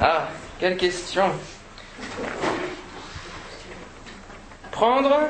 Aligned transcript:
Ah, 0.00 0.28
quelle 0.58 0.76
question. 0.76 1.30
Prendre 4.72 5.28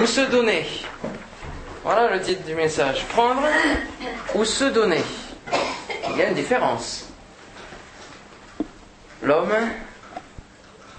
ou 0.00 0.06
se 0.06 0.22
donner 0.22 0.66
Voilà 1.84 2.14
le 2.14 2.20
titre 2.20 2.42
du 2.44 2.54
message. 2.54 3.04
Prendre 3.08 3.42
ou 4.34 4.44
se 4.44 4.64
donner 4.64 5.02
Il 6.10 6.16
y 6.16 6.22
a 6.22 6.28
une 6.28 6.34
différence. 6.34 7.06
L'homme, 9.22 9.54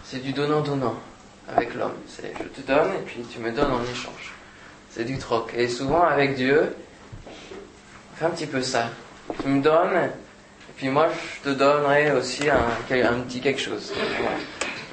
c'est 0.05 0.21
du 0.21 0.31
donnant-donnant 0.31 0.95
avec 1.49 1.73
l'homme. 1.73 1.95
C'est 2.07 2.33
je 2.37 2.61
te 2.61 2.65
donne 2.65 2.93
et 2.93 3.03
puis 3.05 3.21
tu 3.31 3.39
me 3.39 3.51
donnes 3.51 3.71
en 3.71 3.83
échange. 3.83 4.33
C'est 4.91 5.03
du 5.03 5.17
troc. 5.17 5.53
Et 5.55 5.67
souvent 5.67 6.03
avec 6.03 6.35
Dieu, 6.35 6.73
on 7.27 8.15
fait 8.15 8.25
un 8.25 8.29
petit 8.29 8.47
peu 8.47 8.61
ça. 8.61 8.89
Tu 9.41 9.49
me 9.49 9.61
donnes 9.61 10.09
puis 10.77 10.89
moi 10.89 11.07
je 11.43 11.49
te 11.49 11.55
donnerai 11.55 12.11
aussi 12.11 12.49
un, 12.49 13.19
petit 13.21 13.41
quelque 13.41 13.59
chose. 13.59 13.91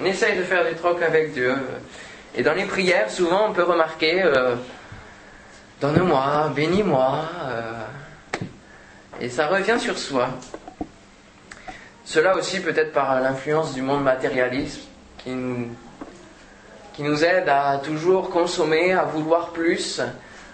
On 0.01 0.05
essaye 0.05 0.37
de 0.37 0.43
faire 0.43 0.67
du 0.67 0.75
troc 0.75 1.01
avec 1.03 1.33
Dieu. 1.33 1.55
Et 2.35 2.43
dans 2.43 2.55
les 2.55 2.65
prières, 2.65 3.11
souvent 3.11 3.49
on 3.51 3.53
peut 3.53 3.63
remarquer 3.63 4.23
euh, 4.23 4.57
Donne-moi, 5.81 6.51
bénis-moi. 6.57 7.25
Euh, 7.45 7.73
et 9.21 9.29
ça 9.29 9.49
revient 9.49 9.79
sur 9.79 9.99
soi. 9.99 10.29
Cela 12.05 12.37
aussi 12.37 12.61
peut-être 12.61 12.93
par 12.93 13.21
l'influence 13.21 13.75
du 13.75 13.83
monde 13.83 14.03
matérialiste 14.03 14.81
qui 15.19 15.31
nous, 15.31 17.25
aide 17.25 17.49
à 17.49 17.81
toujours 17.85 18.31
consommer, 18.31 18.93
à 18.93 19.05
vouloir 19.05 19.51
plus, 19.51 20.01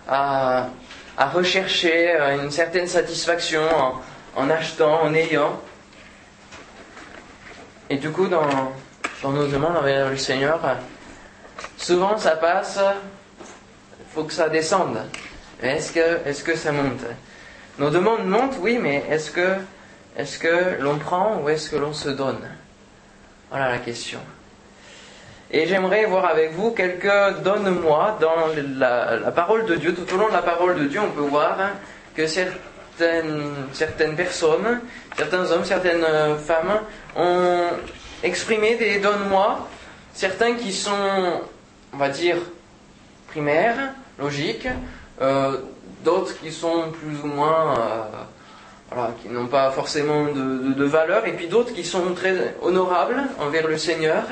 à, 0.09 0.69
à 1.17 1.29
rechercher 1.29 2.17
une 2.43 2.51
certaine 2.51 2.87
satisfaction 2.87 3.63
en, 4.37 4.51
achetant, 4.51 5.03
en 5.03 5.15
ayant. 5.15 5.61
Et 7.89 7.97
du 7.97 8.11
coup, 8.11 8.29
dans, 8.29 8.73
dans 9.23 9.31
nos 9.31 9.47
demandes 9.47 9.77
envers 9.77 10.11
le 10.11 10.17
Seigneur, 10.17 10.61
souvent 11.77 12.17
ça 12.19 12.37
passe, 12.37 12.79
faut 14.15 14.25
que 14.25 14.33
ça 14.33 14.49
descende. 14.49 14.99
Est-ce 15.63 15.93
que, 15.93 16.29
est 16.29 16.43
que 16.43 16.57
ça 16.57 16.73
monte? 16.73 17.05
Nos 17.79 17.91
demandes 17.91 18.27
montent, 18.27 18.57
oui, 18.61 18.79
mais 18.81 19.05
est-ce 19.11 19.31
que 19.31 19.57
est-ce 20.17 20.39
que 20.39 20.81
l'on 20.81 20.99
prend 20.99 21.41
ou 21.41 21.49
est-ce 21.49 21.71
que 21.71 21.77
l'on 21.77 21.93
se 21.93 22.09
donne? 22.09 22.41
Voilà 23.51 23.71
la 23.71 23.79
question. 23.79 24.21
Et 25.51 25.67
j'aimerais 25.67 26.05
voir 26.05 26.27
avec 26.27 26.53
vous 26.53 26.73
quelques 26.73 27.43
donne-moi 27.43 28.19
dans 28.21 28.49
la, 28.77 29.31
parole 29.33 29.67
de 29.67 29.77
Dieu. 29.77 29.95
Tout 29.95 30.13
au 30.15 30.19
long 30.19 30.29
de 30.29 30.33
la 30.33 30.43
parole 30.43 30.79
de 30.79 30.85
Dieu, 30.85 31.01
on 31.01 31.11
peut 31.11 31.23
voir 31.23 31.57
que 32.15 32.27
certaines, 33.73 34.17
personnes, 34.17 34.81
certains 35.17 35.51
hommes, 35.51 35.65
certaines 35.65 36.05
femmes 36.39 36.81
ont 37.17 37.65
exprimé 38.23 38.77
des 38.77 38.99
donne-moi. 38.99 39.69
Certains 40.13 40.55
qui 40.55 40.73
sont, 40.73 41.41
on 41.93 41.97
va 41.97 42.09
dire, 42.09 42.37
primaires, 43.29 43.95
logiques. 44.19 44.69
Euh, 45.21 45.59
d'autres 46.05 46.39
qui 46.41 46.53
sont 46.53 46.91
plus 46.93 47.21
ou 47.23 47.27
moins... 47.27 47.75
Euh, 47.75 48.25
qui 49.23 49.29
n'ont 49.29 49.47
pas 49.47 49.71
forcément 49.71 50.25
de, 50.25 50.85
valeur, 50.85 51.25
et 51.27 51.33
puis 51.33 51.47
d'autres 51.47 51.73
qui 51.73 51.85
sont 51.85 52.13
très 52.15 52.57
honorables 52.61 53.23
envers 53.39 53.69
le 53.69 53.79
Seigneur. 53.79 54.25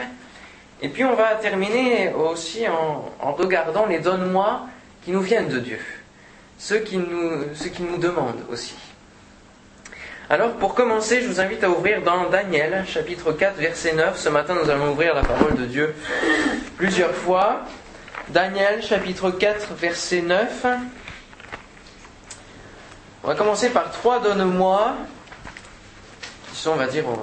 Et 0.82 0.88
puis 0.88 1.04
on 1.04 1.14
va 1.14 1.36
terminer 1.36 2.12
aussi 2.12 2.66
en, 2.68 3.32
regardant 3.32 3.86
les 3.86 4.00
donne-moi 4.00 4.62
qui 5.04 5.12
nous 5.12 5.20
viennent 5.20 5.48
de 5.48 5.60
Dieu, 5.60 5.78
ceux 6.58 6.80
qui 6.80 6.98
nous, 6.98 7.44
qui 7.72 7.82
nous 7.82 7.98
demandent 7.98 8.44
aussi. 8.50 8.74
Alors 10.30 10.52
pour 10.56 10.74
commencer, 10.74 11.22
je 11.22 11.28
vous 11.28 11.40
invite 11.40 11.64
à 11.64 11.70
ouvrir 11.70 12.02
dans 12.02 12.28
Daniel, 12.28 12.84
chapitre 12.86 13.32
4, 13.32 13.56
verset 13.56 13.94
9. 13.94 14.18
Ce 14.18 14.28
matin, 14.28 14.56
nous 14.62 14.68
allons 14.68 14.92
ouvrir 14.92 15.14
la 15.14 15.22
parole 15.22 15.54
de 15.54 15.64
Dieu 15.64 15.94
plusieurs 16.76 17.14
fois. 17.14 17.62
Daniel, 18.28 18.82
chapitre 18.82 19.30
4, 19.30 19.72
verset 19.74 20.20
9. 20.20 20.66
On 23.24 23.28
va 23.28 23.34
commencer 23.34 23.70
par 23.70 23.90
trois 23.90 24.20
donne-moi, 24.20 24.96
qui 26.52 26.60
sont, 26.60 26.72
on 26.72 26.76
va 26.76 26.88
dire, 26.88 27.08
euh, 27.08 27.14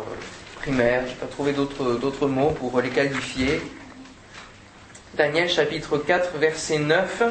primaires. 0.62 1.03
Je 1.06 1.12
n'ai 1.12 1.16
pas 1.16 1.28
trouvé 1.28 1.53
d'autres 1.53 2.28
mots 2.28 2.51
pour 2.51 2.81
les 2.81 2.90
qualifier. 2.90 3.62
Daniel 5.13 5.47
chapitre 5.47 6.00
4, 6.00 6.38
verset 6.38 6.79
9. 6.79 7.24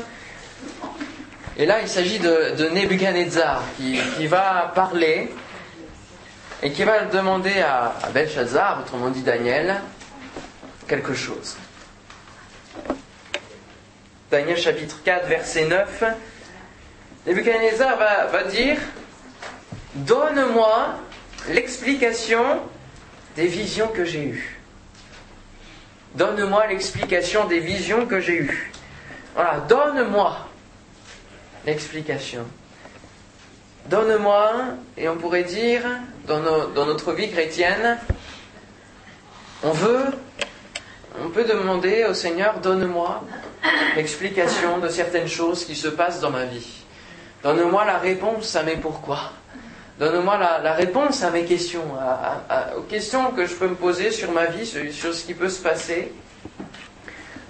Et 1.56 1.66
là, 1.66 1.80
il 1.80 1.88
s'agit 1.88 2.18
de, 2.18 2.68
Nebuchadnezzar 2.70 3.62
qui, 3.76 4.26
va 4.26 4.72
parler 4.74 5.32
et 6.62 6.72
qui 6.72 6.82
va 6.82 7.04
demander 7.04 7.60
à, 7.60 7.94
Belshazzar, 8.12 8.80
autrement 8.80 9.10
dit 9.10 9.22
Daniel, 9.22 9.80
quelque 10.88 11.14
chose. 11.14 11.56
Daniel 14.32 14.56
chapitre 14.56 15.00
4, 15.04 15.28
verset 15.28 15.66
9. 15.66 16.04
Nebuchadnezzar 17.26 17.98
va, 17.98 18.26
va 18.26 18.42
dire 18.44 18.78
Donne-moi 19.94 20.98
l'explication 21.50 22.62
des 23.36 23.46
visions 23.46 23.88
que 23.88 24.04
j'ai 24.04 24.24
eues. 24.24 24.60
Donne-moi 26.16 26.66
l'explication 26.66 27.44
des 27.46 27.60
visions 27.60 28.06
que 28.06 28.18
j'ai 28.18 28.38
eues. 28.38 28.72
Voilà, 29.34 29.60
donne-moi 29.68 30.48
l'explication. 31.66 32.44
Donne-moi, 33.86 34.52
et 34.96 35.08
on 35.08 35.16
pourrait 35.16 35.44
dire, 35.44 35.82
dans, 36.26 36.40
notre 36.86 37.12
vie 37.12 37.30
chrétienne, 37.30 37.98
on 39.62 39.72
veut, 39.72 40.04
on 41.22 41.28
peut 41.28 41.44
demander 41.44 42.04
au 42.04 42.14
Seigneur, 42.14 42.60
donne-moi 42.60 43.22
l'explication 43.96 44.78
de 44.78 44.88
certaines 44.88 45.28
choses 45.28 45.64
qui 45.64 45.76
se 45.76 45.88
passent 45.88 46.20
dans 46.20 46.30
ma 46.30 46.44
vie. 46.44 46.84
Donne-moi 47.42 47.84
la 47.84 47.98
réponse 47.98 48.56
à 48.56 48.62
mes 48.62 48.76
pourquoi. 48.76 49.32
Donne-moi 49.98 50.38
la, 50.38 50.72
réponse 50.72 51.22
à 51.22 51.30
mes 51.30 51.44
questions, 51.44 51.84
aux 52.76 52.82
questions 52.82 53.30
que 53.32 53.46
je 53.46 53.54
peux 53.54 53.68
me 53.68 53.76
poser 53.76 54.10
sur 54.10 54.32
ma 54.32 54.46
vie, 54.46 54.66
sur, 54.66 55.14
ce 55.14 55.24
qui 55.24 55.34
peut 55.34 55.50
se 55.50 55.62
passer. 55.62 56.12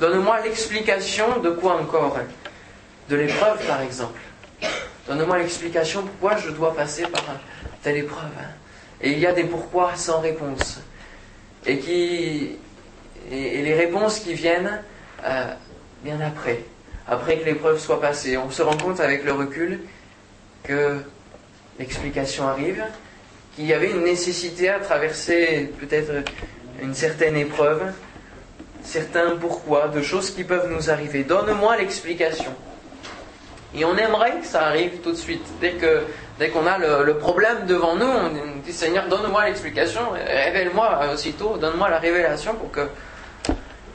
Donne-moi 0.00 0.41
l'explication 0.41 1.38
de 1.41 1.50
quoi 1.50 1.81
encore? 1.81 2.19
De 3.09 3.16
l'épreuve, 3.16 3.66
par 3.66 3.82
exemple. 3.82 4.19
Donne-moi 5.06 5.38
l'explication 5.38 6.03
pourquoi 6.03 6.37
je 6.38 6.50
dois 6.50 6.75
passer 6.75 7.03
par 7.03 7.22
telle 7.82 7.98
épreuve. 7.98 8.31
Et 9.03 9.12
il 9.12 9.19
y 9.19 9.26
a 9.26 9.32
des 9.32 9.44
pourquoi 9.44 9.94
sans 9.97 10.20
réponse. 10.20 10.81
Et, 11.66 11.78
qui, 11.78 12.56
et, 13.31 13.62
les 13.62 13.75
réponses 13.75 14.20
qui 14.20 14.32
viennent 14.32 14.82
euh, 15.25 15.53
bien 16.03 16.20
après 16.20 16.64
après 17.06 17.38
que 17.38 17.44
l'épreuve 17.44 17.78
soit 17.78 18.00
passée. 18.00 18.37
On 18.37 18.50
se 18.50 18.62
rend 18.62 18.76
compte 18.76 19.00
avec 19.00 19.25
le 19.25 19.32
recul 19.32 19.81
que 20.62 21.00
l'explication 21.78 22.48
arrive, 22.48 22.82
qu'il 23.54 23.66
y 23.66 23.72
avait 23.72 23.91
une 23.91 24.04
nécessité 24.04 24.69
à 24.69 24.78
traverser 24.78 25.72
peut-être 25.78 26.12
une 26.82 26.94
certaine 26.94 27.37
épreuve, 27.37 27.93
certains 28.82 29.37
pourquoi, 29.37 29.88
de 29.88 30.03
choses 30.03 30.31
qui 30.31 30.44
peuvent 30.44 30.70
nous 30.70 30.91
arriver. 30.91 31.25
Donne-moi 31.25 31.76
l'explication. 31.76 32.54
Et 33.75 33.85
on 33.85 33.97
aimerait 33.97 34.39
que 34.41 34.47
ça 34.47 34.67
arrive 34.67 35.01
tout 35.01 35.11
de 35.12 35.17
suite. 35.17 35.45
Dès 35.61 35.73
que 35.73 36.03
dès 36.39 36.49
qu'on 36.51 36.67
a 36.67 36.79
le, 36.79 37.17
problème 37.17 37.67
devant 37.67 37.97
nous, 37.97 38.07
on 38.07 38.31
dit 38.65 38.73
Seigneur, 38.73 39.09
donne-moi 39.09 39.47
l'explication, 39.47 40.01
révèle-moi 40.12 41.01
aussitôt, 41.12 41.57
donne-moi 41.57 41.89
la 41.89 41.99
révélation 41.99 42.55
pour 42.55 42.71
que. 42.71 42.89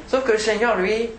Sauf 0.07 0.23
que 0.23 0.31
le 0.33 0.37
Seigneur, 0.37 0.75
lui, 0.77 1.09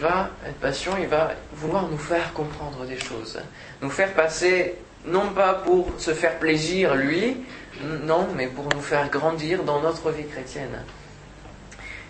va 0.00 0.30
être 0.46 0.58
patient, 0.60 0.92
il 1.00 1.06
va 1.06 1.32
vouloir 1.54 1.88
nous 1.88 1.98
faire 1.98 2.32
comprendre 2.32 2.84
des 2.84 2.98
choses, 2.98 3.40
nous 3.80 3.90
faire 3.90 4.12
passer, 4.12 4.76
non 5.06 5.28
pas 5.30 5.54
pour 5.54 5.92
se 5.98 6.12
faire 6.12 6.38
plaisir 6.38 6.94
lui, 6.94 7.36
non, 8.04 8.28
mais 8.36 8.46
pour 8.46 8.68
nous 8.74 8.80
faire 8.80 9.08
grandir 9.08 9.62
dans 9.62 9.80
notre 9.80 10.10
vie 10.10 10.26
chrétienne. 10.26 10.82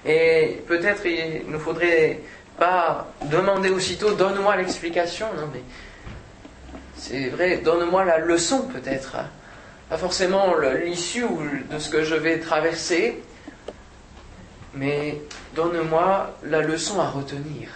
Et 0.05 0.62
peut-être 0.67 1.07
il 1.07 1.50
ne 1.50 1.59
faudrait 1.59 2.21
pas 2.59 3.09
demander 3.25 3.71
aussitôt 3.71 4.12
donne-moi 4.12 4.57
l'explication, 4.57 5.27
non 5.37 5.49
mais 5.53 5.62
c'est 6.96 7.29
vrai, 7.29 7.58
donne-moi 7.58 8.05
la 8.05 8.19
leçon 8.19 8.62
peut-être, 8.62 9.17
pas 9.88 9.99
forcément 9.99 10.55
l'issue 10.85 11.26
de 11.70 11.79
ce 11.79 11.88
que 11.91 12.02
je 12.02 12.14
vais 12.14 12.38
traverser, 12.38 13.23
mais 14.75 15.20
donne-moi 15.55 16.37
la 16.44 16.61
leçon 16.61 17.00
à 17.00 17.08
retenir 17.08 17.69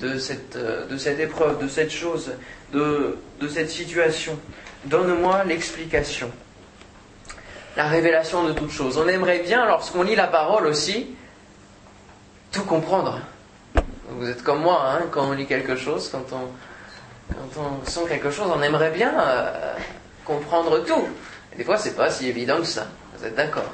de 0.00 0.18
cette, 0.18 0.56
euh, 0.56 0.86
de 0.86 0.96
cette 0.96 1.20
épreuve, 1.20 1.62
de 1.62 1.68
cette 1.68 1.90
chose, 1.90 2.32
de, 2.72 3.16
de 3.40 3.48
cette 3.48 3.70
situation. 3.70 4.38
Donne-moi 4.84 5.44
l'explication. 5.44 6.30
La 7.76 7.86
révélation 7.88 8.44
de 8.44 8.52
toute 8.52 8.70
chose. 8.70 8.98
On 8.98 9.08
aimerait 9.08 9.40
bien, 9.40 9.66
lorsqu'on 9.66 10.02
lit 10.02 10.16
la 10.16 10.26
parole 10.26 10.66
aussi, 10.66 11.14
tout 12.52 12.64
comprendre. 12.64 13.20
Vous 14.10 14.28
êtes 14.28 14.42
comme 14.42 14.60
moi, 14.60 14.80
hein, 14.92 15.06
quand 15.10 15.28
on 15.28 15.32
lit 15.32 15.46
quelque 15.46 15.76
chose, 15.76 16.08
quand 16.08 16.24
on, 16.32 16.48
quand 17.28 17.60
on 17.60 17.88
sent 17.88 18.08
quelque 18.08 18.30
chose, 18.30 18.50
on 18.54 18.62
aimerait 18.62 18.90
bien 18.90 19.12
euh, 19.18 19.74
comprendre 20.24 20.84
tout. 20.84 21.08
Des 21.56 21.64
fois, 21.64 21.78
c'est 21.78 21.96
pas 21.96 22.10
si 22.10 22.28
évident 22.28 22.58
que 22.58 22.66
ça. 22.66 22.86
Vous 23.16 23.24
êtes 23.24 23.34
d'accord? 23.34 23.70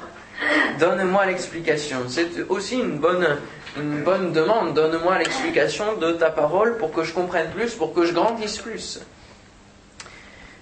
Donne-moi 0.79 1.25
l'explication. 1.25 2.03
C'est 2.07 2.49
aussi 2.49 2.79
une 2.79 2.97
bonne, 2.97 3.37
une 3.77 4.03
bonne 4.03 4.31
demande. 4.31 4.73
Donne-moi 4.73 5.17
l'explication 5.17 5.97
de 5.97 6.13
ta 6.13 6.29
parole 6.29 6.77
pour 6.77 6.91
que 6.91 7.03
je 7.03 7.13
comprenne 7.13 7.49
plus, 7.51 7.73
pour 7.75 7.93
que 7.93 8.05
je 8.05 8.13
grandisse 8.13 8.57
plus. 8.57 9.01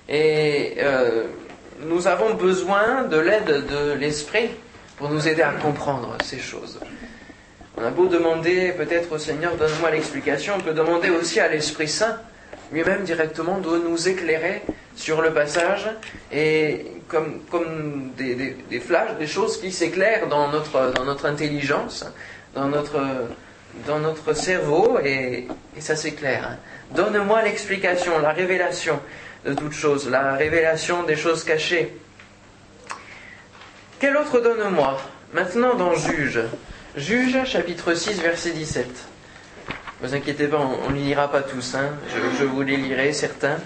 Et 0.07 0.77
euh, 0.79 1.25
nous 1.81 2.07
avons 2.07 2.33
besoin 2.33 3.03
de 3.03 3.17
l'aide 3.17 3.65
de 3.67 3.93
l'Esprit 3.93 4.49
pour 4.97 5.09
nous 5.09 5.27
aider 5.27 5.43
à 5.43 5.51
comprendre 5.51 6.17
ces 6.23 6.39
choses. 6.39 6.79
On 7.77 7.83
a 7.85 7.91
beau 7.91 8.07
demander 8.07 8.73
peut-être 8.73 9.11
au 9.13 9.17
Seigneur, 9.17 9.55
donne-moi 9.55 9.91
l'explication, 9.91 10.55
on 10.57 10.59
peut 10.59 10.73
demander 10.73 11.09
aussi 11.09 11.39
à 11.39 11.47
l'Esprit 11.47 11.87
Saint 11.87 12.17
lui-même 12.71 13.03
directement 13.03 13.57
de 13.59 13.77
nous 13.77 14.07
éclairer 14.07 14.61
sur 14.95 15.21
le 15.21 15.33
passage 15.33 15.89
et 16.31 16.85
comme, 17.07 18.11
des, 18.17 18.55
des, 18.69 18.79
flashs, 18.79 19.17
des 19.17 19.27
choses 19.27 19.59
qui 19.59 19.71
s'éclairent 19.71 20.27
dans 20.27 20.51
notre, 20.51 21.25
intelligence, 21.25 22.05
dans 22.53 22.67
notre, 22.67 22.99
dans 23.87 23.99
notre 23.99 24.33
cerveau 24.33 24.99
et, 25.03 25.47
et 25.75 25.81
ça 25.81 25.95
s'éclaire. 25.95 26.57
Donne-moi 26.91 27.41
l'explication, 27.43 28.19
la 28.19 28.31
révélation 28.31 28.99
de 29.45 29.53
toutes 29.53 29.73
choses, 29.73 30.09
la 30.09 30.33
révélation 30.33 31.03
des 31.03 31.15
choses 31.15 31.43
cachées. 31.43 31.93
Quel 33.99 34.15
autre 34.17 34.39
donne-moi? 34.39 34.97
Maintenant 35.33 35.75
dans 35.75 35.95
Juge. 35.95 36.41
Juge 36.95 37.43
chapitre 37.45 37.93
6 37.93 38.21
verset 38.21 38.51
17. 38.51 38.87
Vous 40.01 40.15
inquiétez 40.15 40.47
pas, 40.47 40.59
on 40.59 40.91
ne 40.91 40.95
les 40.95 41.03
lira 41.03 41.29
pas 41.29 41.41
tous, 41.41 41.75
hein. 41.75 41.89
je, 42.39 42.45
vous 42.45 42.61
les 42.61 42.77
lirai 42.77 43.11
certains. 43.11 43.57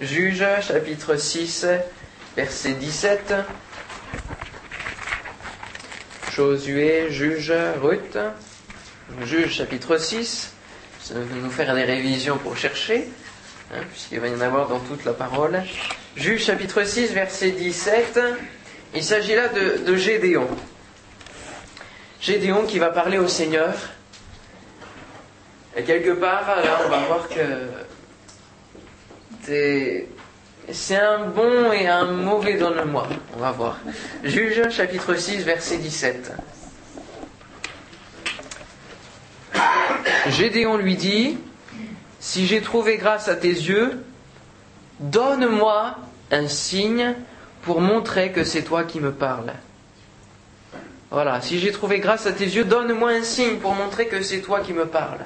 Juge, 0.00 0.44
chapitre 0.60 1.16
6, 1.16 1.66
verset 2.36 2.74
17. 2.74 3.34
Josué, 6.32 7.10
Juge, 7.10 7.52
Ruth. 7.82 8.16
Juge, 9.24 9.54
chapitre 9.54 9.96
6. 9.98 10.54
Ça 11.00 11.14
va 11.14 11.20
nous 11.42 11.50
faire 11.50 11.74
des 11.74 11.82
révisions 11.82 12.38
pour 12.38 12.56
chercher, 12.56 13.08
hein, 13.74 13.80
puisqu'il 13.90 14.20
va 14.20 14.28
y 14.28 14.34
en 14.36 14.40
avoir 14.40 14.68
dans 14.68 14.78
toute 14.78 15.04
la 15.04 15.14
parole. 15.14 15.64
Juge, 16.14 16.44
chapitre 16.44 16.84
6, 16.84 17.12
verset 17.12 17.50
17. 17.50 18.20
Il 18.94 19.02
s'agit 19.02 19.34
là 19.34 19.48
de 19.48 19.96
Gédéon. 19.96 20.46
Gédéon 22.20 22.66
qui 22.66 22.78
va 22.78 22.90
parler 22.90 23.18
au 23.18 23.26
Seigneur 23.26 23.74
et 25.76 25.82
quelque 25.82 26.10
part, 26.10 26.46
là, 26.62 26.80
on 26.84 26.88
va 26.88 26.98
voir 26.98 27.28
que 27.28 27.42
c'est 30.70 30.96
un 30.96 31.26
bon 31.26 31.72
et 31.72 31.88
un 31.88 32.04
mauvais 32.04 32.54
donne-moi. 32.54 33.08
On 33.36 33.40
va 33.40 33.52
voir. 33.52 33.78
Juge 34.22 34.70
chapitre 34.70 35.14
6, 35.14 35.44
verset 35.44 35.78
17. 35.78 36.32
Gédéon 40.28 40.76
lui 40.76 40.96
dit, 40.96 41.38
si 42.20 42.46
j'ai 42.46 42.60
trouvé 42.60 42.96
grâce 42.96 43.28
à 43.28 43.34
tes 43.34 43.48
yeux, 43.48 44.04
donne-moi 45.00 45.96
un 46.30 46.48
signe 46.48 47.14
pour 47.62 47.80
montrer 47.80 48.30
que 48.30 48.44
c'est 48.44 48.62
toi 48.62 48.84
qui 48.84 49.00
me 49.00 49.12
parles. 49.12 49.52
Voilà, 51.10 51.40
si 51.40 51.58
j'ai 51.58 51.72
trouvé 51.72 51.98
grâce 51.98 52.26
à 52.26 52.32
tes 52.32 52.44
yeux, 52.44 52.64
donne-moi 52.64 53.10
un 53.10 53.22
signe 53.22 53.56
pour 53.56 53.74
montrer 53.74 54.06
que 54.06 54.22
c'est 54.22 54.40
toi 54.40 54.60
qui 54.60 54.72
me 54.72 54.86
parles. 54.86 55.24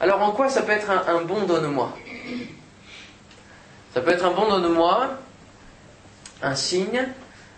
Alors 0.00 0.22
en 0.22 0.32
quoi 0.32 0.48
ça 0.48 0.62
peut 0.62 0.72
être 0.72 0.90
un, 0.90 1.20
bon 1.22 1.42
donne-moi? 1.42 1.94
Ça 3.92 4.00
peut 4.00 4.10
être 4.10 4.24
un 4.24 4.30
bon 4.30 4.48
donne-moi, 4.48 5.10
un 6.42 6.54
signe, 6.54 7.06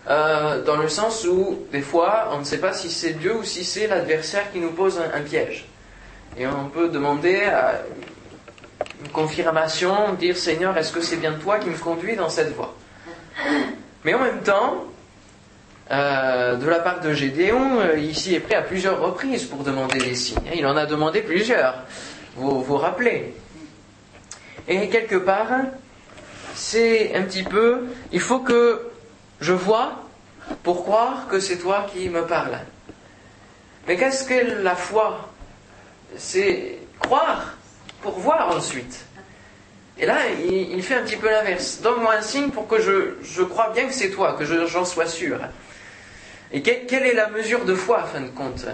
euh, 0.09 0.61
dans 0.63 0.75
le 0.75 0.89
sens 0.89 1.25
où 1.25 1.65
des 1.71 1.81
fois 1.81 2.29
on 2.33 2.39
ne 2.39 2.43
sait 2.43 2.57
pas 2.57 2.73
si 2.73 2.91
c'est 2.91 3.13
Dieu 3.13 3.37
ou 3.37 3.43
si 3.43 3.63
c'est 3.63 3.87
l'adversaire 3.87 4.51
qui 4.51 4.59
nous 4.59 4.71
pose 4.71 4.99
un, 4.99 5.21
piège. 5.21 5.65
Et 6.37 6.45
on 6.45 6.67
peut 6.67 6.89
demander 6.89 7.47
une 9.01 9.11
confirmation, 9.11 10.13
dire 10.13 10.35
Seigneur, 10.35 10.77
est-ce 10.77 10.91
que 10.91 11.01
c'est 11.01 11.17
bien 11.17 11.33
toi 11.33 11.59
qui 11.59 11.69
me 11.69 11.77
conduis 11.77 12.17
dans 12.17 12.29
cette 12.29 12.53
voie? 12.55 12.75
Mais 14.03 14.13
en 14.13 14.19
même 14.19 14.41
temps, 14.41 14.83
euh, 15.91 16.55
de 16.55 16.67
la 16.67 16.79
part 16.79 16.99
de 16.99 17.13
Gédéon, 17.13 17.79
euh, 17.79 17.97
ici 17.97 18.35
est 18.35 18.39
prêt 18.39 18.55
à 18.55 18.61
plusieurs 18.61 18.99
reprises 18.99 19.45
pour 19.45 19.63
demander 19.63 19.99
des 19.99 20.15
signes. 20.15 20.39
Il 20.55 20.65
en 20.65 20.75
a 20.75 20.85
demandé 20.85 21.21
plusieurs 21.21 21.75
vous 22.35 22.63
vous 22.63 22.77
rappelez. 22.77 23.33
Et 24.67 24.89
quelque 24.89 25.15
part, 25.15 25.49
c'est 26.55 27.15
un 27.15 27.23
petit 27.23 27.43
peu, 27.43 27.87
il 28.11 28.19
faut 28.19 28.39
que 28.39 28.89
je 29.39 29.53
vois 29.53 30.03
pour 30.63 30.83
croire 30.83 31.27
que 31.27 31.39
c'est 31.39 31.57
toi 31.57 31.87
qui 31.93 32.09
me 32.09 32.25
parles. 32.25 32.59
Mais 33.87 33.97
qu'est-ce 33.97 34.23
que 34.23 34.61
la 34.63 34.75
foi? 34.75 35.29
C'est 36.15 36.79
croire 36.99 37.57
pour 38.01 38.19
voir 38.19 38.55
ensuite. 38.55 39.05
Et 39.97 40.05
là, 40.05 40.17
il, 40.29 40.81
fait 40.81 40.95
un 40.95 41.03
petit 41.03 41.17
peu 41.17 41.29
l'inverse. 41.29 41.79
Donne-moi 41.81 42.15
un 42.15 42.21
signe 42.21 42.49
pour 42.49 42.67
que 42.67 42.81
je, 42.81 43.15
je 43.23 43.43
bien 43.73 43.87
que 43.87 43.93
c'est 43.93 44.09
toi, 44.09 44.33
que 44.33 44.45
j'en 44.45 44.85
sois 44.85 45.05
sûr. 45.05 45.39
Et 46.51 46.61
quelle 46.61 47.03
est 47.03 47.13
la 47.13 47.29
mesure 47.29 47.65
de 47.65 47.75
foi, 47.75 48.03
en 48.03 48.05
fin 48.05 48.21
de 48.21 48.29
compte? 48.29 48.65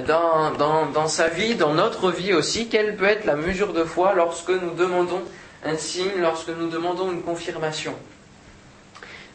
Dans, 0.00 0.52
dans, 0.52 1.06
sa 1.06 1.28
vie, 1.28 1.54
dans 1.54 1.74
notre 1.74 2.10
vie 2.10 2.32
aussi, 2.32 2.68
quelle 2.68 2.96
peut 2.96 3.04
être 3.04 3.26
la 3.26 3.36
mesure 3.36 3.74
de 3.74 3.84
foi 3.84 4.14
lorsque 4.14 4.48
nous 4.48 4.70
demandons 4.70 5.22
un 5.64 5.76
signe, 5.76 6.12
lorsque 6.18 6.48
nous 6.48 6.68
demandons 6.68 7.12
une 7.12 7.22
confirmation? 7.22 7.94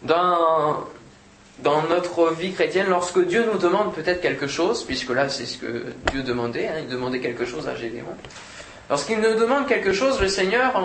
Dans, 0.01 0.83
dans 1.59 1.83
notre 1.83 2.33
vie 2.33 2.53
chrétienne, 2.53 2.87
lorsque 2.89 3.23
Dieu 3.23 3.47
nous 3.51 3.59
demande 3.59 3.93
peut-être 3.93 4.19
quelque 4.19 4.47
chose, 4.47 4.83
puisque 4.83 5.11
là 5.11 5.29
c'est 5.29 5.45
ce 5.45 5.59
que 5.59 5.85
Dieu 6.11 6.23
demandait, 6.23 6.67
hein, 6.67 6.79
il 6.79 6.87
demandait 6.87 7.19
quelque 7.19 7.45
chose 7.45 7.67
à 7.67 7.75
Gédéon. 7.75 8.05
Lorsqu'il 8.89 9.19
nous 9.19 9.35
demande 9.35 9.67
quelque 9.67 9.93
chose, 9.93 10.19
le 10.19 10.27
Seigneur, 10.27 10.81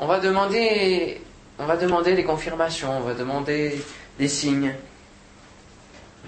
on, 0.00 0.06
va 0.06 0.18
demander, 0.18 1.20
on 1.60 1.66
va 1.66 1.76
demander 1.76 2.14
des 2.14 2.24
confirmations, 2.24 2.96
on 2.96 3.00
va 3.00 3.14
demander 3.14 3.80
des 4.18 4.28
signes. 4.28 4.74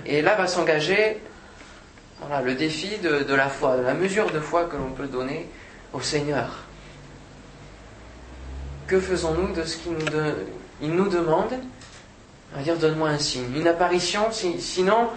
Et 0.06 0.22
là 0.22 0.36
va 0.36 0.46
s'engager 0.46 1.18
voilà, 2.20 2.42
le 2.42 2.54
défi 2.54 2.98
de, 2.98 3.34
la 3.34 3.48
foi, 3.48 3.76
de 3.76 3.82
la 3.82 3.94
mesure 3.94 4.30
de 4.30 4.40
foi 4.40 4.64
que 4.64 4.76
l'on 4.76 4.90
peut 4.90 5.06
donner 5.06 5.48
au 5.92 6.00
Seigneur. 6.00 6.48
Que 8.86 9.00
faisons-nous 9.00 9.54
de 9.54 9.64
ce 9.64 9.76
qu'il 9.78 10.90
nous, 10.90 11.08
demande? 11.08 11.52
On 12.52 12.58
va 12.58 12.62
dire 12.62 12.76
donne-moi 12.76 13.08
un 13.08 13.18
signe, 13.18 13.56
une 13.56 13.68
apparition, 13.68 14.30
sinon 14.32 15.08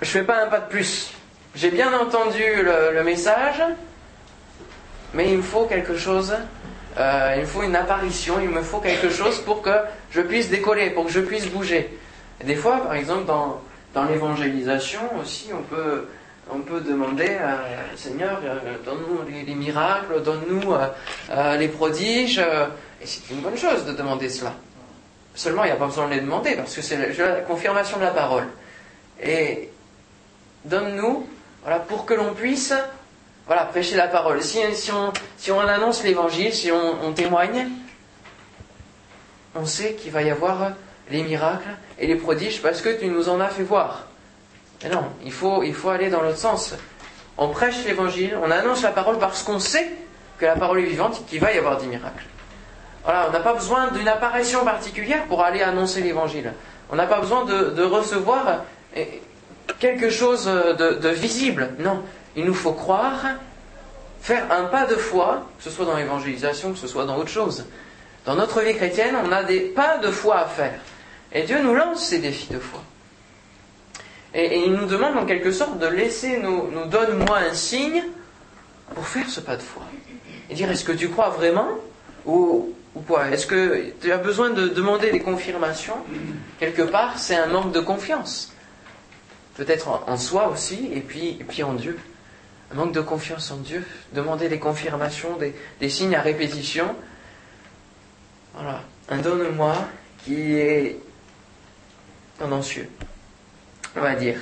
je 0.00 0.06
ne 0.06 0.10
fais 0.10 0.22
pas 0.24 0.44
un 0.44 0.48
pas 0.48 0.60
de 0.60 0.68
plus. 0.68 1.10
J'ai 1.54 1.70
bien 1.70 1.92
entendu 1.98 2.42
le, 2.92 3.02
message, 3.02 3.62
mais 5.14 5.30
il 5.30 5.38
me 5.38 5.42
faut 5.42 5.64
quelque 5.64 5.96
chose, 5.96 6.34
euh, 6.98 7.34
il 7.36 7.42
me 7.42 7.46
faut 7.46 7.62
une 7.62 7.76
apparition, 7.76 8.40
il 8.40 8.50
me 8.50 8.62
faut 8.62 8.80
quelque 8.80 9.08
chose 9.08 9.40
pour 9.40 9.62
que 9.62 9.74
je 10.10 10.20
puisse 10.20 10.50
décoller, 10.50 10.90
pour 10.90 11.06
que 11.06 11.12
je 11.12 11.20
puisse 11.20 11.46
bouger. 11.46 11.98
des 12.44 12.56
fois, 12.56 12.82
par 12.82 12.94
exemple, 12.94 13.24
dans, 13.24 13.60
dans 13.96 14.04
l'évangélisation 14.04 15.00
aussi, 15.18 15.48
on 15.54 15.62
peut, 15.62 16.06
on 16.52 16.58
peut 16.58 16.82
demander 16.82 17.36
à 17.36 17.64
Seigneur, 17.96 18.42
euh, 18.44 18.76
donne-nous 18.84 19.22
les, 19.26 19.54
miracles, 19.54 20.22
donne-nous 20.22 20.74
euh, 20.74 20.88
euh, 21.30 21.56
les 21.56 21.68
prodiges. 21.68 22.38
et 22.38 23.06
c'est 23.06 23.30
une 23.30 23.40
bonne 23.40 23.56
chose 23.56 23.86
de 23.86 23.92
demander 23.92 24.28
cela. 24.28 24.52
Seulement, 25.34 25.64
il 25.64 25.68
n'y 25.68 25.72
a 25.72 25.76
pas 25.76 25.86
besoin 25.86 26.08
de 26.08 26.12
les 26.12 26.20
demander 26.20 26.56
parce 26.56 26.74
que 26.74 26.82
c'est 26.82 27.16
la, 27.16 27.40
confirmation 27.40 27.96
de 27.96 28.02
la 28.02 28.10
parole. 28.10 28.48
Et 29.22 29.70
donne-nous, 30.66 31.26
voilà, 31.62 31.78
pour 31.78 32.04
que 32.04 32.12
l'on 32.12 32.34
puisse, 32.34 32.74
voilà, 33.46 33.64
prêcher 33.64 33.96
la 33.96 34.08
parole. 34.08 34.42
Si, 34.42 34.58
si, 34.74 34.92
on, 34.92 35.10
si 35.38 35.50
on 35.50 35.60
annonce 35.60 36.02
l'évangile, 36.04 36.52
si 36.52 36.70
on 36.70 37.12
témoigne, 37.14 37.66
on 39.54 39.64
sait 39.64 39.94
qu'il 39.94 40.12
va 40.12 40.20
y 40.20 40.30
avoir 40.30 40.72
les 41.10 41.22
miracles 41.22 41.68
et 41.98 42.06
les 42.06 42.16
prodiges 42.16 42.62
parce 42.62 42.80
que 42.80 42.88
tu 42.88 43.06
nous 43.06 43.28
en 43.28 43.40
as 43.40 43.48
fait 43.48 43.62
voir. 43.62 44.06
Mais 44.82 44.90
non, 44.90 45.04
il 45.24 45.32
faut, 45.32 45.88
aller 45.88 46.10
dans 46.10 46.22
l'autre 46.22 46.38
sens. 46.38 46.74
On 47.38 47.48
prêche 47.48 47.84
l'évangile, 47.84 48.36
on 48.42 48.50
annonce 48.50 48.82
la 48.82 48.90
parole 48.90 49.18
parce 49.18 49.42
qu'on 49.42 49.58
sait 49.58 49.90
que 50.38 50.44
la 50.46 50.56
parole 50.56 50.80
est 50.80 50.86
vivante 50.86 51.20
et 51.20 51.30
qu'il 51.30 51.40
va 51.40 51.52
y 51.52 51.58
avoir 51.58 51.78
des 51.78 51.86
miracles. 51.86 52.24
Voilà, 53.04 53.26
on 53.28 53.32
n'a 53.32 53.40
pas 53.40 53.54
besoin 53.54 53.88
d'une 53.88 54.08
apparition 54.08 54.64
particulière 54.64 55.24
pour 55.24 55.42
aller 55.42 55.62
annoncer 55.62 56.02
l'évangile. 56.02 56.52
On 56.90 56.96
n'a 56.96 57.06
pas 57.06 57.20
besoin 57.20 57.44
de, 57.44 57.82
recevoir 57.82 58.64
eh, 58.94 59.22
quelque 59.78 60.10
chose 60.10 60.46
de, 60.46 60.94
de, 60.94 61.08
visible. 61.08 61.70
Non, 61.78 62.02
il 62.36 62.44
nous 62.44 62.54
faut 62.54 62.72
croire, 62.72 63.24
faire 64.20 64.44
un 64.50 64.64
pas 64.64 64.86
de 64.86 64.96
foi, 64.96 65.46
que 65.58 65.64
ce 65.64 65.70
soit 65.70 65.84
dans 65.84 65.96
l'évangélisation, 65.96 66.72
que 66.72 66.78
ce 66.78 66.88
soit 66.88 67.04
dans 67.04 67.16
autre 67.16 67.30
chose. 67.30 67.64
Dans 68.24 68.34
notre 68.34 68.60
vie 68.60 68.74
chrétienne, 68.74 69.16
on 69.24 69.30
a 69.30 69.44
des 69.44 69.60
pas 69.60 69.98
de 69.98 70.10
foi 70.10 70.38
à 70.38 70.44
faire. 70.46 70.80
Et 71.32 71.42
Dieu 71.42 71.60
nous 71.62 71.74
lance 71.74 72.06
ces 72.06 72.18
défis 72.18 72.52
de 72.52 72.58
foi. 72.58 72.82
Et, 74.34 74.64
il 74.66 74.72
nous 74.72 74.86
demande 74.86 75.16
en 75.16 75.26
quelque 75.26 75.50
sorte 75.50 75.78
de 75.78 75.86
laisser 75.86 76.38
nous, 76.38 76.70
donne-moi 76.86 77.38
un 77.38 77.54
signe 77.54 78.04
pour 78.94 79.06
faire 79.06 79.28
ce 79.28 79.40
pas 79.40 79.56
de 79.56 79.62
foi. 79.62 79.82
Et 80.50 80.54
dire 80.54 80.70
est-ce 80.70 80.84
que 80.84 80.92
tu 80.92 81.08
crois 81.08 81.30
vraiment 81.30 81.68
ou, 82.24 82.74
Ou 82.94 83.00
quoi? 83.00 83.28
Est-ce 83.30 83.46
que 83.46 83.92
tu 84.00 84.10
as 84.10 84.18
besoin 84.18 84.50
de 84.50 84.68
demander 84.68 85.10
des 85.10 85.20
confirmations? 85.20 85.96
Quelque 86.58 86.82
part, 86.82 87.18
c'est 87.18 87.36
un 87.36 87.46
manque 87.46 87.72
de 87.72 87.80
confiance. 87.80 88.52
Peut-être 89.54 90.02
en, 90.06 90.16
soi 90.16 90.48
aussi, 90.48 90.90
et 90.94 91.00
puis, 91.00 91.36
et 91.40 91.44
puis 91.44 91.62
en 91.62 91.74
Dieu. 91.74 91.98
Un 92.72 92.76
manque 92.76 92.92
de 92.92 93.00
confiance 93.00 93.50
en 93.50 93.56
Dieu. 93.56 93.84
Demander 94.12 94.48
des 94.48 94.58
confirmations, 94.58 95.36
des, 95.36 95.54
des 95.80 95.88
signes 95.88 96.14
à 96.14 96.22
répétition. 96.22 96.94
Voilà. 98.54 98.82
Un 99.08 99.18
donne-moi 99.18 99.74
qui 100.24 100.54
est 100.56 100.98
tendancieux, 102.38 102.88
on 103.96 104.00
va 104.00 104.14
dire. 104.14 104.38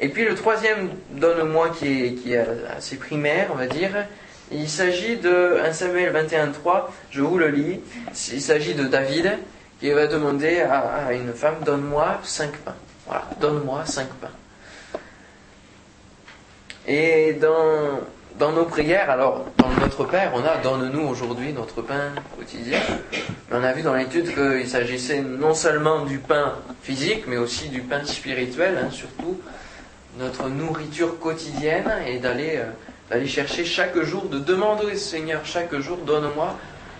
Et 0.00 0.08
puis 0.08 0.24
le 0.24 0.34
troisième 0.34 0.90
donne-moi 1.10 1.70
qui 1.70 1.86
est, 1.86 2.12
qui 2.14 2.32
est 2.32 2.46
assez 2.76 2.96
primaire, 2.96 3.48
on 3.52 3.56
va 3.56 3.66
dire, 3.66 4.06
il 4.50 4.68
s'agit 4.68 5.16
de 5.16 5.60
1 5.64 5.72
Samuel 5.72 6.12
21.3, 6.14 6.84
je 7.10 7.20
vous 7.20 7.38
le 7.38 7.48
lis, 7.48 7.80
il 8.32 8.40
s'agit 8.40 8.74
de 8.74 8.84
David 8.84 9.38
qui 9.80 9.90
va 9.90 10.06
demander 10.06 10.60
à, 10.60 11.12
une 11.12 11.32
femme, 11.32 11.56
donne-moi 11.64 12.20
cinq 12.24 12.52
pains. 12.58 12.74
Voilà, 13.06 13.24
donne-moi 13.40 13.84
cinq 13.86 14.08
pains. 14.20 14.30
Et 16.86 17.34
dans, 17.34 18.00
dans 18.38 18.52
nos 18.52 18.64
prières, 18.64 19.10
alors 19.10 19.46
dans 19.56 19.70
notre 19.80 20.04
Père, 20.04 20.32
on 20.34 20.44
a 20.44 20.56
donne-nous 20.58 21.06
aujourd'hui 21.08 21.52
notre 21.52 21.82
pain 21.82 22.12
quotidien. 22.36 22.78
On 23.50 23.62
a 23.62 23.72
vu 23.72 23.82
dans 23.82 23.94
l'étude 23.94 24.32
qu'il 24.32 24.68
s'agissait 24.68 25.22
non 25.22 25.54
seulement 25.54 26.04
du 26.04 26.18
pain 26.18 26.54
physique, 26.82 27.24
mais 27.26 27.36
aussi 27.36 27.68
du 27.68 27.80
pain 27.80 28.04
spirituel, 28.04 28.78
hein, 28.80 28.90
surtout 28.90 29.40
notre 30.18 30.48
nourriture 30.48 31.18
quotidienne 31.18 31.90
et 32.06 32.18
d'aller 32.18 32.60
euh, 33.12 33.26
chercher 33.26 33.64
chaque 33.64 33.98
jour, 34.02 34.26
de 34.26 34.38
demander 34.38 34.86
au 34.86 34.96
Seigneur 34.96 35.44
chaque 35.44 35.74
jour, 35.76 35.98
donne-moi 35.98 36.56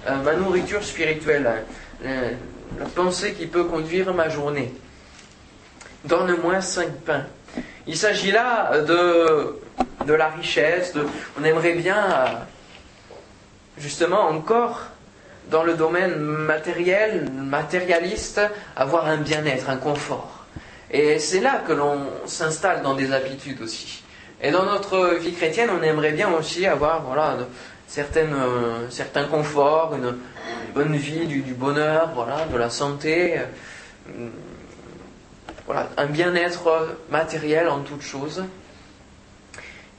euh, 0.08 0.16
ma 0.22 0.34
nourriture 0.34 0.82
spirituelle, 0.82 1.64
euh, 2.04 2.30
la 2.78 2.86
pensée 2.86 3.32
qui 3.32 3.46
peut 3.46 3.64
conduire 3.64 4.12
ma 4.12 4.28
journée. 4.28 4.72
Donne-moi 6.04 6.60
cinq 6.60 6.90
pains. 7.04 7.26
Il 7.88 7.96
s'agit 7.96 8.30
là 8.32 8.70
de, 8.82 10.12
la 10.12 10.28
richesse, 10.28 10.92
on 11.40 11.44
aimerait 11.44 11.72
bien, 11.72 11.96
euh, 11.96 12.26
justement 13.78 14.28
encore, 14.28 14.82
dans 15.50 15.62
le 15.62 15.72
domaine 15.72 16.18
matériel, 16.18 17.30
matérialiste, 17.32 18.42
avoir 18.76 19.06
un 19.06 19.16
bien-être, 19.16 19.70
un 19.70 19.78
confort. 19.78 20.44
Et 20.90 21.18
c'est 21.18 21.40
là 21.40 21.62
que 21.66 21.72
l'on 21.72 22.06
s'installe 22.26 22.82
dans 22.82 22.92
des 22.92 23.10
habitudes 23.10 23.62
aussi. 23.62 24.02
Et 24.42 24.50
dans 24.50 24.64
notre 24.64 25.14
vie 25.14 25.32
chrétienne, 25.32 25.70
on 25.70 25.82
aimerait 25.82 26.12
bien 26.12 26.30
aussi 26.30 26.66
avoir 26.66 27.02
voilà, 27.02 27.38
euh, 27.38 28.86
certains 28.90 29.24
conforts, 29.24 29.94
une, 29.94 30.14
bonne 30.74 30.94
vie, 30.94 31.26
du, 31.26 31.54
bonheur, 31.54 32.10
voilà, 32.14 32.44
de 32.52 32.58
la 32.58 32.68
santé, 32.68 33.38
euh, 33.38 34.28
voilà, 35.68 35.88
un 35.96 36.06
bien-être 36.06 36.96
matériel 37.10 37.68
en 37.68 37.82
toute 37.82 38.02
chose. 38.02 38.42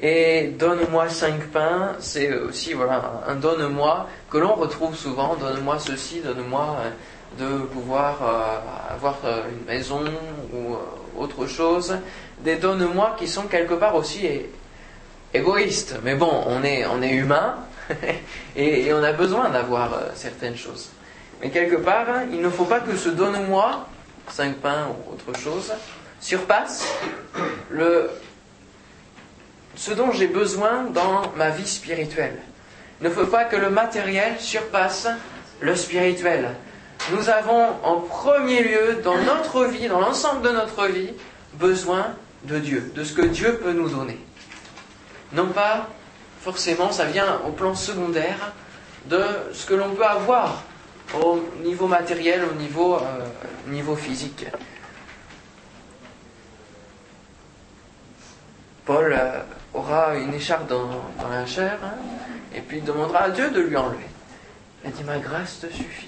Et 0.01 0.55
donne-moi 0.59 1.07
cinq 1.09 1.47
pains, 1.51 1.95
c'est 1.99 2.33
aussi 2.33 2.73
voilà, 2.73 3.21
un 3.25 3.35
donne-moi 3.35 4.07
que 4.29 4.37
l'on 4.37 4.55
retrouve 4.55 4.95
souvent, 4.95 5.35
donne-moi 5.35 5.79
ceci, 5.79 6.19
donne-moi 6.19 6.77
euh, 6.79 6.89
de 7.37 7.63
pouvoir 7.65 8.17
avoir 8.89 9.17
une 9.51 9.65
maison 9.65 10.03
ou 10.53 10.75
autre 11.21 11.45
chose 11.45 11.95
des 12.43 12.55
donne-moi 12.55 13.15
qui 13.17 13.27
sont 13.27 13.43
quelque 13.43 13.73
part 13.73 13.95
aussi 13.95 14.27
égoïstes. 15.33 15.97
Mais 16.03 16.15
bon, 16.15 16.31
on 16.47 16.63
est, 16.63 16.85
on 16.85 17.01
est 17.01 17.11
humain 17.11 17.55
et, 18.55 18.93
on 18.93 19.03
a 19.03 19.11
besoin 19.11 19.49
d'avoir 19.49 19.93
euh, 19.93 19.97
certaines 20.15 20.55
choses. 20.55 20.89
Mais 21.41 21.49
quelque 21.49 21.77
part, 21.77 22.07
il 22.31 22.41
ne 22.41 22.49
faut 22.49 22.65
pas 22.65 22.79
que 22.79 22.95
ce 22.95 23.09
donne-moi, 23.09 23.87
cinq 24.29 24.57
pains 24.57 24.87
ou 24.89 25.13
autre 25.13 25.37
chose, 25.39 25.71
surpasse 26.19 26.85
le, 27.69 28.09
ce 29.75 29.91
dont 29.91 30.11
j'ai 30.11 30.27
besoin 30.27 30.83
dans 30.83 31.31
ma 31.35 31.49
vie 31.49 31.67
spirituelle. 31.67 32.39
Il 33.01 33.07
ne 33.07 33.13
faut 33.13 33.27
pas 33.27 33.45
que 33.45 33.55
le 33.55 33.69
matériel 33.69 34.39
surpasse 34.39 35.07
le 35.61 35.75
spirituel. 35.75 36.55
Nous 37.11 37.29
avons 37.29 37.67
en 37.83 38.01
premier 38.01 38.61
lieu 38.61 39.01
dans 39.03 39.17
notre 39.17 39.65
vie, 39.65 39.87
dans 39.87 40.01
l'ensemble 40.01 40.41
de 40.41 40.49
notre 40.49 40.87
vie, 40.87 41.13
besoin 41.53 42.07
de 42.43 42.59
Dieu, 42.59 42.91
de 42.95 43.03
ce 43.03 43.13
que 43.13 43.21
Dieu 43.21 43.59
peut 43.63 43.71
nous 43.71 43.89
donner. 43.89 44.19
Non 45.31 45.47
pas 45.47 45.87
forcément, 46.41 46.91
ça 46.91 47.05
vient 47.05 47.41
au 47.47 47.51
plan 47.51 47.75
secondaire 47.75 48.53
de 49.05 49.21
ce 49.53 49.65
que 49.65 49.73
l'on 49.73 49.91
peut 49.91 50.05
avoir 50.05 50.63
au 51.15 51.39
niveau 51.63 51.87
matériel, 51.87 52.41
au 52.43 52.55
niveau, 52.55 52.95
euh, 52.95 53.95
physique. 53.95 54.45
Paul 58.85 59.13
euh, 59.13 59.41
aura 59.73 60.15
une 60.15 60.33
écharpe 60.33 60.67
dans, 60.67 60.89
la 61.29 61.45
chair 61.45 61.77
hein, 61.83 61.93
et 62.55 62.61
puis 62.61 62.81
demandera 62.81 63.23
à 63.23 63.29
Dieu 63.29 63.49
de 63.51 63.61
lui 63.61 63.77
enlever. 63.77 64.07
Il 64.85 64.91
dit 64.91 65.03
Ma 65.03 65.19
grâce 65.19 65.59
te 65.59 65.67
suffit. 65.67 66.07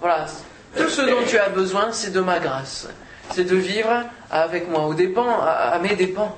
Voilà, 0.00 0.26
tout 0.76 0.88
ce 0.88 1.02
dont 1.02 1.24
tu 1.26 1.38
as 1.38 1.48
besoin, 1.48 1.92
c'est 1.92 2.10
de 2.10 2.20
ma 2.20 2.40
grâce 2.40 2.88
c'est 3.30 3.44
de 3.44 3.56
vivre 3.56 4.04
avec 4.30 4.68
moi, 4.68 4.86
au 4.86 4.94
dépens, 4.94 5.40
à, 5.40 5.78
mes 5.78 5.94
dépens. 5.94 6.36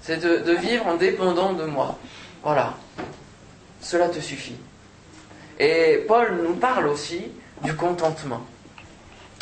C'est 0.00 0.18
de, 0.18 0.52
vivre 0.54 0.86
en 0.86 0.96
dépendant 0.96 1.52
de 1.52 1.64
moi. 1.64 1.98
Voilà. 2.42 2.74
Cela 3.80 4.08
te 4.08 4.20
suffit. 4.20 4.56
Et 5.60 6.02
Paul 6.08 6.38
nous 6.42 6.54
parle 6.54 6.88
aussi 6.88 7.22
du 7.62 7.74
contentement. 7.74 8.40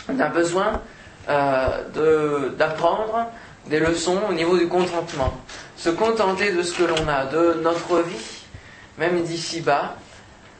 On 0.08 0.18
a 0.18 0.26
besoin 0.28 0.82
euh, 1.28 2.50
d'apprendre 2.58 3.30
des 3.66 3.78
leçons 3.78 4.18
au 4.28 4.32
niveau 4.32 4.58
du 4.58 4.66
contentement. 4.66 5.32
Se 5.76 5.90
contenter 5.90 6.50
de 6.50 6.62
ce 6.62 6.76
que 6.76 6.82
l'on 6.82 7.06
a, 7.08 7.26
de 7.26 7.60
notre 7.62 8.00
vie, 8.00 8.44
même 8.98 9.22
d'ici 9.22 9.60
bas. 9.60 9.94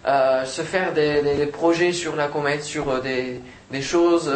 Euh, 0.06 0.44
se 0.44 0.62
faire 0.62 0.94
des, 0.94 1.50
projets 1.52 1.92
sur 1.92 2.14
la 2.14 2.28
comète, 2.28 2.62
sur 2.62 2.88
euh, 2.88 3.00
des, 3.00 3.82
choses 3.82 4.32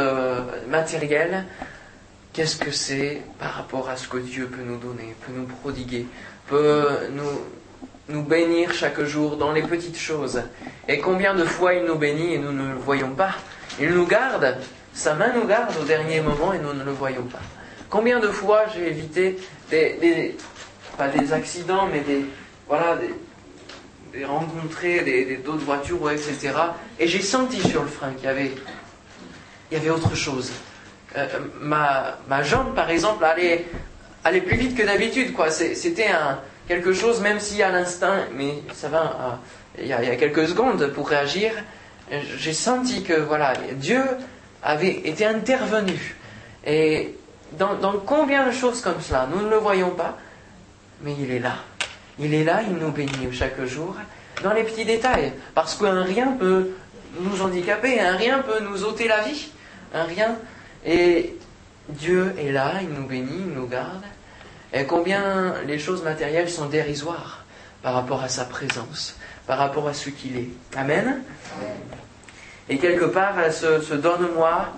matérielles, 0.69 1.47
Qu'est-ce 2.33 2.57
que 2.57 2.71
c'est 2.71 3.21
par 3.38 3.52
rapport 3.52 3.91
à 3.91 3.97
ce 3.97 4.09
que 4.09 4.17
Dieu 4.17 4.47
peut 4.47 4.62
nous 4.64 4.79
donner, 4.79 5.14
peut 5.26 5.33
nous 5.37 5.45
prodiguer, 5.45 6.07
peut 6.47 6.88
nous, 7.11 7.29
nous 8.12 8.23
bénir 8.23 8.73
chaque 8.73 9.02
jour 9.02 9.37
dans 9.37 9.52
les 9.52 9.62
petites 9.62 9.99
choses 9.99 10.42
Et 10.88 10.99
combien 10.99 11.35
de 11.35 11.45
fois 11.45 11.75
il 11.75 11.85
nous 11.85 11.97
bénit 11.97 12.35
et 12.35 12.38
nous 12.38 12.52
ne 12.52 12.69
le 12.73 12.78
voyons 12.78 13.11
pas? 13.11 13.35
Il 13.81 13.90
nous 13.90 14.07
garde, 14.07 14.57
sa 14.92 15.14
main 15.14 15.33
nous 15.35 15.47
garde 15.47 15.75
au 15.81 15.85
dernier 15.85 16.21
moment 16.21 16.52
et 16.52 16.59
nous 16.59 16.75
ne 16.75 16.85
le 16.85 16.92
voyons 16.92 17.23
pas. 17.25 17.40
Combien 17.88 18.21
de 18.21 18.28
fois 18.28 18.64
j'ai 18.75 18.88
évité 18.88 19.38
des, 19.71 20.37
pas 20.97 21.09
des 21.09 21.33
accidents, 21.33 21.88
mais 21.90 22.00
des, 22.00 22.25
voilà, 22.69 22.97
des, 22.97 23.14
des 24.19 24.25
rencontrer 24.25 25.00
des, 25.00 25.37
d'autres 25.37 25.64
voitures, 25.64 26.11
etc. 26.11 26.52
Et 26.99 27.07
j'ai 27.07 27.23
senti 27.23 27.61
sur 27.61 27.83
le 27.83 27.88
frein 27.88 28.12
qu'il 28.12 28.25
y 28.25 28.28
avait, 28.28 28.52
il 29.71 29.78
y 29.78 29.81
avait 29.81 29.90
autre 29.90 30.14
chose. 30.14 30.52
Euh, 31.16 31.26
ma, 31.61 32.19
ma, 32.28 32.42
jambe, 32.42 32.75
par 32.75 32.90
exemple, 32.90 33.25
allait, 33.25 33.66
allait 34.25 34.40
plus 34.40 34.57
vite 34.57 34.76
que 34.76 34.83
d'habitude. 34.83 35.33
Quoi. 35.33 35.50
C'était 35.50 36.09
un, 36.09 36.38
quelque 36.73 36.95
chose, 36.95 37.21
même 37.21 37.38
si 37.38 37.62
à 37.62 37.71
l'instinct, 37.71 38.29
mais 38.35 38.55
ça 38.73 38.88
va, 38.88 39.41
il 39.79 39.87
y, 39.87 39.93
a, 39.93 40.02
il 40.02 40.09
y 40.09 40.11
a 40.11 40.17
quelques 40.17 40.49
secondes 40.49 40.87
pour 40.95 41.07
réagir, 41.09 41.52
j'ai 42.38 42.55
senti 42.55 43.02
que 43.02 43.12
voilà, 43.12 43.52
Dieu 43.75 44.02
avait 44.62 45.02
été 45.05 45.26
intervenu. 45.26 46.17
Et 46.64 47.14
dans, 47.59 47.76
combien 48.07 48.47
de 48.47 48.52
choses 48.52 48.81
comme 48.81 49.02
cela, 49.02 49.29
nous 49.31 49.43
ne 49.43 49.50
le 49.50 49.57
voyons 49.57 49.91
pas, 49.91 50.17
mais 51.02 51.14
il 51.19 51.31
est 51.31 51.41
là. 51.41 51.57
Il 52.19 52.33
est 52.33 52.45
là, 52.45 52.62
il 52.67 52.76
nous 52.76 52.91
bénit 52.91 53.29
chaque 53.33 53.62
jour, 53.67 53.95
dans 54.43 54.55
les 54.55 54.62
petits 54.62 54.87
détails. 54.87 55.35
Parce 55.55 55.75
qu'un 55.75 56.05
rien 56.05 56.29
peut 56.38 56.71
nous 57.21 57.43
handicaper, 57.43 58.00
un 58.00 58.17
rien 58.17 58.38
peut 58.38 58.61
nous 58.61 58.83
ôter 58.85 59.09
la 59.09 59.21
vie, 59.21 59.50
un 59.93 60.05
rien 60.05 60.38
et 60.87 61.37
Dieu 61.91 62.35
est 62.38 62.50
là, 62.50 62.75
il 62.81 62.88
nous 62.88 63.07
bénit, 63.07 63.43
il 63.47 63.52
nous 63.52 63.67
garde. 63.67 64.05
Et 64.73 64.85
combien 64.85 65.55
les 65.67 65.79
choses 65.79 66.02
matérielles 66.02 66.50
sont 66.50 66.67
dérisoires 66.67 67.45
par 67.83 67.95
rapport 67.95 68.23
à 68.23 68.29
sa 68.29 68.45
présence, 68.45 69.17
par 69.47 69.59
rapport 69.59 69.88
à 69.88 69.95
ce 69.95 70.11
qu'il 70.11 70.37
est. 70.37 70.49
Amen? 70.76 71.23
Et 72.69 72.79
quelque 72.79 73.05
part, 73.05 73.35
ce, 73.52 73.95
donne-moi 73.95 74.69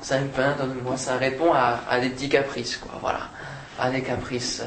cinq 0.00 0.28
pains, 0.32 0.54
donne-moi, 0.58 0.96
ça 0.96 1.16
répond 1.16 1.52
à, 1.52 1.98
des 2.00 2.10
petits 2.10 2.28
caprices, 2.28 2.76
quoi, 2.76 2.92
voilà, 3.00 3.30
à 3.78 3.90
des 3.90 4.02
caprices. 4.02 4.62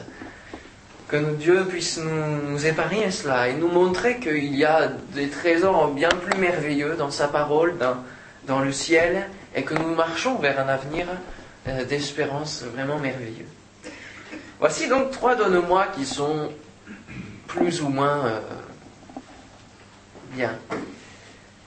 Que 1.08 1.36
Dieu 1.36 1.66
puisse 1.66 2.00
nous, 2.00 2.52
nous 2.52 2.66
épargner 2.66 3.12
cela 3.12 3.48
et 3.48 3.54
nous 3.54 3.70
montrer 3.70 4.20
qu'il 4.20 4.56
y 4.56 4.66
a 4.66 4.90
des 5.14 5.30
trésors 5.30 5.94
bien 5.94 6.10
plus 6.10 6.38
merveilleux 6.40 6.96
dans 6.98 7.12
sa 7.12 7.28
parole, 7.28 7.78
dans, 7.78 7.98
dans 8.46 8.60
le 8.60 8.72
ciel, 8.72 9.28
et 9.56 9.64
que 9.64 9.76
nous 9.76 9.96
marchons 9.96 10.36
vers 10.40 10.60
un 10.60 10.68
avenir 10.68 11.08
euh, 11.68 11.86
d'espérance 11.86 12.64
vraiment 12.64 12.98
merveilleux. 12.98 13.48
Voici 14.60 14.88
donc 14.88 15.12
trois 15.12 15.36
donne-moi 15.36 15.88
qui 15.96 16.04
sont 16.06 16.52
plus 17.46 17.82
ou 17.82 17.90
moins 17.90 18.26
euh, 18.26 18.40
bien. 20.32 20.58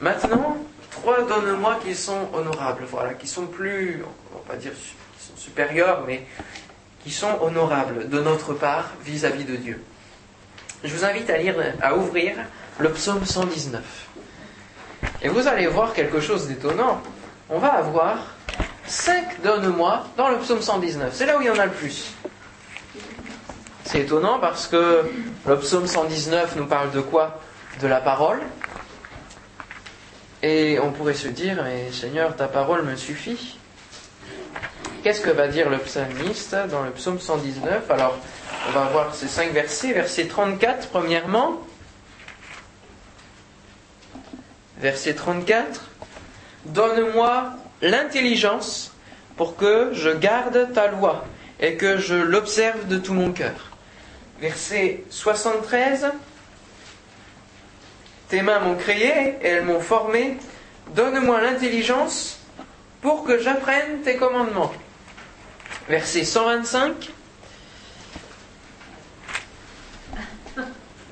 Maintenant, 0.00 0.56
trois 0.90 1.22
donne-moi 1.22 1.78
qui 1.84 1.94
sont 1.94 2.28
honorables, 2.32 2.84
voilà, 2.90 3.14
qui 3.14 3.28
sont 3.28 3.46
plus, 3.46 4.02
on 4.32 4.38
va 4.38 4.44
pas 4.44 4.56
dire 4.56 4.72
qui 4.72 5.24
sont 5.24 5.36
supérieurs, 5.36 6.02
mais 6.04 6.26
qui 7.04 7.12
sont 7.12 7.38
honorables 7.40 8.08
de 8.08 8.20
notre 8.20 8.54
part 8.54 8.90
vis-à-vis 9.04 9.44
de 9.44 9.54
Dieu. 9.54 9.82
Je 10.82 10.92
vous 10.92 11.04
invite 11.04 11.30
à 11.30 11.38
lire, 11.38 11.54
à 11.80 11.94
ouvrir 11.94 12.36
le 12.78 12.90
psaume 12.90 13.24
119. 13.24 13.82
Et 15.22 15.28
vous 15.28 15.46
allez 15.46 15.68
voir 15.68 15.92
quelque 15.92 16.20
chose 16.20 16.48
d'étonnant. 16.48 17.00
On 17.48 17.58
va 17.58 17.74
avoir 17.74 18.34
cinq 18.84 19.40
donne-moi 19.42 20.06
dans 20.16 20.28
le 20.28 20.38
psaume 20.38 20.60
119. 20.60 21.14
C'est 21.14 21.26
là 21.26 21.38
où 21.38 21.40
il 21.40 21.46
y 21.46 21.50
en 21.50 21.58
a 21.58 21.66
le 21.66 21.72
plus. 21.72 22.14
C'est 23.90 24.02
étonnant 24.02 24.38
parce 24.38 24.68
que 24.68 25.02
le 25.48 25.58
psaume 25.58 25.88
119 25.88 26.54
nous 26.54 26.66
parle 26.66 26.92
de 26.92 27.00
quoi? 27.00 27.40
De 27.80 27.88
la 27.88 28.00
parole. 28.00 28.38
Et 30.44 30.78
on 30.78 30.92
pourrait 30.92 31.14
se 31.14 31.26
dire, 31.26 31.60
mais 31.64 31.90
Seigneur, 31.90 32.36
ta 32.36 32.46
parole 32.46 32.84
me 32.84 32.94
suffit. 32.94 33.58
Qu'est-ce 35.02 35.20
que 35.20 35.30
va 35.30 35.48
dire 35.48 35.68
le 35.68 35.78
psalmiste 35.78 36.54
dans 36.70 36.84
le 36.84 36.92
psaume 36.92 37.18
119 37.18 37.90
Alors, 37.90 38.16
on 38.68 38.70
va 38.70 38.84
voir 38.90 39.12
ces 39.12 39.26
cinq 39.26 39.50
versets. 39.50 39.92
Verset 39.92 40.28
34, 40.28 40.86
premièrement. 40.90 41.60
Verset 44.78 45.14
34. 45.14 45.90
Donne-moi 46.66 47.54
l'intelligence 47.82 48.94
pour 49.36 49.56
que 49.56 49.90
je 49.94 50.10
garde 50.10 50.68
ta 50.72 50.86
loi 50.86 51.24
et 51.58 51.74
que 51.74 51.96
je 51.96 52.14
l'observe 52.14 52.86
de 52.86 52.96
tout 52.96 53.14
mon 53.14 53.32
cœur. 53.32 53.69
Verset 54.40 55.04
73. 55.10 56.12
Tes 58.28 58.42
mains 58.42 58.60
m'ont 58.60 58.76
créé 58.76 59.36
et 59.42 59.46
elles 59.46 59.64
m'ont 59.64 59.80
formé. 59.80 60.38
Donne-moi 60.94 61.40
l'intelligence 61.42 62.38
pour 63.02 63.24
que 63.24 63.38
j'apprenne 63.38 64.00
tes 64.02 64.16
commandements. 64.16 64.72
Verset 65.88 66.24
125. 66.24 67.10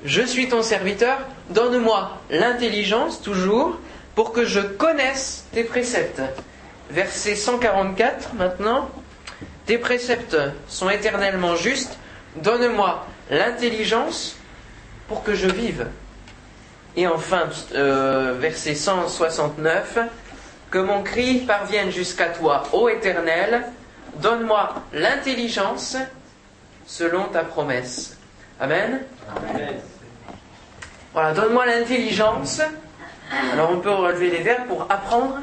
Je 0.05 0.21
suis 0.21 0.47
ton 0.47 0.63
serviteur, 0.63 1.19
donne-moi 1.49 2.17
l'intelligence 2.29 3.21
toujours 3.21 3.77
pour 4.15 4.31
que 4.31 4.45
je 4.45 4.61
connaisse 4.61 5.45
tes 5.51 5.63
préceptes. 5.63 6.21
Verset 6.89 7.35
144 7.35 8.33
maintenant. 8.33 8.89
Tes 9.65 9.77
préceptes 9.77 10.37
sont 10.67 10.89
éternellement 10.89 11.55
justes, 11.55 11.99
donne-moi 12.37 13.05
l'intelligence 13.29 14.37
pour 15.07 15.23
que 15.23 15.33
je 15.33 15.47
vive. 15.47 15.87
Et 16.95 17.07
enfin, 17.07 17.49
euh, 17.75 18.35
verset 18.39 18.75
169, 18.75 19.99
que 20.71 20.79
mon 20.79 21.03
cri 21.03 21.39
parvienne 21.39 21.91
jusqu'à 21.91 22.27
toi, 22.29 22.63
ô 22.73 22.89
Éternel, 22.89 23.63
donne-moi 24.17 24.75
l'intelligence 24.93 25.97
selon 26.85 27.25
ta 27.25 27.43
promesse. 27.43 28.17
Amen. 28.59 29.01
Voilà, 31.13 31.33
donne-moi 31.33 31.65
l'intelligence. 31.65 32.61
Alors 33.53 33.71
on 33.71 33.79
peut 33.79 33.91
relever 33.91 34.31
les 34.31 34.41
verbes 34.41 34.67
pour 34.67 34.87
apprendre, 34.89 35.39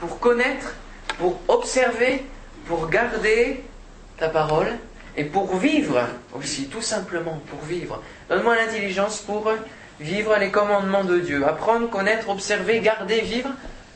pour 0.00 0.18
connaître, 0.18 0.74
pour 1.18 1.38
observer, 1.48 2.24
pour 2.66 2.88
garder 2.88 3.64
ta 4.18 4.28
parole 4.28 4.78
et 5.18 5.24
pour 5.24 5.56
vivre 5.56 6.00
aussi, 6.32 6.68
tout 6.68 6.80
simplement 6.80 7.42
pour 7.50 7.60
vivre. 7.62 8.00
Donne-moi 8.30 8.54
l'intelligence 8.54 9.18
pour 9.18 9.52
vivre 9.98 10.36
les 10.38 10.50
commandements 10.50 11.02
de 11.02 11.18
Dieu. 11.18 11.44
Apprendre, 11.44 11.90
connaître, 11.90 12.28
observer, 12.28 12.78
garder, 12.78 13.20
vivre 13.22 13.50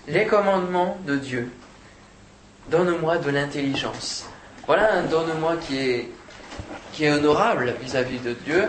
les 0.08 0.26
commandements 0.26 0.98
de 1.06 1.14
Dieu. 1.16 1.48
Donne-moi 2.70 3.18
de 3.18 3.30
l'intelligence. 3.30 4.26
Voilà 4.66 4.94
un 4.94 5.02
donne-moi 5.04 5.56
qui 5.58 5.78
est, 5.78 6.08
qui 6.92 7.04
est 7.04 7.12
honorable 7.12 7.72
vis-à-vis 7.80 8.18
de 8.18 8.32
Dieu. 8.32 8.64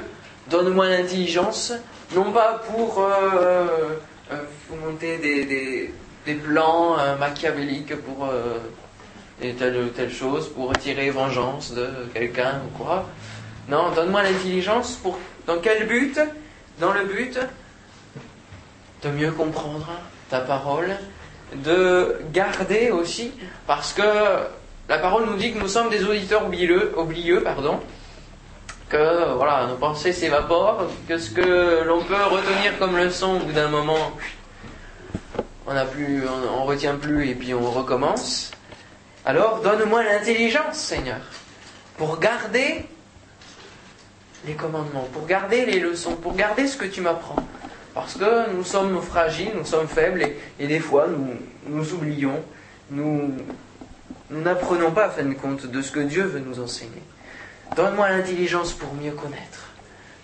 Donne-moi 0.51 0.89
l'intelligence, 0.89 1.74
non 2.13 2.31
pas 2.31 2.61
pour 2.72 3.00
euh, 3.00 3.98
euh, 4.31 4.37
monter 4.85 5.18
des, 5.18 5.92
des, 6.25 6.33
plans 6.35 7.00
euh, 7.00 7.18
machiavéliques 7.18 7.96
pour 8.01 8.29
telle 9.51 9.77
ou 9.77 9.90
telle 9.90 10.12
chose, 10.12 10.48
pour 10.48 10.70
retirer 10.70 11.10
vengeance 11.10 11.74
de 11.74 11.88
quelqu'un 12.14 12.62
ou 12.66 12.77
quoi. 12.77 13.10
Non, 13.68 13.92
donne-moi 13.92 14.24
l'intelligence 14.24 14.94
pour. 14.96 15.20
Dans 15.46 15.60
quel 15.60 15.88
but 15.88 16.18
Dans 16.79 16.94
le 16.94 17.03
but 17.03 17.38
de 19.03 19.10
mieux 19.10 19.32
comprendre 19.32 19.88
ta 20.29 20.40
parole, 20.40 20.96
de 21.53 22.18
garder 22.32 22.90
aussi, 22.90 23.32
parce 23.68 23.94
que 23.94 24.01
la 24.90 24.98
parole 24.98 25.25
nous 25.25 25.36
dit 25.36 25.53
que 25.53 25.60
nous 25.60 25.68
sommes 25.68 25.90
des 25.90 26.03
auditeurs 26.06 26.46
oublieux, 26.46 27.42
pardon, 27.44 27.79
que 28.90 29.34
voilà, 29.36 29.68
nos 29.68 29.75
pensées 29.75 30.14
s'évaporent, 30.14 30.88
que 31.08 31.18
ce 31.18 31.32
que 31.32 31.84
l'on 31.84 32.01
peut 32.01 32.16
retenir 32.16 32.77
comme 32.79 32.96
leçon 32.98 33.36
au 33.36 33.40
bout 33.40 33.51
d'un 33.51 33.68
moment, 33.68 34.14
on 35.66 35.74
on, 35.75 36.64
retient 36.66 36.96
plus 36.96 37.29
et 37.29 37.36
puis 37.36 37.53
on 37.53 37.70
recommence. 37.72 38.51
Alors 39.25 39.62
donne-moi 39.62 40.03
l'intelligence, 40.03 40.75
Seigneur, 40.75 41.22
pour 41.98 42.20
garder 42.20 42.86
les 44.46 44.53
commandements, 44.53 45.07
pour 45.14 45.25
garder 45.25 45.66
les 45.66 45.79
leçons, 45.79 46.16
pour 46.18 46.36
garder 46.36 46.68
ce 46.68 46.75
que 46.75 46.86
tu 46.86 47.00
m'apprends. 47.00 47.38
Parce 47.94 48.16
que 48.16 48.50
nous 48.51 48.64
sommes 48.66 49.01
fragiles, 49.01 49.51
nous 49.55 49.66
sommes 49.66 49.88
faibles 49.88 50.27
et, 50.59 50.68
des 50.68 50.79
fois 50.79 51.07
nous, 51.07 51.38
nous 51.68 51.94
oublions, 51.94 52.44
nous 52.90 53.33
n'apprenons 54.29 54.92
pas 54.92 55.05
à 55.05 55.09
fin 55.09 55.24
de 55.24 55.36
compte 55.36 55.68
de 55.68 55.81
ce 55.81 55.92
que 55.92 56.01
Dieu 56.01 56.24
veut 56.24 56.40
nous 56.40 56.59
enseigner. 56.59 57.03
Donne-moi 57.75 58.09
l'intelligence 58.09 58.74
pour 58.74 58.94
mieux 58.94 59.12
connaître. 59.12 59.70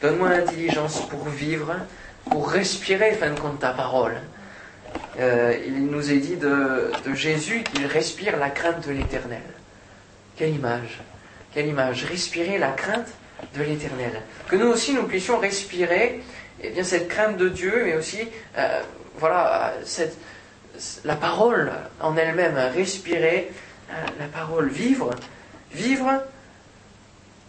Donne-moi 0.02 0.30
l'intelligence 0.30 1.08
pour 1.08 1.30
vivre, 1.30 1.76
pour 2.30 2.50
respirer, 2.50 3.14
fin 3.14 3.32
de 3.32 3.40
compte, 3.40 3.60
ta 3.60 3.72
parole. 3.72 4.20
Euh, 5.20 5.54
il 5.66 5.88
nous 5.88 6.12
est 6.12 6.18
dit 6.18 6.38
de, 6.38 6.92
Jésus 7.14 7.64
qu'il 7.64 7.86
respire 7.86 8.38
la 8.38 8.50
crainte 8.50 8.88
de 8.88 8.94
l'éternel. 8.94 9.42
Quelle 10.38 10.56
image 10.56 11.00
Quelle 11.54 11.68
image 11.68 12.06
Respirer 12.06 12.58
la 12.58 12.72
crainte 12.72 13.10
de 13.56 13.64
l'éternel. 13.64 14.22
Que 14.48 14.56
nous 14.56 14.68
aussi, 14.68 14.94
nous 14.94 15.04
puissions 15.04 15.40
respirer 15.40 16.22
eh 16.62 16.70
bien, 16.70 16.84
cette 16.84 17.10
crainte 17.10 17.38
de 17.38 17.50
Dieu, 17.50 17.84
mais 17.86 17.96
aussi, 17.96 18.20
euh, 18.58 18.82
voilà, 19.18 19.74
la 21.04 21.16
parole 21.16 21.72
en 22.00 22.16
elle-même, 22.16 22.58
respirer 22.74 23.52
euh, 23.90 23.94
la 24.20 24.28
parole, 24.28 24.70
vivre, 24.70 25.12
vivre 25.74 26.24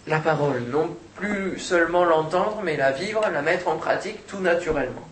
la 0.06 0.18
parole, 0.18 0.62
non 0.70 0.96
plus 1.14 1.58
seulement 1.58 2.04
l'entendre, 2.04 2.62
mais 2.64 2.76
la 2.76 2.90
vivre, 2.90 3.22
la 3.32 3.42
mettre 3.42 3.68
en 3.68 3.76
pratique 3.76 4.26
tout 4.26 4.40
naturellement. 4.40 5.09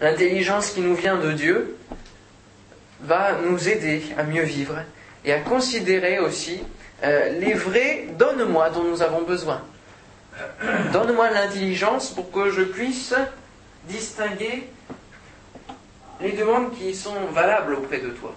L'intelligence 0.00 0.70
qui 0.70 0.80
nous 0.80 0.94
vient 0.94 1.18
de 1.18 1.32
Dieu 1.32 1.76
va 3.02 3.36
nous 3.44 3.68
aider 3.68 4.02
à 4.16 4.24
mieux 4.24 4.42
vivre 4.42 4.76
et 5.24 5.32
à 5.32 5.40
considérer 5.40 6.18
aussi 6.18 6.60
euh, 7.04 7.38
les 7.38 7.54
vrais 7.54 8.06
donne-moi 8.18 8.70
dont 8.70 8.84
nous 8.84 9.02
avons 9.02 9.22
besoin. 9.22 9.60
Donne-moi 10.92 11.30
l'intelligence 11.30 12.10
pour 12.10 12.30
que 12.30 12.50
je 12.50 12.62
puisse 12.62 13.14
distinguer 13.88 14.68
les 16.20 16.32
demandes 16.32 16.72
qui 16.72 16.94
sont 16.94 17.26
valables 17.32 17.74
auprès 17.74 17.98
de 17.98 18.10
toi. 18.10 18.34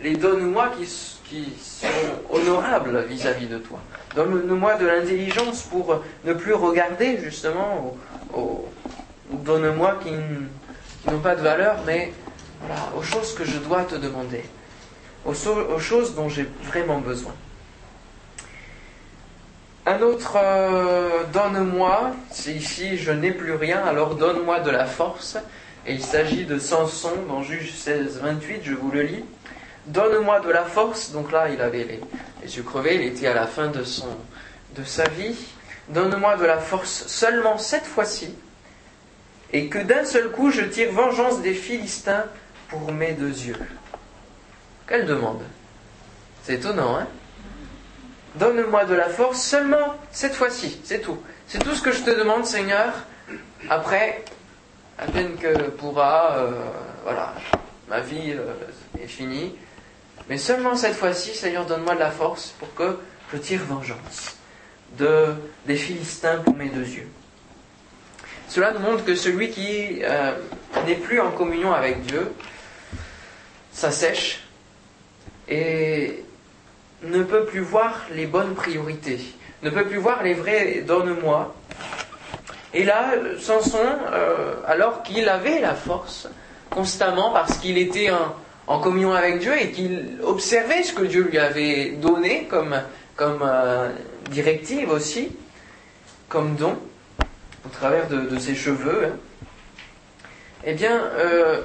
Les 0.00 0.16
donne-moi 0.16 0.72
qui, 0.78 0.86
sont 0.86 1.86
honorables 2.30 3.04
vis-à-vis 3.08 3.46
de 3.46 3.58
toi. 3.58 3.80
Donne-moi 4.14 4.76
de 4.76 4.86
l'intelligence 4.86 5.62
pour 5.62 6.02
ne 6.24 6.32
plus 6.32 6.54
regarder 6.54 7.18
justement 7.18 7.96
aux, 8.32 8.68
donne-moi 9.30 9.98
qui, 10.02 10.10
n'ont 11.10 11.20
pas 11.20 11.36
de 11.36 11.42
valeur, 11.42 11.76
mais 11.86 12.12
aux 12.96 13.02
choses 13.02 13.34
que 13.34 13.44
je 13.44 13.58
dois 13.58 13.84
te 13.84 13.94
demander, 13.94 14.44
aux 15.24 15.34
choses 15.78 16.14
dont 16.14 16.28
j'ai 16.28 16.48
vraiment 16.64 16.98
besoin. 16.98 17.34
Un 19.86 20.00
autre 20.00 20.38
euh, 20.42 21.24
donne-moi, 21.30 22.12
c'est 22.30 22.52
ici 22.52 22.96
je 22.96 23.12
n'ai 23.12 23.32
plus 23.32 23.52
rien, 23.52 23.84
alors 23.84 24.14
donne-moi 24.14 24.60
de 24.60 24.70
la 24.70 24.86
force. 24.86 25.36
Et 25.86 25.92
il 25.92 26.02
s'agit 26.02 26.46
de 26.46 26.58
Samson 26.58 27.12
dans 27.28 27.42
Juge 27.42 27.74
16, 27.74 28.20
28, 28.22 28.60
je 28.64 28.72
vous 28.72 28.90
le 28.90 29.02
lis. 29.02 29.24
Donne-moi 29.84 30.40
de 30.40 30.48
la 30.48 30.64
force, 30.64 31.10
donc 31.10 31.30
là 31.30 31.50
il 31.50 31.60
avait 31.60 31.84
les, 31.84 32.00
les 32.42 32.56
yeux 32.56 32.62
crevés, 32.62 32.94
il 32.94 33.02
était 33.02 33.26
à 33.26 33.34
la 33.34 33.46
fin 33.46 33.68
de, 33.68 33.84
son, 33.84 34.08
de 34.74 34.84
sa 34.84 35.04
vie. 35.04 35.36
Donne-moi 35.90 36.36
de 36.36 36.46
la 36.46 36.56
force 36.56 37.06
seulement 37.06 37.58
cette 37.58 37.84
fois-ci, 37.84 38.34
et 39.54 39.68
que 39.68 39.78
d'un 39.78 40.04
seul 40.04 40.30
coup 40.32 40.50
je 40.50 40.62
tire 40.62 40.92
vengeance 40.92 41.40
des 41.40 41.54
Philistins 41.54 42.24
pour 42.68 42.92
mes 42.92 43.12
deux 43.12 43.28
yeux. 43.28 43.56
Quelle 44.86 45.06
demande 45.06 45.42
C'est 46.42 46.54
étonnant, 46.54 46.98
hein 46.98 47.06
Donne-moi 48.34 48.84
de 48.84 48.94
la 48.94 49.08
force 49.08 49.40
seulement 49.40 49.94
cette 50.10 50.34
fois-ci, 50.34 50.80
c'est 50.82 51.00
tout. 51.00 51.18
C'est 51.46 51.60
tout 51.60 51.74
ce 51.74 51.82
que 51.82 51.92
je 51.92 52.02
te 52.02 52.10
demande, 52.10 52.44
Seigneur. 52.44 52.92
Après, 53.70 54.24
à 54.98 55.06
peine 55.06 55.36
que 55.36 55.70
pourra, 55.70 56.36
euh, 56.36 56.50
voilà, 57.04 57.34
ma 57.88 58.00
vie 58.00 58.32
euh, 58.32 58.54
est 59.00 59.06
finie. 59.06 59.54
Mais 60.28 60.36
seulement 60.36 60.74
cette 60.74 60.96
fois-ci, 60.96 61.32
Seigneur, 61.32 61.64
donne-moi 61.64 61.94
de 61.94 62.00
la 62.00 62.10
force 62.10 62.54
pour 62.58 62.74
que 62.74 62.98
je 63.32 63.38
tire 63.38 63.62
vengeance 63.62 64.36
de, 64.98 65.34
des 65.66 65.76
Philistins 65.76 66.38
pour 66.38 66.56
mes 66.56 66.70
deux 66.70 66.88
yeux. 66.88 67.08
Cela 68.54 68.70
nous 68.70 68.78
montre 68.78 69.04
que 69.04 69.16
celui 69.16 69.50
qui 69.50 69.98
euh, 70.04 70.30
n'est 70.86 70.94
plus 70.94 71.18
en 71.20 71.32
communion 71.32 71.74
avec 71.74 72.02
Dieu 72.02 72.30
s'assèche 73.72 74.44
et 75.48 76.22
ne 77.02 77.24
peut 77.24 77.46
plus 77.46 77.62
voir 77.62 78.02
les 78.12 78.26
bonnes 78.26 78.54
priorités, 78.54 79.18
ne 79.64 79.70
peut 79.70 79.86
plus 79.86 79.96
voir 79.96 80.22
les 80.22 80.34
vrais 80.34 80.82
donne-moi. 80.86 81.52
Et 82.72 82.84
là, 82.84 83.14
Samson, 83.40 83.88
euh, 84.12 84.54
alors 84.68 85.02
qu'il 85.02 85.28
avait 85.28 85.58
la 85.58 85.74
force, 85.74 86.28
constamment, 86.70 87.32
parce 87.32 87.58
qu'il 87.58 87.76
était 87.76 88.10
en, 88.68 88.78
communion 88.78 89.14
avec 89.14 89.40
Dieu 89.40 89.60
et 89.60 89.72
qu'il 89.72 90.20
observait 90.22 90.84
ce 90.84 90.92
que 90.92 91.02
Dieu 91.02 91.22
lui 91.22 91.38
avait 91.38 91.90
donné 92.00 92.46
comme, 92.48 92.72
euh, 93.20 93.90
directive 94.30 94.90
aussi, 94.90 95.32
comme 96.28 96.54
don, 96.54 96.78
au 97.66 97.68
travers 97.70 98.08
de, 98.08 98.38
ses 98.38 98.54
cheveux, 98.54 99.06
hein. 99.06 99.16
eh 100.64 100.74
bien, 100.74 100.96
euh, 100.96 101.62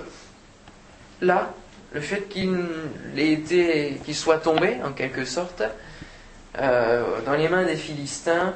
là, 1.22 1.54
le 1.92 2.02
fait 2.02 2.28
qu'il 2.30 4.16
soit 4.16 4.38
tombé, 4.38 4.78
en 4.86 4.92
quelque 4.92 5.26
sorte, 5.26 5.64
euh, 6.58 7.04
dans 7.26 7.34
les 7.34 7.50
mains 7.50 7.64
des 7.64 7.76
Philistins, 7.76 8.54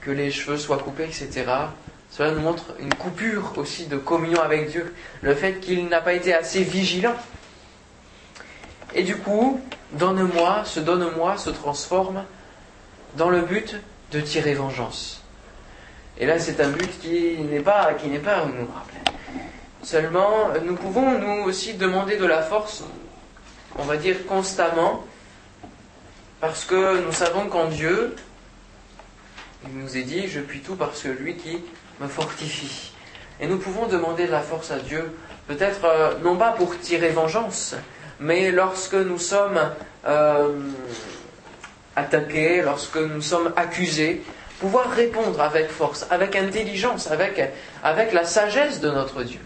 que 0.00 0.10
les 0.10 0.30
cheveux 0.30 0.58
soient 0.58 0.78
coupés, 0.78 1.04
etc., 1.04 1.44
cela 2.10 2.30
nous 2.30 2.40
montre 2.40 2.74
une 2.78 2.94
coupure 2.94 3.52
aussi 3.56 3.86
de 3.86 3.96
communion 3.96 4.40
avec 4.40 4.70
Dieu, 4.70 4.94
le 5.22 5.34
fait 5.34 5.60
qu'il 5.60 5.88
n'a 5.88 6.00
pas 6.00 6.14
été 6.14 6.32
assez 6.32 6.62
vigilant. 6.62 7.16
Et 8.94 9.02
du 9.02 9.16
coup, 9.16 9.60
donne-moi, 9.92 10.62
ce 10.64 10.80
donne-moi 10.80 11.36
se 11.36 11.50
transforme 11.50 12.24
dans 13.16 13.28
le 13.28 13.42
but 13.42 13.76
de 14.12 14.20
tirer 14.20 14.54
vengeance. 14.54 15.25
Et 16.18 16.26
là, 16.26 16.38
c'est 16.38 16.60
un 16.60 16.70
but 16.70 16.98
qui 17.00 17.36
n'est 17.38 17.60
pas, 17.60 17.92
qui 17.94 18.08
n'est 18.08 18.18
pas. 18.18 18.46
Seulement, 19.82 20.48
nous 20.64 20.74
pouvons 20.74 21.18
nous 21.18 21.44
aussi 21.44 21.74
demander 21.74 22.16
de 22.16 22.26
la 22.26 22.42
force, 22.42 22.84
on 23.78 23.84
va 23.84 23.96
dire 23.96 24.26
constamment, 24.26 25.04
parce 26.40 26.64
que 26.64 27.04
nous 27.04 27.12
savons 27.12 27.48
qu'en 27.48 27.66
Dieu, 27.66 28.16
il 29.68 29.78
nous 29.78 29.96
est 29.96 30.02
dit, 30.02 30.26
je 30.28 30.40
puis 30.40 30.60
tout 30.60 30.76
parce 30.76 31.02
que 31.02 31.08
lui 31.08 31.36
qui 31.36 31.62
me 32.00 32.08
fortifie. 32.08 32.92
Et 33.40 33.46
nous 33.46 33.58
pouvons 33.58 33.86
demander 33.86 34.26
de 34.26 34.32
la 34.32 34.40
force 34.40 34.70
à 34.70 34.78
Dieu, 34.78 35.12
peut-être 35.46 35.84
euh, 35.84 36.14
non 36.22 36.36
pas 36.36 36.52
pour 36.52 36.78
tirer 36.78 37.10
vengeance, 37.10 37.74
mais 38.18 38.50
lorsque 38.50 38.94
nous 38.94 39.18
sommes 39.18 39.60
euh, 40.06 40.48
attaqués, 41.94 42.62
lorsque 42.62 42.96
nous 42.96 43.22
sommes 43.22 43.52
accusés, 43.56 44.22
pouvoir 44.60 44.90
répondre 44.90 45.40
avec 45.40 45.68
force, 45.68 46.06
avec 46.10 46.36
intelligence, 46.36 47.10
avec, 47.10 47.52
avec 47.82 48.12
la 48.12 48.24
sagesse 48.24 48.80
de 48.80 48.90
notre 48.90 49.22
Dieu. 49.22 49.40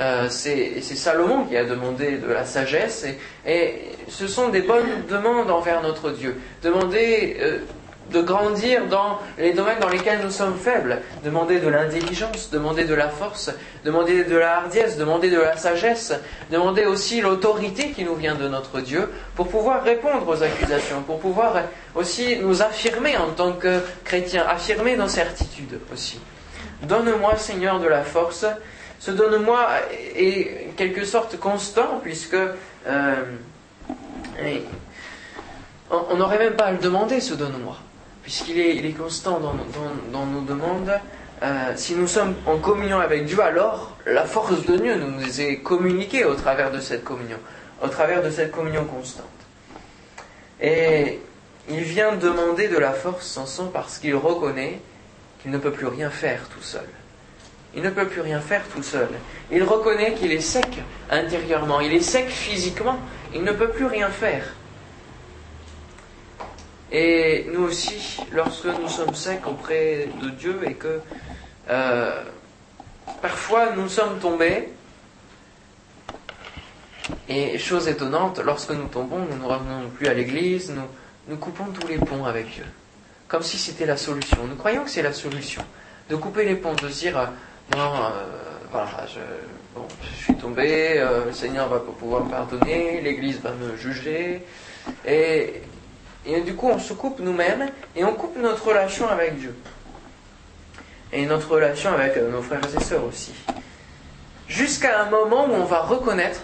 Euh, 0.00 0.28
c'est 0.28 0.80
Salomon 0.80 1.44
qui 1.44 1.56
a 1.56 1.64
demandé 1.64 2.18
de 2.18 2.26
la 2.26 2.44
sagesse 2.44 3.06
et, 3.46 3.74
ce 4.08 4.26
sont 4.26 4.48
des 4.48 4.60
bonnes 4.60 5.06
demandes 5.08 5.50
envers 5.50 5.82
notre 5.82 6.10
Dieu. 6.10 6.36
Demander 6.62 7.36
euh, 7.40 7.58
de 8.12 8.20
grandir 8.20 8.86
dans 8.86 9.18
les 9.38 9.52
domaines 9.52 9.80
dans 9.80 9.88
lesquels 9.88 10.20
nous 10.22 10.30
sommes 10.30 10.56
faibles, 10.56 11.00
demander 11.24 11.58
de 11.58 11.68
l'intelligence, 11.68 12.50
demander 12.50 12.84
de 12.84 12.94
la 12.94 13.08
force, 13.08 13.50
demander 13.84 14.24
de 14.24 14.36
la 14.36 14.58
hardiesse, 14.58 14.96
demander 14.96 15.30
de 15.30 15.40
la 15.40 15.56
sagesse, 15.56 16.12
demander 16.50 16.86
aussi 16.86 17.20
l'autorité 17.20 17.90
qui 17.90 18.04
nous 18.04 18.14
vient 18.14 18.34
de 18.34 18.48
notre 18.48 18.80
Dieu 18.80 19.10
pour 19.34 19.48
pouvoir 19.48 19.82
répondre 19.82 20.28
aux 20.28 20.42
accusations, 20.42 21.02
pour 21.02 21.18
pouvoir 21.18 21.54
aussi 21.94 22.36
nous 22.36 22.62
affirmer 22.62 23.16
en 23.16 23.30
tant 23.30 23.52
que 23.52 23.80
chrétiens, 24.04 24.44
affirmer 24.46 24.96
nos 24.96 25.08
certitudes 25.08 25.80
aussi. 25.92 26.20
Donne-moi 26.82 27.36
Seigneur 27.36 27.80
de 27.80 27.86
la 27.88 28.02
force. 28.02 28.46
Ce 28.98 29.10
donne-moi 29.10 29.66
est 30.16 30.70
quelque 30.76 31.04
sorte 31.04 31.38
constant, 31.38 32.00
puisque 32.02 32.34
euh, 32.34 33.14
on 35.90 36.16
n'aurait 36.16 36.38
même 36.38 36.54
pas 36.54 36.66
à 36.66 36.72
le 36.72 36.78
demander, 36.78 37.20
ce 37.20 37.34
donne-moi, 37.34 37.76
puisqu'il 38.24 38.58
est, 38.58 38.92
constant 38.92 39.38
dans, 39.38 40.26
nos 40.26 40.40
demandes. 40.40 40.98
Euh, 41.42 41.72
si 41.76 41.94
nous 41.94 42.08
sommes 42.08 42.34
en 42.46 42.56
communion 42.56 42.98
avec 42.98 43.26
Dieu, 43.26 43.40
alors 43.40 43.96
la 44.06 44.24
force 44.24 44.64
de 44.64 44.76
Dieu 44.78 44.96
nous 44.96 45.40
est 45.40 45.58
communiquée 45.58 46.24
au 46.24 46.34
travers 46.34 46.72
de 46.72 46.80
cette 46.80 47.04
communion, 47.04 47.36
au 47.82 47.88
travers 47.88 48.22
de 48.22 48.30
cette 48.30 48.50
communion 48.50 48.86
constante. 48.86 49.26
Et 50.60 51.20
il 51.68 51.80
vient 51.80 52.16
demander 52.16 52.68
de 52.68 52.78
la 52.78 52.92
force 52.92 53.26
sans 53.26 53.46
son 53.46 53.66
parce 53.66 53.98
qu'il 53.98 54.16
reconnaît 54.16 54.80
qu'il 55.42 55.50
ne 55.50 55.58
peut 55.58 55.72
plus 55.72 55.86
rien 55.86 56.08
faire 56.08 56.48
tout 56.48 56.62
seul. 56.62 56.88
Il 57.76 57.82
ne 57.82 57.90
peut 57.90 58.06
plus 58.06 58.22
rien 58.22 58.40
faire 58.40 58.62
tout 58.74 58.82
seul. 58.82 59.08
Il 59.50 59.64
reconnaît 59.64 60.14
qu'il 60.14 60.32
est 60.32 60.40
sec 60.40 60.68
intérieurement, 61.10 61.80
il 61.80 61.92
est 61.92 62.00
sec 62.00 62.28
physiquement, 62.28 62.98
il 63.34 63.42
ne 63.42 63.52
peut 63.52 63.68
plus 63.68 63.84
rien 63.84 64.08
faire. 64.08 64.54
Et 66.96 67.46
nous 67.52 67.64
aussi, 67.64 68.20
lorsque 68.30 68.66
nous 68.66 68.88
sommes 68.88 69.16
secs 69.16 69.44
auprès 69.48 70.08
de 70.22 70.30
Dieu 70.30 70.60
et 70.64 70.74
que 70.74 71.00
euh, 71.68 72.22
parfois 73.20 73.72
nous 73.72 73.88
sommes 73.88 74.20
tombés, 74.20 74.68
et 77.28 77.58
chose 77.58 77.88
étonnante, 77.88 78.38
lorsque 78.38 78.70
nous 78.70 78.86
tombons, 78.86 79.26
nous 79.28 79.36
ne 79.36 79.44
revenons 79.44 79.88
plus 79.90 80.06
à 80.06 80.14
l'église, 80.14 80.70
nous, 80.70 80.82
nous 81.26 81.36
coupons 81.36 81.64
tous 81.72 81.88
les 81.88 81.98
ponts 81.98 82.26
avec 82.26 82.48
Dieu. 82.54 82.64
Comme 83.26 83.42
si 83.42 83.58
c'était 83.58 83.86
la 83.86 83.96
solution. 83.96 84.46
Nous 84.48 84.54
croyons 84.54 84.84
que 84.84 84.90
c'est 84.90 85.02
la 85.02 85.12
solution. 85.12 85.64
De 86.08 86.14
couper 86.14 86.44
les 86.44 86.54
ponts, 86.54 86.74
de 86.74 86.88
se 86.88 87.00
dire 87.00 87.28
non, 87.74 87.92
euh, 87.96 88.24
voilà, 88.70 89.04
je, 89.08 90.22
suis 90.22 90.36
tombé, 90.36 90.94
euh, 90.98 91.24
le 91.24 91.32
Seigneur 91.32 91.68
va 91.68 91.80
pouvoir 91.80 92.24
me 92.24 92.30
pardonner, 92.30 93.00
l'Église 93.00 93.40
va 93.40 93.50
me 93.50 93.76
juger. 93.76 94.42
Et, 95.04 95.60
et 96.26 96.40
du 96.40 96.54
coup, 96.54 96.68
on 96.68 96.78
se 96.78 96.92
coupe 96.92 97.20
nous-mêmes 97.20 97.70
et 97.94 98.04
on 98.04 98.14
coupe 98.14 98.36
notre 98.36 98.66
relation 98.66 99.08
avec 99.08 99.38
Dieu. 99.38 99.54
Et 101.12 101.26
notre 101.26 101.50
relation 101.50 101.92
avec 101.92 102.16
euh, 102.16 102.30
nos 102.30 102.42
frères 102.42 102.60
et 102.64 102.82
sœurs 102.82 103.04
aussi. 103.04 103.32
Jusqu'à 104.48 105.02
un 105.02 105.10
moment 105.10 105.46
où 105.46 105.52
on 105.52 105.64
va 105.64 105.80
reconnaître 105.80 106.40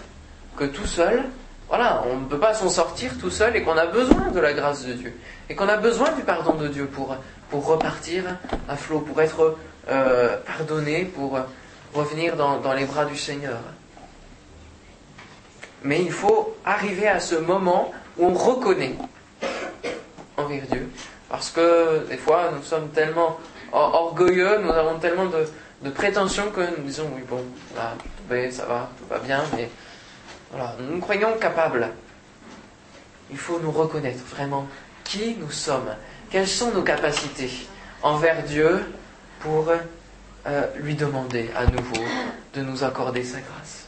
que 0.55 0.65
tout 0.65 0.85
seul, 0.85 1.23
voilà, 1.67 2.03
on 2.11 2.17
ne 2.17 2.25
peut 2.25 2.39
pas 2.39 2.53
s'en 2.53 2.69
sortir 2.69 3.17
tout 3.19 3.29
seul 3.29 3.55
et 3.55 3.63
qu'on 3.63 3.77
a 3.77 3.85
besoin 3.85 4.29
de 4.29 4.39
la 4.39 4.53
grâce 4.53 4.85
de 4.85 4.93
Dieu. 4.93 5.13
Et 5.49 5.55
qu'on 5.55 5.67
a 5.67 5.77
besoin 5.77 6.11
du 6.11 6.21
pardon 6.21 6.53
de 6.53 6.67
Dieu 6.67 6.85
pour, 6.85 7.15
pour 7.49 7.65
repartir 7.65 8.23
à 8.69 8.75
flot, 8.75 8.99
pour 8.99 9.21
être 9.21 9.57
euh, 9.89 10.37
pardonner, 10.45 11.05
pour 11.05 11.39
revenir 11.93 12.35
dans, 12.35 12.73
les 12.73 12.85
bras 12.85 13.05
du 13.05 13.17
Seigneur. 13.17 13.59
Mais 15.83 16.01
il 16.01 16.11
faut 16.11 16.55
arriver 16.65 17.07
à 17.07 17.19
ce 17.19 17.35
moment 17.35 17.91
où 18.17 18.27
on 18.27 18.33
reconnaît 18.33 18.95
envers 20.43 20.63
Dieu. 20.63 20.89
Parce 21.29 21.49
que 21.49 22.05
des 22.09 22.17
fois, 22.17 22.51
nous 22.55 22.63
sommes 22.63 22.89
tellement 22.89 23.39
orgueilleux, 23.71 24.59
nous 24.59 24.71
avons 24.71 24.99
tellement 24.99 25.27
de, 25.27 25.89
prétentions 25.89 26.51
que 26.51 26.61
nous 26.77 26.83
disons, 26.83 27.09
oui, 27.15 27.21
bon, 27.27 27.43
là, 27.75 27.95
ça 28.51 28.65
va, 28.65 28.89
tout 28.97 29.05
va 29.09 29.19
bien, 29.19 29.43
mais 29.55 29.69
voilà, 30.51 30.75
nous 30.79 30.95
nous 30.95 31.01
croyons 31.01 31.37
capables. 31.37 31.89
Il 33.29 33.37
faut 33.37 33.59
nous 33.59 33.71
reconnaître 33.71 34.23
vraiment 34.25 34.67
qui 35.03 35.37
nous 35.39 35.51
sommes, 35.51 35.95
quelles 36.29 36.47
sont 36.47 36.71
nos 36.71 36.83
capacités 36.83 37.51
envers 38.03 38.43
Dieu 38.43 38.83
pour 39.39 39.69
euh, 40.47 40.65
lui 40.77 40.95
demander 40.95 41.49
à 41.55 41.65
nouveau 41.65 42.03
de 42.53 42.61
nous 42.61 42.83
accorder 42.83 43.23
sa 43.23 43.39
grâce. 43.39 43.85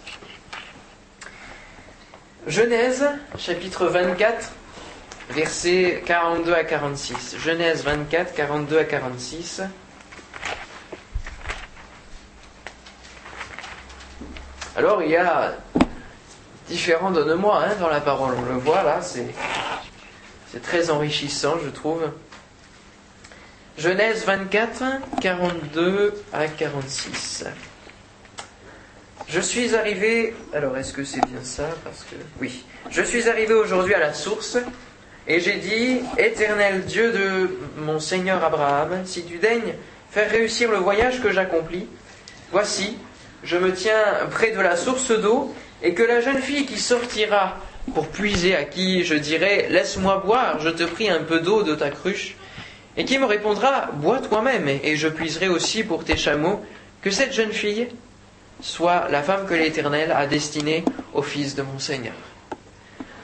Genèse, 2.48 3.06
chapitre 3.38 3.88
24, 3.88 4.52
versets 5.30 6.04
42 6.06 6.54
à 6.54 6.64
46. 6.64 7.38
Genèse 7.38 7.84
24, 7.84 8.34
42 8.34 8.78
à 8.80 8.84
46. 8.84 9.62
Alors 14.76 15.04
il 15.04 15.12
y 15.12 15.16
a 15.16 15.54
différents 16.68 17.12
donne-moi 17.12 17.64
hein, 17.64 17.76
dans 17.80 17.90
la 17.90 18.02
parole. 18.02 18.36
On 18.38 18.54
le 18.54 18.60
voit 18.60 18.84
là, 18.84 19.02
c'est, 19.02 19.28
très 20.62 20.90
enrichissant, 20.90 21.56
je 21.64 21.70
trouve. 21.70 22.10
Genèse 23.78 24.26
24, 24.26 24.84
42 25.22 26.14
à 26.32 26.48
46. 26.48 27.46
Je 29.28 29.40
suis 29.40 29.76
arrivé. 29.76 30.36
Alors, 30.54 30.78
est-ce 30.78 30.94
que 30.94 31.04
c'est 31.04 31.26
bien 31.26 31.44
ça? 31.44 31.70
Parce 31.84 32.04
que. 32.04 32.16
Oui. 32.40 32.66
Je 32.92 33.02
suis 33.02 33.28
arrivé 33.30 33.54
aujourd'hui 33.54 33.96
à 33.96 34.00
la 34.00 34.14
source, 34.14 34.58
et 35.28 35.40
j'ai 35.40 35.56
dit 35.56 36.02
Éternel 36.18 36.84
Dieu 36.86 37.12
de 37.12 37.58
mon 37.78 38.00
Seigneur 38.00 38.44
Abraham, 38.44 39.04
si 39.06 39.24
tu 39.24 39.38
daignes 39.38 39.74
faire 40.12 40.30
réussir 40.30 40.70
le 40.70 40.78
voyage 40.78 41.22
que 41.22 41.32
j'accomplis, 41.32 41.88
voici, 42.52 42.98
je 43.44 43.58
me 43.58 43.74
tiens 43.74 44.28
près 44.30 44.52
de 44.52 44.60
la 44.60 44.76
source 44.76 45.12
d'eau, 45.12 45.54
et 45.82 45.94
que 45.94 46.04
la 46.04 46.22
jeune 46.22 46.42
fille 46.42 46.66
qui 46.66 46.80
sortira 46.80 47.58
pour 47.94 48.08
puiser, 48.08 48.56
à 48.56 48.64
qui 48.64 49.04
je 49.04 49.16
dirai 49.16 49.68
Laisse-moi 49.70 50.24
boire, 50.26 50.60
je 50.60 50.70
te 50.70 50.84
prie 50.84 51.10
un 51.10 51.24
peu 51.24 51.40
d'eau 51.40 51.64
de 51.64 51.76
ta 51.76 51.90
cruche, 51.90 52.36
et 52.96 53.06
qui 53.06 53.18
me 53.18 53.26
répondra 53.26 53.90
Bois 53.94 54.20
toi-même, 54.20 54.68
et 54.68 54.96
je 54.96 55.08
puiserai 55.08 55.48
aussi 55.48 55.84
pour 55.84 56.04
tes 56.04 56.18
chameaux, 56.18 56.62
que 57.02 57.12
cette 57.12 57.34
jeune 57.34 57.52
fille 57.52 57.88
soit 58.62 59.08
la 59.10 59.24
femme 59.24 59.46
que 59.46 59.54
l'Éternel 59.54 60.12
a 60.12 60.26
destinée 60.26 60.86
au 61.14 61.22
fils 61.22 61.56
de 61.56 61.64
mon 61.64 61.80
Seigneur. 61.80 62.14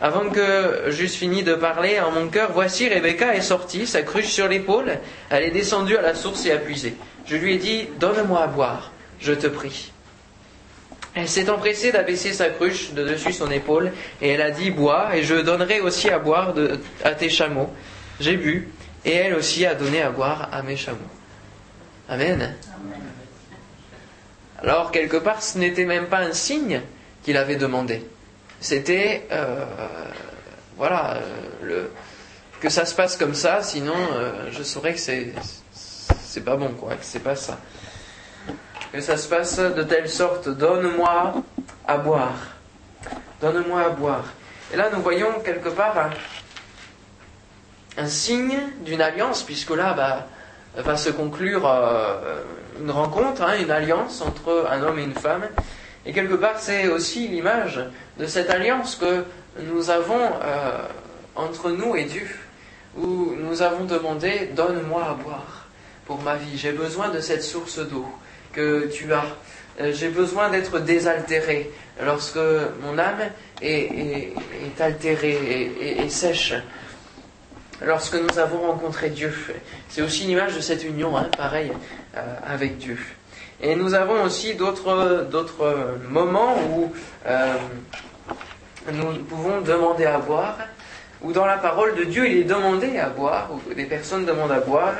Avant 0.01 0.29
que 0.29 0.85
j'eusse 0.87 1.15
fini 1.15 1.43
de 1.43 1.55
parler 1.55 1.99
en 1.99 2.11
mon 2.11 2.29
cœur, 2.29 2.51
voici 2.53 2.87
Rebecca 2.87 3.35
est 3.35 3.41
sortie, 3.41 3.85
sa 3.85 4.01
cruche 4.01 4.27
sur 4.27 4.47
l'épaule, 4.47 4.97
elle 5.29 5.43
est 5.43 5.51
descendue 5.51 5.97
à 5.97 6.01
la 6.01 6.15
source 6.15 6.45
et 6.45 6.51
a 6.51 6.57
puisé. 6.57 6.95
Je 7.25 7.35
lui 7.35 7.55
ai 7.55 7.57
dit, 7.57 7.87
donne-moi 7.99 8.41
à 8.41 8.47
boire, 8.47 8.91
je 9.19 9.33
te 9.33 9.47
prie. 9.47 9.91
Elle 11.15 11.27
s'est 11.27 11.49
empressée 11.49 11.91
d'abaisser 11.91 12.31
sa 12.31 12.49
cruche 12.49 12.93
de 12.93 13.03
dessus 13.03 13.33
son 13.33 13.51
épaule, 13.51 13.91
et 14.21 14.29
elle 14.29 14.41
a 14.41 14.51
dit, 14.51 14.71
bois, 14.71 15.17
et 15.17 15.23
je 15.23 15.35
donnerai 15.35 15.81
aussi 15.81 16.09
à 16.09 16.19
boire 16.19 16.53
à 17.03 17.11
tes 17.11 17.29
chameaux. 17.29 17.69
J'ai 18.21 18.37
bu, 18.37 18.69
et 19.03 19.13
elle 19.13 19.33
aussi 19.33 19.65
a 19.65 19.75
donné 19.75 20.01
à 20.01 20.11
boire 20.11 20.47
à 20.53 20.61
mes 20.61 20.77
chameaux. 20.77 20.99
Amen. 22.07 22.55
Alors, 24.61 24.91
quelque 24.91 25.17
part, 25.17 25.41
ce 25.41 25.57
n'était 25.57 25.85
même 25.85 26.07
pas 26.07 26.19
un 26.19 26.33
signe 26.33 26.81
qu'il 27.23 27.35
avait 27.35 27.57
demandé. 27.57 28.01
C'était, 28.61 29.25
euh, 29.31 29.63
voilà, 30.75 31.17
euh, 31.63 31.87
que 32.59 32.69
ça 32.69 32.85
se 32.85 32.93
passe 32.93 33.15
comme 33.15 33.33
ça, 33.33 33.63
sinon 33.63 33.93
euh, 33.95 34.49
je 34.51 34.63
saurais 34.63 34.93
que 34.93 34.99
c'est, 34.99 35.33
c'est 35.71 36.43
pas 36.43 36.57
bon, 36.57 36.73
quoi, 36.73 36.95
que 36.95 37.03
c'est 37.03 37.19
pas 37.23 37.37
ça. 37.37 37.57
Que 38.91 38.99
ça 38.99 39.15
se 39.15 39.29
passe 39.29 39.59
de 39.59 39.83
telle 39.83 40.09
sorte, 40.09 40.49
donne-moi 40.49 41.35
à 41.87 41.97
boire. 41.97 42.35
Donne-moi 43.39 43.81
à 43.81 43.89
boire. 43.89 44.25
Et 44.73 44.75
là, 44.75 44.89
nous 44.93 45.01
voyons 45.01 45.39
quelque 45.39 45.69
part 45.69 46.09
un, 47.97 48.07
signe 48.07 48.59
d'une 48.83 49.01
alliance, 49.01 49.43
puisque 49.43 49.71
là, 49.71 49.93
bah, 49.93 50.27
va 50.75 50.97
se 50.97 51.11
conclure 51.11 51.65
une 52.81 52.91
rencontre, 52.91 53.41
hein, 53.43 53.55
une 53.59 53.71
alliance 53.71 54.21
entre 54.21 54.67
un 54.69 54.81
homme 54.83 54.99
et 54.99 55.03
une 55.03 55.13
femme. 55.15 55.47
Et 56.05 56.13
quelque 56.13 56.35
part, 56.35 56.59
c'est 56.59 56.87
aussi 56.87 57.27
l'image 57.27 57.79
de 58.17 58.25
cette 58.25 58.49
alliance 58.49 58.95
que 58.95 59.25
nous 59.59 59.89
avons 59.89 60.19
euh, 60.43 60.85
entre 61.35 61.71
nous 61.71 61.95
et 61.95 62.05
Dieu, 62.05 62.27
où 62.97 63.33
nous 63.37 63.61
avons 63.61 63.85
demandé 63.85 64.49
Donne-moi 64.55 65.03
à 65.03 65.13
boire 65.13 65.67
pour 66.05 66.21
ma 66.21 66.35
vie. 66.35 66.57
J'ai 66.57 66.71
besoin 66.71 67.09
de 67.09 67.19
cette 67.19 67.43
source 67.43 67.79
d'eau 67.79 68.07
que 68.53 68.87
tu 68.87 69.11
as. 69.13 69.25
Euh, 69.79 69.91
j'ai 69.93 70.09
besoin 70.09 70.49
d'être 70.49 70.79
désaltéré 70.79 71.71
lorsque 72.03 72.39
mon 72.81 72.97
âme 72.97 73.29
est, 73.61 74.33
altérée 74.79 75.71
et, 75.99 76.09
sèche. 76.09 76.53
Lorsque 77.81 78.15
nous 78.15 78.39
avons 78.39 78.59
rencontré 78.59 79.09
Dieu, 79.09 79.33
c'est 79.87 80.01
aussi 80.01 80.25
une 80.25 80.31
image 80.31 80.55
de 80.55 80.61
cette 80.61 80.83
union, 80.83 81.15
hein, 81.17 81.29
pareil, 81.37 81.71
euh, 82.17 82.35
avec 82.45 82.77
Dieu. 82.77 82.97
Et 83.61 83.75
nous 83.75 83.93
avons 83.93 84.23
aussi 84.23 84.55
d'autres, 84.55 85.97
moments 86.09 86.55
où 86.71 86.93
euh, 87.25 87.55
nous 88.93 89.13
pouvons 89.23 89.61
demander 89.61 90.05
à 90.05 90.17
boire, 90.17 90.57
où 91.21 91.33
dans 91.33 91.45
la 91.45 91.57
parole 91.57 91.95
de 91.95 92.05
Dieu 92.05 92.27
il 92.27 92.37
est 92.37 92.43
demandé 92.43 92.97
à 92.97 93.09
boire, 93.09 93.49
où 93.51 93.73
des 93.73 93.85
personnes 93.85 94.25
demandent 94.25 94.51
à 94.51 94.61
boire. 94.61 94.93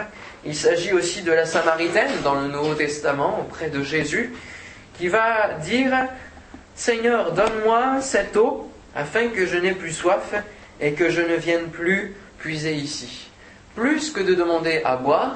Il 0.45 0.55
s'agit 0.55 0.91
aussi 0.91 1.21
de 1.21 1.31
la 1.31 1.45
Samaritaine 1.45 2.11
dans 2.23 2.35
le 2.35 2.47
Nouveau 2.47 2.73
Testament 2.73 3.39
auprès 3.41 3.69
de 3.69 3.81
Jésus, 3.81 4.33
qui 4.97 5.07
va 5.07 5.53
dire 5.63 5.93
Seigneur, 6.75 7.31
donne-moi 7.31 8.01
cette 8.01 8.35
eau 8.35 8.69
afin 8.95 9.29
que 9.29 9.45
je 9.45 9.57
n'ai 9.57 9.73
plus 9.73 9.93
soif 9.93 10.33
et 10.81 10.93
que 10.93 11.09
je 11.09 11.21
ne 11.21 11.35
vienne 11.35 11.69
plus 11.69 12.15
puiser 12.37 12.73
ici. 12.73 13.29
Plus 13.75 14.11
que 14.11 14.21
de 14.21 14.33
demander 14.33 14.81
à 14.83 14.97
boire, 14.97 15.35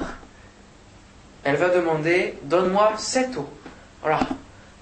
elle 1.44 1.56
va 1.56 1.68
demander 1.68 2.34
Donne-moi 2.42 2.94
cette 2.98 3.36
eau. 3.36 3.48
Voilà. 4.02 4.20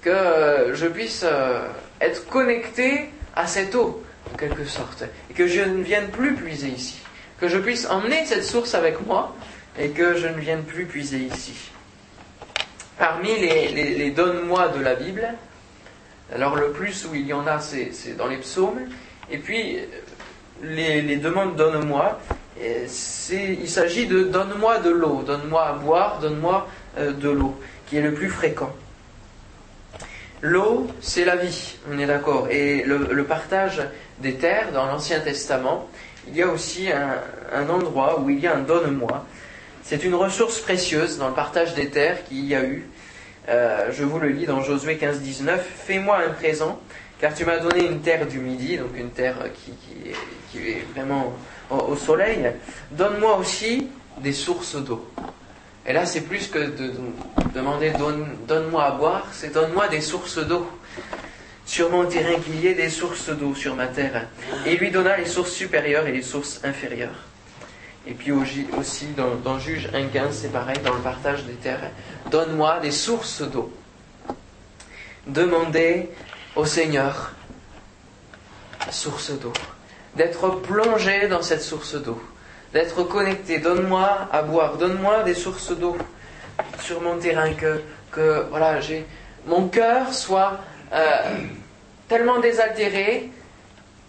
Que 0.01 0.09
euh, 0.09 0.75
je 0.75 0.87
puisse 0.87 1.23
euh, 1.23 1.67
être 2.01 2.25
connecté 2.27 3.09
à 3.35 3.47
cette 3.47 3.75
eau, 3.75 4.03
en 4.33 4.37
quelque 4.37 4.65
sorte. 4.65 5.03
Et 5.29 5.33
que 5.33 5.47
je 5.47 5.61
ne 5.61 5.83
vienne 5.83 6.09
plus 6.09 6.35
puiser 6.35 6.69
ici. 6.69 6.99
Que 7.39 7.47
je 7.47 7.57
puisse 7.57 7.85
emmener 7.89 8.25
cette 8.25 8.43
source 8.43 8.73
avec 8.75 9.05
moi 9.05 9.35
et 9.77 9.89
que 9.89 10.15
je 10.15 10.27
ne 10.27 10.39
vienne 10.39 10.63
plus 10.63 10.85
puiser 10.85 11.17
ici. 11.17 11.53
Parmi 12.97 13.29
les, 13.39 14.11
donne-moi 14.11 14.69
de 14.69 14.81
la 14.81 14.95
Bible, 14.95 15.27
alors 16.33 16.55
le 16.55 16.71
plus 16.71 17.05
où 17.05 17.15
il 17.15 17.25
y 17.25 17.33
en 17.33 17.47
a, 17.47 17.59
c'est 17.59 18.15
dans 18.15 18.27
les 18.27 18.37
psaumes. 18.37 18.87
Et 19.31 19.39
puis, 19.39 19.79
les, 20.61 21.01
les 21.01 21.17
demandes 21.17 21.55
donne-moi, 21.55 22.19
il 22.61 23.69
s'agit 23.69 24.05
de 24.07 24.23
donne-moi 24.23 24.79
de 24.79 24.89
l'eau, 24.89 25.23
donne-moi 25.25 25.65
à 25.65 25.73
boire, 25.73 26.19
donne-moi 26.19 26.67
euh, 26.97 27.11
de 27.11 27.29
l'eau, 27.29 27.55
qui 27.87 27.97
est 27.97 28.01
le 28.01 28.13
plus 28.13 28.29
fréquent. 28.29 28.71
L'eau, 30.41 30.87
c'est 30.99 31.25
la 31.25 31.37
vie, 31.37 31.77
on 31.89 31.97
est 31.97 32.05
d'accord. 32.05 32.47
Et 32.49 32.83
le, 32.83 33.23
partage 33.23 33.81
des 34.19 34.35
terres 34.35 34.73
dans 34.73 34.85
l'Ancien 34.85 35.21
Testament, 35.21 35.87
il 36.27 36.35
y 36.35 36.41
a 36.41 36.47
aussi 36.47 36.89
un, 36.91 37.69
endroit 37.69 38.19
où 38.19 38.29
il 38.29 38.39
y 38.39 38.47
a 38.47 38.55
un 38.55 38.59
donne-moi. 38.59 39.25
C'est 39.83 40.03
une 40.03 40.15
ressource 40.15 40.59
précieuse 40.59 41.17
dans 41.17 41.29
le 41.29 41.33
partage 41.33 41.73
des 41.75 41.89
terres 41.89 42.23
qu'il 42.25 42.45
y 42.45 42.55
a 42.55 42.63
eu. 42.63 42.87
Euh, 43.49 43.89
je 43.91 44.03
vous 44.03 44.19
le 44.19 44.29
lis 44.29 44.45
dans 44.45 44.61
Josué 44.61 44.97
15, 44.97 45.21
19. 45.21 45.65
Fais-moi 45.85 46.17
un 46.17 46.31
présent, 46.31 46.79
car 47.19 47.33
tu 47.33 47.45
m'as 47.45 47.59
donné 47.59 47.85
une 47.85 48.01
terre 48.01 48.27
du 48.27 48.39
midi, 48.39 48.77
donc 48.77 48.97
une 48.97 49.11
terre 49.11 49.37
qui 49.63 50.09
est 50.69 50.85
vraiment 50.93 51.33
au, 51.73 51.95
soleil, 51.95 52.51
donne-moi 52.91 53.37
aussi 53.37 53.87
des 54.19 54.33
sources 54.33 54.75
d'eau. 54.75 55.09
Et 55.85 55.93
là, 55.93 56.05
c'est 56.05 56.21
plus 56.21 56.47
que 56.47 56.59
de, 56.59 56.93
demander 57.53 57.91
donne, 57.91 58.69
moi 58.69 58.85
à 58.85 58.91
boire, 58.91 59.27
c'est 59.31 59.53
donne-moi 59.53 59.87
des 59.87 60.01
sources 60.01 60.37
d'eau. 60.37 60.67
Sur 61.65 61.89
mon 61.89 62.05
terrain 62.05 62.39
qu'il 62.41 62.59
y 62.59 62.67
ait 62.67 62.73
des 62.73 62.89
sources 62.89 63.29
d'eau 63.29 63.55
sur 63.55 63.75
ma 63.75 63.87
terre. 63.87 64.27
Et 64.65 64.75
lui 64.75 64.91
donna 64.91 65.17
les 65.17 65.25
sources 65.25 65.51
supérieures 65.51 66.05
et 66.07 66.11
les 66.11 66.21
sources 66.21 66.59
inférieures. 66.63 67.23
Et 68.05 68.13
puis 68.13 68.33
aussi 68.33 69.07
dans, 69.15 69.35
dans 69.35 69.59
Juge 69.59 69.87
1.15, 69.93 70.31
c'est 70.31 70.51
pareil, 70.51 70.77
dans 70.83 70.93
le 70.93 70.99
partage 70.99 71.45
des 71.45 71.53
terres. 71.53 71.89
Donne-moi 72.29 72.79
des 72.81 72.91
sources 72.91 73.41
d'eau. 73.41 73.71
Demandez 75.25 76.09
au 76.55 76.65
Seigneur 76.65 77.31
source 78.91 79.31
d'eau 79.31 79.53
d'être 80.15 80.49
plongé 80.61 81.27
dans 81.27 81.41
cette 81.41 81.61
source 81.61 81.95
d'eau, 81.95 82.21
d'être 82.73 83.03
connecté. 83.03 83.59
Donne-moi 83.59 84.27
à 84.31 84.41
boire, 84.41 84.77
donne-moi 84.77 85.23
des 85.23 85.33
sources 85.33 85.71
d'eau 85.71 85.97
sur 86.81 87.01
mon 87.01 87.17
terrain, 87.17 87.51
que, 87.53 88.45
voilà, 88.49 88.79
j'ai 88.79 89.05
mon 89.45 89.67
cœur 89.67 90.13
soit 90.13 90.59
euh, 90.93 91.05
tellement 92.07 92.39
désaltéré 92.39 93.31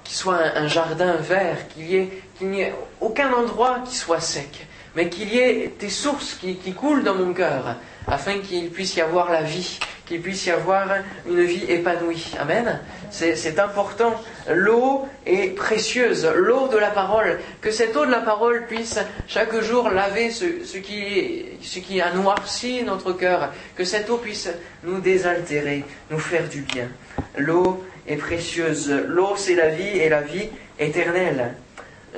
qu'il 0.04 0.16
soit 0.16 0.38
un, 0.54 0.68
jardin 0.68 1.14
vert, 1.14 1.56
qu'il 1.68 2.08
n'y 2.42 2.60
ait, 2.60 2.74
aucun 3.00 3.32
endroit 3.32 3.80
qui 3.86 3.96
soit 3.96 4.20
sec, 4.20 4.66
mais 4.94 5.08
qu'il 5.08 5.32
y 5.32 5.38
ait 5.38 5.72
des 5.80 5.88
sources 5.88 6.34
qui 6.34 6.72
coulent 6.74 7.02
dans 7.02 7.14
mon 7.14 7.32
cœur, 7.32 7.76
afin 8.06 8.38
qu'il 8.40 8.70
puisse 8.70 8.96
y 8.96 9.00
avoir 9.00 9.32
la 9.32 9.42
vie, 9.42 9.78
qu'il 10.06 10.20
puisse 10.20 10.46
y 10.46 10.50
avoir 10.50 10.86
une 11.28 11.42
vie 11.42 11.64
épanouie. 11.68 12.32
Amen. 12.38 12.80
C'est 13.10 13.58
important. 13.58 14.20
L'eau 14.50 15.06
est 15.24 15.54
précieuse, 15.54 16.28
l'eau 16.34 16.68
de 16.68 16.76
la 16.76 16.90
parole. 16.90 17.38
Que 17.60 17.70
cette 17.70 17.96
eau 17.96 18.04
de 18.04 18.10
la 18.10 18.20
parole 18.20 18.66
puisse 18.66 18.98
chaque 19.26 19.58
jour 19.60 19.88
laver 19.88 20.30
ce, 20.30 20.76
qui, 20.78 21.44
ce 21.62 21.78
qui 21.78 22.00
a 22.00 22.12
noirci 22.12 22.82
notre 22.82 23.12
cœur. 23.12 23.52
Que 23.76 23.84
cette 23.84 24.10
eau 24.10 24.18
puisse 24.18 24.50
nous 24.82 25.00
désaltérer, 25.00 25.84
nous 26.10 26.18
faire 26.18 26.48
du 26.48 26.60
bien. 26.60 26.88
L'eau 27.36 27.84
est 28.06 28.16
précieuse. 28.16 28.90
L'eau, 29.06 29.34
c'est 29.36 29.54
la 29.54 29.68
vie 29.68 29.98
et 29.98 30.08
la 30.08 30.20
vie 30.20 30.48
éternelle. 30.78 31.54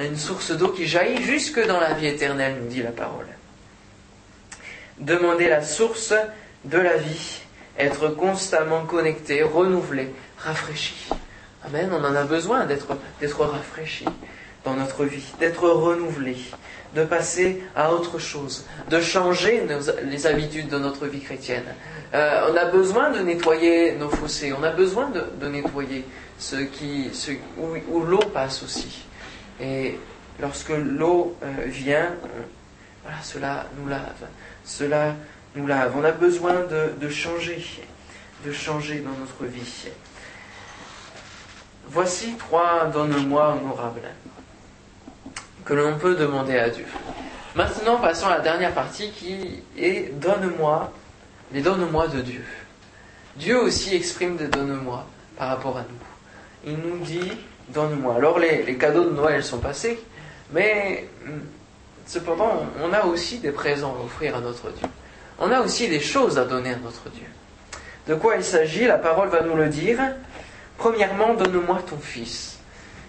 Une 0.00 0.16
source 0.16 0.50
d'eau 0.50 0.68
qui 0.68 0.86
jaillit 0.86 1.22
jusque 1.22 1.64
dans 1.66 1.80
la 1.80 1.94
vie 1.94 2.08
éternelle, 2.08 2.56
nous 2.60 2.68
dit 2.68 2.82
la 2.82 2.90
parole. 2.90 3.26
Demandez 4.98 5.48
la 5.48 5.62
source 5.62 6.14
de 6.64 6.78
la 6.78 6.96
vie 6.96 7.45
être 7.78 8.08
constamment 8.08 8.84
connecté, 8.84 9.42
renouvelé, 9.42 10.12
rafraîchi. 10.38 11.08
Amen, 11.64 11.90
on 11.92 12.04
en 12.04 12.14
a 12.14 12.24
besoin 12.24 12.64
d'être, 12.64 12.96
d'être 13.20 13.40
rafraîchi 13.44 14.04
dans 14.64 14.74
notre 14.74 15.04
vie, 15.04 15.32
d'être 15.38 15.68
renouvelé, 15.68 16.36
de 16.94 17.04
passer 17.04 17.62
à 17.74 17.92
autre 17.92 18.18
chose, 18.18 18.66
de 18.90 19.00
changer 19.00 19.62
les 20.04 20.26
habitudes 20.26 20.68
de 20.68 20.78
notre 20.78 21.06
vie 21.06 21.20
chrétienne. 21.20 21.64
Euh, 22.14 22.50
on 22.50 22.56
a 22.56 22.64
besoin 22.66 23.10
de 23.10 23.20
nettoyer 23.20 23.92
nos 23.92 24.08
fossés, 24.08 24.52
on 24.52 24.62
a 24.62 24.70
besoin 24.70 25.10
de, 25.10 25.48
nettoyer 25.48 26.04
ce 26.38 26.56
qui, 26.56 27.10
où, 27.58 28.00
l'eau 28.00 28.18
passe 28.18 28.62
aussi. 28.62 29.04
Et 29.60 29.98
lorsque 30.40 30.70
l'eau 30.70 31.36
euh, 31.42 31.46
vient, 31.66 32.12
euh, 32.24 32.42
voilà, 33.02 33.22
cela 33.22 33.66
nous 33.78 33.88
lave, 33.88 34.26
cela 34.64 35.14
nous 35.56 35.66
On 35.96 36.04
a 36.04 36.12
besoin 36.12 36.54
de, 37.00 37.08
changer, 37.08 37.64
de 38.44 38.52
changer 38.52 39.00
dans 39.00 39.18
notre 39.18 39.44
vie. 39.50 39.88
Voici 41.88 42.34
trois 42.34 42.86
donne-moi 42.86 43.56
honorables 43.56 44.10
que 45.64 45.74
l'on 45.74 45.98
peut 45.98 46.14
demander 46.14 46.58
à 46.58 46.68
Dieu. 46.68 46.84
Maintenant, 47.54 47.96
passons 47.96 48.26
à 48.26 48.36
la 48.36 48.40
dernière 48.40 48.74
partie 48.74 49.10
qui 49.10 49.62
est 49.78 50.12
donne-moi, 50.20 50.92
les 51.52 51.62
donne-moi 51.62 52.08
de 52.08 52.20
Dieu. 52.20 52.44
Dieu 53.36 53.58
aussi 53.58 53.94
exprime 53.96 54.36
des 54.36 54.48
donne-moi 54.48 55.06
par 55.36 55.48
rapport 55.48 55.78
à 55.78 55.82
nous. 55.82 56.70
Il 56.70 56.78
nous 56.78 56.98
dit 56.98 57.32
donne-moi. 57.70 58.16
Alors 58.16 58.38
les, 58.38 58.62
les, 58.62 58.76
cadeaux 58.76 59.04
de 59.04 59.14
Noël 59.14 59.42
sont 59.42 59.58
passés, 59.58 59.98
mais 60.52 61.08
hum, 61.24 61.40
cependant, 62.04 62.66
on 62.82 62.92
a 62.92 63.04
aussi 63.06 63.38
des 63.38 63.52
présents 63.52 63.96
à 63.98 64.04
offrir 64.04 64.36
à 64.36 64.40
notre 64.40 64.70
Dieu. 64.70 64.86
On 65.38 65.50
a 65.50 65.60
aussi 65.60 65.88
des 65.88 66.00
choses 66.00 66.38
à 66.38 66.44
donner 66.44 66.70
à 66.70 66.76
notre 66.76 67.10
Dieu. 67.10 67.26
De 68.08 68.14
quoi 68.14 68.36
il 68.36 68.44
s'agit 68.44 68.86
La 68.86 68.98
parole 68.98 69.28
va 69.28 69.42
nous 69.42 69.56
le 69.56 69.68
dire. 69.68 69.98
Premièrement, 70.78 71.34
donne-moi 71.34 71.80
ton 71.88 71.98
fils. 71.98 72.58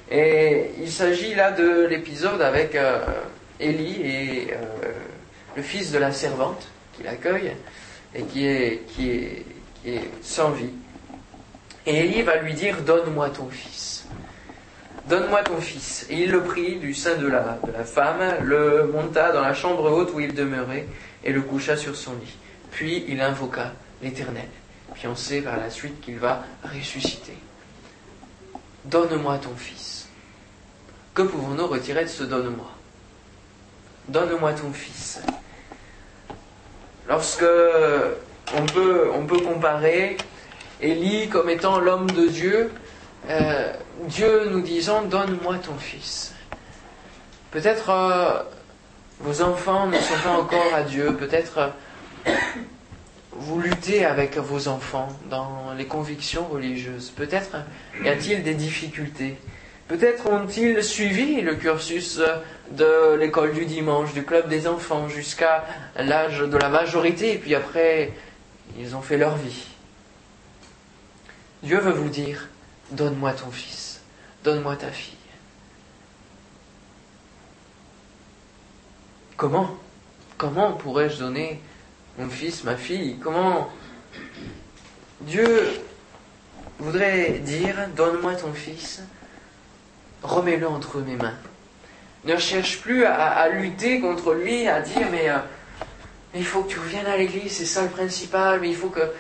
Et 0.10 0.72
il 0.80 0.92
s'agit 0.92 1.36
là 1.36 1.52
de 1.52 1.86
l'épisode 1.86 2.42
avec 2.42 2.76
euh, 2.76 3.00
Élie 3.60 4.02
et 4.02 4.54
euh, 4.54 4.58
le 5.56 5.62
fils 5.62 5.92
de 5.92 5.98
la 5.98 6.12
servante 6.12 6.68
qui 6.94 7.04
l'accueille 7.04 7.54
et 8.16 8.24
qui 8.24 8.48
est, 8.48 8.84
qui, 8.88 9.10
est, 9.12 9.46
qui 9.82 9.96
est 9.96 10.10
sans 10.22 10.52
vie. 10.52 10.72
Et 11.86 12.00
Élie 12.00 12.22
va 12.22 12.38
lui 12.38 12.54
dire 12.54 12.82
Donne-moi 12.82 13.30
ton 13.30 13.50
fils. 13.50 13.97
Donne-moi 15.08 15.42
ton 15.44 15.62
fils. 15.62 16.06
Et 16.10 16.24
il 16.24 16.32
le 16.32 16.44
prit 16.44 16.78
du 16.78 16.94
sein 16.94 17.16
de 17.16 17.28
la, 17.28 17.58
femme, 17.86 18.22
le 18.44 18.88
monta 18.88 19.32
dans 19.32 19.42
la 19.42 19.54
chambre 19.54 19.90
haute 19.90 20.12
où 20.14 20.20
il 20.20 20.34
demeurait 20.34 20.88
et 21.24 21.32
le 21.32 21.42
coucha 21.42 21.78
sur 21.78 21.96
son 21.96 22.14
lit. 22.14 22.36
Puis 22.72 23.06
il 23.08 23.22
invoqua 23.22 23.72
l'Éternel. 24.02 24.50
Puis 24.94 25.08
on 25.08 25.16
sait 25.16 25.42
par 25.42 25.58
la 25.58 25.70
suite 25.70 26.02
qu'il 26.02 26.18
va 26.18 26.44
ressusciter. 26.64 27.38
Donne-moi 28.86 29.38
ton 29.38 29.56
fils. 29.56 30.10
Que 31.14 31.22
pouvons-nous 31.22 31.68
retirer 31.68 32.04
de 32.04 32.10
ce 32.10 32.24
donne-moi? 32.24 32.70
Donne-moi 34.10 34.54
ton 34.54 34.72
fils. 34.74 35.22
Lorsque 37.08 37.46
on 38.58 38.66
peut 38.66 39.40
comparer 39.40 40.18
Élie 40.82 41.28
comme 41.30 41.50
étant 41.50 41.80
l'homme 41.80 42.10
de 42.12 42.28
Dieu, 42.28 42.72
euh, 43.30 43.74
Dieu 44.04 44.50
nous 44.50 44.62
disant 44.62 45.04
Donne-moi 45.04 45.58
ton 45.58 45.76
fils. 45.78 46.34
Peut-être 47.52 47.90
euh, 47.90 48.44
vos 49.20 49.42
enfants 49.42 49.88
ne 49.88 49.98
sont 49.98 50.20
pas 50.24 50.38
encore 50.38 50.74
à 50.74 50.84
Dieu, 50.84 51.16
peut-être 51.16 51.74
euh, 52.28 52.32
vous 53.32 53.60
luttez 53.60 54.06
avec 54.06 54.38
vos 54.38 54.68
enfants 54.68 55.10
dans 55.30 55.74
les 55.78 55.86
convictions 55.86 56.48
religieuses. 56.48 57.12
Peut-être 57.12 57.58
y 58.04 58.10
a-t-il 58.10 58.44
des 58.44 58.54
difficultés. 58.54 59.38
Peut-être 59.88 60.30
ont-ils 60.30 60.84
suivi 60.84 61.42
le 61.42 61.56
cursus 61.56 62.22
de 62.72 63.16
l'école 63.16 63.54
du 63.54 63.66
dimanche, 63.66 64.14
du 64.14 64.24
club 64.24 64.50
des 64.50 64.68
enfants, 64.68 65.08
jusqu'à 65.08 65.66
l'âge 65.96 66.40
de 66.40 66.58
la 66.58 66.68
majorité, 66.68 67.34
et 67.34 67.38
puis 67.38 67.56
après, 67.56 68.12
ils 68.78 68.96
ont 68.96 69.02
fait 69.02 69.18
leur 69.18 69.38
vie. 69.38 69.68
Dieu 71.64 71.80
veut 71.80 71.92
vous 71.92 72.10
dire, 72.10 72.50
donne-moi 72.92 73.34
ton 73.34 73.52
fils, 73.52 74.02
donne-moi 74.44 74.76
ta 74.76 74.92
fille. 74.92 75.16
Comment? 79.36 79.78
Comment 80.38 80.74
pourrais-je 80.74 81.20
donner 81.20 81.62
mon 82.18 82.30
fils, 82.30 82.64
ma 82.64 82.76
fille? 82.76 83.18
Comment 83.20 83.72
Dieu 85.22 85.68
voudrait 86.80 87.40
dire, 87.40 87.76
donne-moi 87.96 88.36
ton 88.36 88.54
fils, 88.54 89.02
remets-le 90.24 90.68
entre 90.68 91.00
mes 91.00 91.16
mains. 91.16 91.34
Ne 92.26 92.38
cherche 92.38 92.82
plus 92.82 93.06
à, 93.06 93.48
lutter 93.50 94.00
contre 94.00 94.34
lui, 94.34 94.68
à 94.68 94.82
dire, 94.82 95.08
mais, 95.12 95.30
euh, 95.30 95.38
mais 96.34 96.40
il 96.40 96.46
faut 96.46 96.64
que 96.64 96.70
tu 96.70 96.80
reviennes 96.80 97.06
à 97.06 97.18
l'église, 97.18 97.54
c'est 97.54 97.66
ça 97.66 97.84
le 97.84 97.90
principal, 97.90 98.60
mais 98.60 98.70
il 98.70 98.76
faut 98.76 98.90
que... 98.90 99.12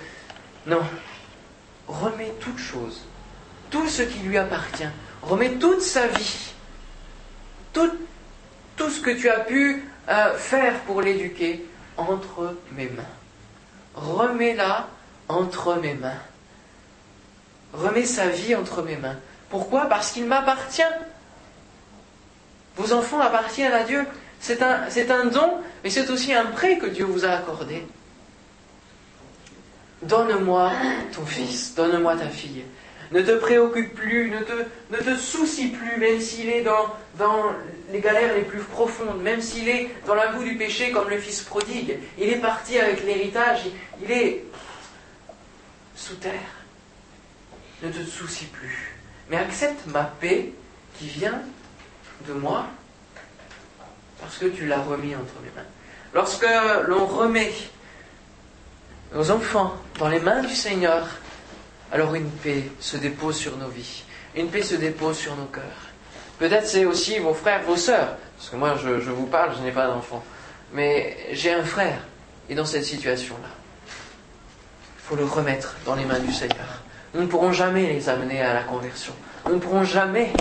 Non, 0.65 0.82
remets 1.88 2.34
toute 2.39 2.60
chose, 2.60 3.07
tout 3.69 3.88
ce 3.88 4.01
qui 4.03 4.19
lui 4.19 4.38
appartient, 4.38 4.88
remets 5.21 5.53
toute 5.56 5.82
sa 5.82 6.08
vie, 6.08 6.53
tout, 7.73 7.89
ce 8.77 9.01
que 9.01 9.12
tu 9.12 9.30
as 9.30 9.39
pu 9.41 9.84
euh, 10.10 10.38
faire 10.38 10.80
pour 10.82 11.01
l'éduquer 11.01 11.65
entre 11.97 12.56
mes 12.71 12.89
mains. 12.89 13.03
Remets-la 13.95 14.88
entre 15.27 15.75
mes 15.75 15.93
mains. 15.93 16.21
Remets 17.73 18.06
sa 18.06 18.30
vie 18.30 18.56
entre 18.56 18.82
mes 18.82 18.95
mains. 18.95 19.17
Pourquoi? 19.49 19.88
Parce 19.88 20.12
qu'il 20.12 20.25
m'appartient. 20.25 20.82
Vos 22.75 22.93
enfants 22.93 23.19
appartiennent 23.19 23.73
à 23.73 23.84
Dieu. 23.84 24.06
C'est 24.39 24.62
un 24.62 25.25
don, 25.25 25.62
mais 25.84 25.89
c'est 25.89 26.10
aussi 26.10 26.34
un 26.34 26.45
prêt 26.45 26.77
que 26.77 26.86
Dieu 26.86 27.06
vous 27.06 27.25
a 27.25 27.30
accordé. 27.30 27.86
Donne-moi 30.03 30.71
ton 31.13 31.25
fils, 31.25 31.73
donne-moi 31.73 32.15
ta 32.15 32.30
fille. 32.30 32.63
Ne 33.12 33.22
te 33.22 33.32
préoccupe 33.32 33.96
plus, 33.96 34.32
ne 34.32 34.98
te, 34.98 35.15
soucie 35.15 35.70
plus, 35.70 35.98
même 35.98 36.20
s'il 36.20 36.50
est 36.50 36.62
dans, 36.62 36.96
dans 37.17 37.52
les 37.91 38.02
galères 38.02 38.36
les 38.36 38.41
plus 38.41 38.60
profondes, 38.60 39.22
même 39.22 39.41
s'il 39.41 39.70
est 39.70 39.89
dans 40.06 40.15
la 40.15 40.28
boue 40.28 40.43
du 40.43 40.58
péché 40.58 40.91
comme 40.91 41.10
le 41.10 41.17
fils 41.17 41.41
prodigue. 41.41 42.00
Il 42.17 42.30
est 42.30 42.41
parti 42.41 42.78
avec 42.78 43.04
l'héritage, 43.06 43.62
il 44.02 44.12
est 44.12 44.43
sous 45.96 46.15
terre. 46.15 46.34
Ne 47.82 47.89
te 47.89 48.04
soucie 48.04 48.46
plus. 48.46 48.96
Mais 49.30 49.38
accepte 49.38 49.86
ma 49.88 50.04
paix 50.04 50.52
qui 50.98 51.08
vient 51.08 51.41
de 52.28 52.34
moi 52.34 52.65
parce 54.20 54.38
que 54.38 54.46
tu 54.46 54.65
l'as 54.65 54.82
remis 54.82 55.15
entre 55.15 55.34
mes 55.43 55.52
mains. 55.56 55.67
Lorsque 56.13 56.48
l'on 56.88 57.06
remet 57.06 57.52
nos 59.13 59.32
enfants 59.32 59.76
dans 60.00 60.10
les 60.10 60.20
mains 60.20 60.41
du 60.41 60.54
Seigneur, 60.54 61.08
alors 61.91 62.15
une 62.15 62.30
paix 62.30 62.63
se 62.80 62.97
dépose 62.97 63.38
sur 63.38 63.58
nos 63.58 63.69
vies, 63.69 64.04
une 64.36 64.50
paix 64.50 64.62
se 64.62 64.76
dépose 64.76 65.17
sur 65.17 65.36
nos 65.36 65.45
cœurs. 65.45 65.63
Peut-être 66.39 66.67
c'est 66.67 66.86
aussi 66.86 67.17
vos 67.19 67.34
frères, 67.34 67.63
vos 67.63 67.78
sœurs, 67.78 68.17
parce 68.38 68.50
que 68.50 68.56
moi 68.56 68.76
je, 68.82 69.10
vous 69.10 69.26
parle, 69.26 69.56
je 69.58 69.63
n'ai 69.63 69.71
pas 69.71 69.88
d'enfant, 69.88 70.23
mais 70.73 71.17
j'ai 71.32 71.54
un 71.54 71.63
frère, 71.63 72.00
et 72.50 72.56
dans 72.56 72.65
cette 72.65 72.86
situation-là, 72.86 73.50
il 73.88 75.02
faut 75.04 75.15
le 75.15 75.26
remettre 75.26 75.76
dans 75.86 75.95
les 75.95 76.06
mains 76.06 76.19
du 76.19 76.34
Seigneur. 76.34 76.82
Nous 77.13 77.21
ne 77.21 77.28
pourrons 77.28 77.54
jamais 77.54 77.88
les 77.88 78.10
amener 78.10 78.41
à 78.41 78.54
la 78.54 78.63
conversion. 78.63 79.13
Nous 79.47 79.56
ne 79.56 79.60
pourrons 79.60 79.86
jamais 79.86 80.32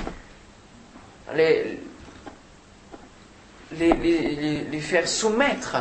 les, 1.34 1.78
faire 4.80 5.08
soumettre 5.08 5.76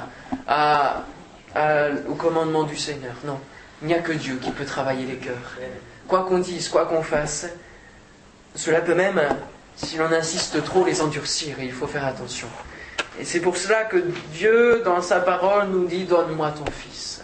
au 2.08 2.13
commandement 2.13 2.63
du 2.63 2.78
Seigneur. 2.78 3.15
Non. 3.25 3.39
Il 3.86 3.89
n'y 3.89 3.93
a 3.93 4.02
que 4.02 4.13
Dieu 4.13 4.39
qui 4.41 4.50
peut 4.50 4.65
travailler 4.65 5.06
les 5.06 5.17
cœurs. 5.17 5.60
Quoi 6.08 6.24
qu'on 6.24 6.39
dise, 6.39 6.69
quoi 6.69 6.88
qu'on 6.88 7.04
fasse, 7.04 7.45
cela 8.56 8.82
peut 8.82 8.95
même, 8.95 9.21
si 9.76 9.98
l'on 9.98 10.12
insiste 10.12 10.63
trop, 10.63 10.84
les 10.84 11.02
endurcir 11.02 11.58
il 11.60 11.71
faut 11.71 11.86
faire 11.86 12.04
attention. 12.04 12.48
Et 13.19 13.26
c'est 13.26 13.41
pour 13.41 13.58
cela 13.58 13.84
que 13.84 14.04
Dieu, 14.34 14.82
dans 14.84 15.04
sa 15.04 15.19
parole, 15.19 15.67
nous 15.67 15.86
dit 15.86 16.06
Donne-moi 16.06 16.50
ton 16.50 16.65
fils, 16.71 17.24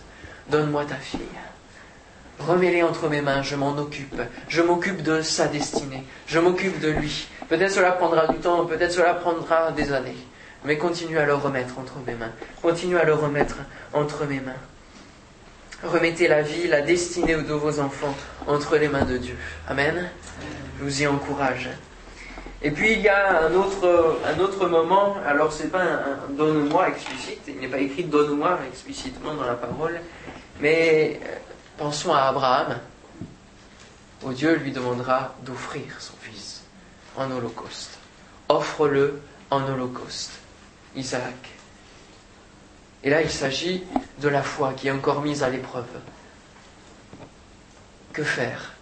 donne-moi 0.50 0.86
ta 0.86 0.98
fille. 0.98 1.20
Remets-les 2.38 2.84
entre 2.84 3.10
mes 3.10 3.22
mains, 3.22 3.42
je 3.42 3.56
m'en 3.56 3.76
occupe. 3.80 4.22
Je 4.48 4.62
m'occupe 4.62 5.02
de 5.02 5.24
sa 5.24 5.48
destinée. 5.48 6.04
Je 6.28 6.38
m'occupe 6.38 6.80
de 6.80 6.90
lui. 6.90 7.28
Peut-être 7.50 7.72
cela 7.72 7.92
prendra 7.94 8.28
du 8.28 8.38
temps, 8.38 8.68
peut-être 8.68 8.92
cela 8.92 9.16
prendra 9.16 9.72
des 9.72 9.94
années. 9.94 10.18
Mais 10.64 10.78
continue 10.78 11.18
à 11.18 11.26
le 11.26 11.34
remettre 11.34 11.80
entre 11.80 11.96
mes 12.06 12.14
mains. 12.14 12.34
Continue 12.62 13.00
à 13.00 13.04
le 13.04 13.16
remettre 13.16 13.56
entre 13.94 14.26
mes 14.26 14.42
mains. 14.42 14.54
Remettez 15.84 16.28
la 16.28 16.44
vie, 16.44 16.68
la 16.68 16.82
destinée 16.82 17.36
de 17.36 17.54
vos 17.54 17.80
enfants 17.80 18.16
entre 18.46 18.78
les 18.78 18.88
mains 18.88 19.06
de 19.06 19.18
Dieu. 19.18 19.36
Amen. 19.68 20.10
Je 20.78 20.84
vous 20.84 21.02
y 21.02 21.08
encourage. 21.08 21.70
Et 22.62 22.70
puis 22.70 22.94
il 22.94 23.02
y 23.02 23.10
a 23.10 23.48
un 23.48 23.54
autre, 23.56 24.68
moment, 24.68 25.18
alors 25.26 25.52
c'est 25.52 25.72
pas 25.72 25.82
un, 25.82 26.18
donne-moi 26.30 26.90
explicite, 26.90 27.42
il 27.48 27.60
n'est 27.60 27.68
pas 27.68 27.80
écrit 27.80 28.04
donne-moi 28.04 28.60
explicitement 28.68 29.34
dans 29.34 29.46
la 29.46 29.56
parole, 29.56 30.00
mais 30.60 31.20
euh, 31.24 31.36
pensons 31.78 32.14
à 32.14 32.26
Abraham, 32.26 32.78
où 34.22 34.32
Dieu 34.34 34.58
lui 34.58 34.72
demandera 34.72 35.34
d'offrir 35.42 36.00
son 36.00 36.14
fils 36.22 36.62
en 37.18 37.32
holocauste. 37.32 37.98
Offre-le 38.50 39.20
en 39.50 39.68
holocauste, 39.68 40.34
Isaac. 40.96 41.61
Et 43.04 43.10
là, 43.10 43.22
il 43.22 43.30
s'agit 43.30 43.84
de 44.20 44.28
la 44.28 44.44
foi 44.44 44.74
qui 44.74 44.88
est 44.88 44.92
encore 44.92 45.22
mise 45.22 45.44
à 45.44 45.50
l'épreuve. 45.50 45.88
Que 48.14 48.24
faire? 48.24 48.74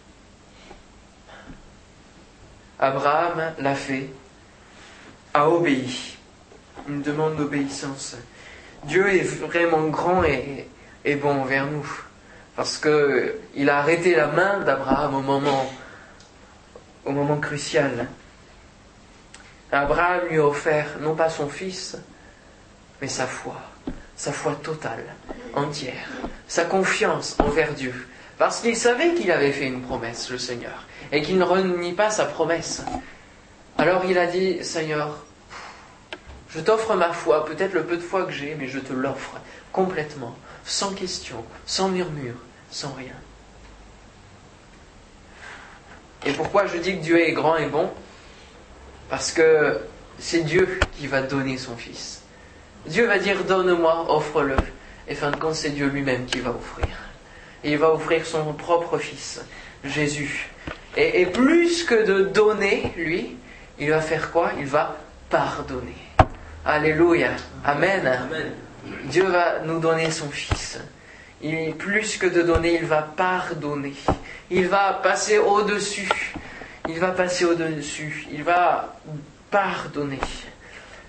Abraham 2.79 3.53
l'a 3.59 3.75
fait, 3.75 4.09
a 5.33 5.49
obéi. 5.49 6.17
Une 6.87 7.01
demande 7.01 7.35
d'obéissance. 7.35 8.15
Dieu 8.85 9.13
est 9.13 9.23
vraiment 9.23 9.87
grand 9.87 10.23
et, 10.23 10.67
bon 11.15 11.41
envers 11.41 11.67
nous. 11.67 11.87
Parce 12.55 12.77
qu'il 12.77 13.69
a 13.69 13.77
arrêté 13.77 14.15
la 14.15 14.27
main 14.27 14.59
d'Abraham 14.61 15.15
au 17.05 17.11
moment 17.11 17.37
crucial. 17.37 18.07
Abraham 19.71 20.27
lui 20.29 20.39
a 20.39 20.45
offert 20.45 20.97
non 20.99 21.15
pas 21.15 21.29
son 21.29 21.47
fils, 21.47 21.95
mais 23.01 23.07
sa 23.07 23.27
foi, 23.27 23.55
sa 24.19 24.33
foi 24.33 24.53
totale, 24.61 25.15
entière, 25.55 26.09
sa 26.45 26.65
confiance 26.65 27.37
envers 27.39 27.73
Dieu, 27.73 27.93
parce 28.37 28.59
qu'il 28.59 28.75
savait 28.75 29.13
qu'il 29.13 29.31
avait 29.31 29.53
fait 29.53 29.65
une 29.65 29.81
promesse, 29.81 30.29
le 30.29 30.37
Seigneur, 30.37 30.85
et 31.13 31.21
qu'il 31.21 31.37
ne 31.37 31.45
renie 31.45 31.93
pas 31.93 32.11
sa 32.11 32.25
promesse. 32.25 32.83
Alors 33.77 34.03
il 34.03 34.17
a 34.17 34.27
dit, 34.27 34.61
Seigneur, 34.61 35.23
je 36.49 36.59
t'offre 36.59 36.95
ma 36.95 37.13
foi, 37.13 37.45
peut-être 37.45 37.71
le 37.71 37.85
peu 37.85 37.95
de 37.95 38.01
foi 38.01 38.25
que 38.25 38.33
j'ai, 38.33 38.55
mais 38.55 38.67
je 38.67 38.79
te 38.79 38.91
l'offre 38.91 39.39
complètement, 39.71 40.35
sans 40.65 40.93
question, 40.93 41.45
sans 41.65 41.87
murmure, 41.87 42.35
sans 42.71 42.91
rien. 42.91 43.15
Et 46.25 46.33
pourquoi 46.33 46.65
je 46.65 46.77
dis 46.77 46.97
que 46.97 47.03
Dieu 47.03 47.21
est 47.21 47.31
grand 47.31 47.55
et 47.55 47.67
bon? 47.67 47.89
Parce 49.09 49.31
que 49.31 49.79
c'est 50.19 50.41
Dieu 50.41 50.77
qui 50.97 51.07
va 51.07 51.21
donner 51.21 51.57
son 51.57 51.77
Fils. 51.77 52.18
Dieu 52.85 53.05
va 53.07 53.19
dire 53.19 53.43
donne-moi, 53.43 54.05
offre-le. 54.09 54.55
Et 55.07 55.15
fin 55.15 55.31
de 55.31 55.35
compte, 55.35 55.55
c'est 55.55 55.71
Dieu 55.71 55.87
lui-même 55.87 56.25
qui 56.25 56.39
va 56.39 56.51
offrir. 56.51 56.87
Et 57.63 57.71
il 57.71 57.77
va 57.77 57.91
offrir 57.91 58.25
son 58.25 58.53
propre 58.53 58.97
Fils, 58.97 59.41
Jésus. 59.83 60.49
Et, 60.95 61.21
et, 61.21 61.25
plus 61.25 61.83
que 61.83 62.05
de 62.05 62.23
donner, 62.25 62.93
lui, 62.95 63.37
il 63.79 63.89
va 63.89 64.01
faire 64.01 64.31
quoi? 64.31 64.51
Il 64.59 64.65
va 64.65 64.97
pardonner. 65.29 65.97
Alléluia. 66.65 67.31
Amen. 67.65 68.05
Amen. 68.05 68.51
Dieu 69.05 69.25
va 69.25 69.59
nous 69.65 69.79
donner 69.79 70.11
son 70.11 70.29
Fils. 70.29 70.79
Il, 71.41 71.73
plus 71.75 72.17
que 72.17 72.27
de 72.27 72.41
donner, 72.41 72.75
il 72.75 72.85
va 72.85 73.01
pardonner. 73.01 73.93
Il 74.51 74.67
va 74.67 74.99
passer 75.01 75.37
au-dessus. 75.37 76.09
Il 76.87 76.99
va 76.99 77.11
passer 77.11 77.45
au-dessus. 77.45 78.27
Il 78.31 78.43
va 78.43 78.95
pardonner. 79.49 80.19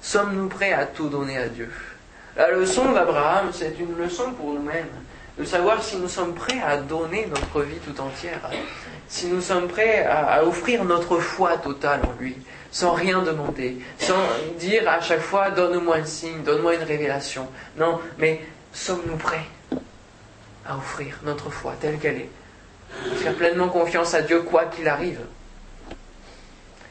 Sommes-nous 0.03 0.49
prêts 0.49 0.73
à 0.73 0.87
tout 0.87 1.09
donner 1.09 1.37
à 1.37 1.49
Dieu? 1.49 1.71
La 2.37 2.51
leçon 2.51 2.93
d'Abraham, 2.93 3.51
c'est 3.53 3.77
une 3.79 3.97
leçon 3.99 4.33
pour 4.33 4.55
nous-mêmes. 4.55 4.89
De 5.39 5.45
savoir 5.45 5.83
si 5.83 5.97
nous 5.97 6.09
sommes 6.09 6.35
prêts 6.35 6.61
à 6.65 6.79
donner 6.79 7.27
notre 7.27 7.63
vie 7.63 7.79
tout 7.79 8.01
entière. 8.01 8.41
Si 9.09 9.27
nous 9.27 9.41
sommes 9.41 9.69
prêts 9.69 10.05
à, 10.05 10.45
offrir 10.45 10.85
notre 10.85 11.19
foi 11.19 11.59
totale 11.59 12.01
en 12.05 12.21
lui. 12.21 12.37
Sans 12.71 12.93
rien 12.93 13.23
demander. 13.23 13.79
Sans 13.99 14.23
dire 14.59 14.89
à 14.89 15.01
chaque 15.01 15.21
fois, 15.21 15.51
donne-moi 15.51 15.97
un 15.97 16.05
signe, 16.05 16.43
donne-moi 16.43 16.77
une 16.77 16.83
révélation. 16.83 17.49
Non, 17.77 18.01
mais 18.19 18.41
sommes-nous 18.73 19.17
prêts 19.17 19.47
à 20.67 20.77
offrir 20.77 21.19
notre 21.25 21.51
foi 21.51 21.75
telle 21.81 21.99
qu'elle 21.99 22.19
est? 22.19 22.31
Faire 23.17 23.35
pleinement 23.35 23.69
confiance 23.69 24.15
à 24.15 24.23
Dieu 24.23 24.43
quoi 24.43 24.67
qu'il 24.67 24.89
arrive. 24.89 25.21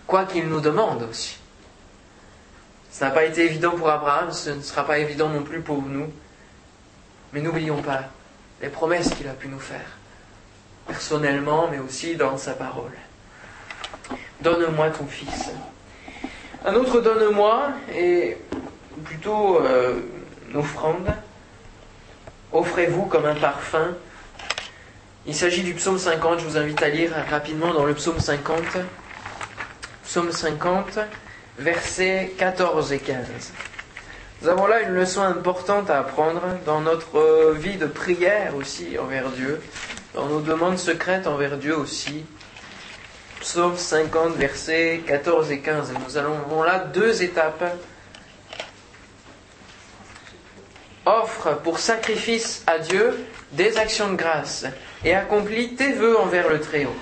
Quoi 0.06 0.26
qu'il 0.26 0.48
nous 0.48 0.62
demande 0.62 1.04
aussi. 1.10 1.39
Ça 2.90 3.06
n'a 3.06 3.12
pas 3.12 3.24
été 3.24 3.46
évident 3.46 3.72
pour 3.72 3.90
Abraham, 3.90 4.32
ce 4.32 4.50
ne 4.50 4.62
sera 4.62 4.86
pas 4.86 4.98
évident 4.98 5.30
non 5.30 5.44
plus 5.44 5.62
pour 5.62 5.82
nous. 5.82 6.12
Mais 7.34 7.42
n'oublions 7.42 7.82
pas 7.82 8.06
les 8.62 8.70
promesses 8.70 9.14
qu'il 9.14 9.28
a 9.28 9.34
pu 9.34 9.48
nous 9.48 9.60
faire, 9.60 9.98
personnellement, 10.88 11.68
mais 11.72 11.80
aussi 11.80 12.16
dans 12.16 12.38
sa 12.38 12.54
parole. 12.54 12.92
Donne-moi 14.42 14.90
ton 14.90 15.06
fils. 15.06 15.52
Un 16.66 16.74
autre 16.74 17.00
donne-moi 17.00 17.70
est 17.94 18.38
plutôt 19.06 19.62
euh, 19.62 20.02
une 20.50 20.58
offrande. 20.58 21.14
Offrez-vous 22.52 23.06
comme 23.06 23.26
un 23.26 23.36
parfum. 23.36 23.96
Il 25.26 25.36
s'agit 25.36 25.64
du 25.64 25.74
psaume 25.76 26.00
50, 26.00 26.40
je 26.40 26.46
vous 26.46 26.58
invite 26.58 26.82
à 26.82 26.90
lire 26.90 27.12
rapidement 27.30 27.74
dans 27.74 27.86
le 27.86 27.94
psaume 27.94 28.20
50. 28.20 28.58
Psaume 30.04 30.32
50, 30.32 31.00
versets 31.60 32.32
14 32.38 32.94
et 32.94 33.00
15. 33.00 33.28
Nous 34.42 34.48
avons 34.48 34.68
là 34.68 34.82
une 34.82 34.94
leçon 34.94 35.22
importante 35.22 35.90
à 35.90 36.00
apprendre 36.00 36.42
dans 36.66 36.80
notre 36.80 37.54
vie 37.54 37.76
de 37.76 37.86
prière 37.86 38.56
aussi 38.56 38.98
envers 38.98 39.30
Dieu, 39.32 39.62
dans 40.14 40.26
nos 40.28 40.40
demandes 40.40 40.78
secrètes 40.78 41.28
envers 41.28 41.58
Dieu 41.58 41.78
aussi. 41.78 42.26
Psaume 43.42 43.78
50, 43.78 44.36
versets 44.36 45.02
14 45.06 45.52
et 45.52 45.60
15. 45.60 45.94
Nous 46.06 46.18
avons 46.18 46.64
là 46.64 46.80
deux 46.80 47.22
étapes. 47.22 47.78
Offre 51.06 51.58
pour 51.64 51.80
sacrifice 51.80 52.64
à 52.68 52.80
Dieu 52.80 53.26
des 53.52 53.78
actions 53.78 54.10
de 54.10 54.16
grâce 54.16 54.66
et 55.04 55.16
accomplis 55.16 55.76
tes 55.76 55.92
vœux 55.92 56.18
envers 56.18 56.50
le 56.50 56.62
Très-Haut. 56.62 56.96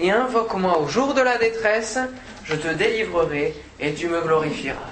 Et 0.00 0.10
invoque-moi 0.10 0.78
au 0.78 0.88
jour 0.88 1.14
de 1.14 1.20
la 1.20 1.36
détresse, 1.38 1.98
je 2.44 2.54
te 2.54 2.68
délivrerai 2.68 3.54
et 3.80 3.94
tu 3.94 4.08
me 4.08 4.20
glorifieras. 4.20 4.90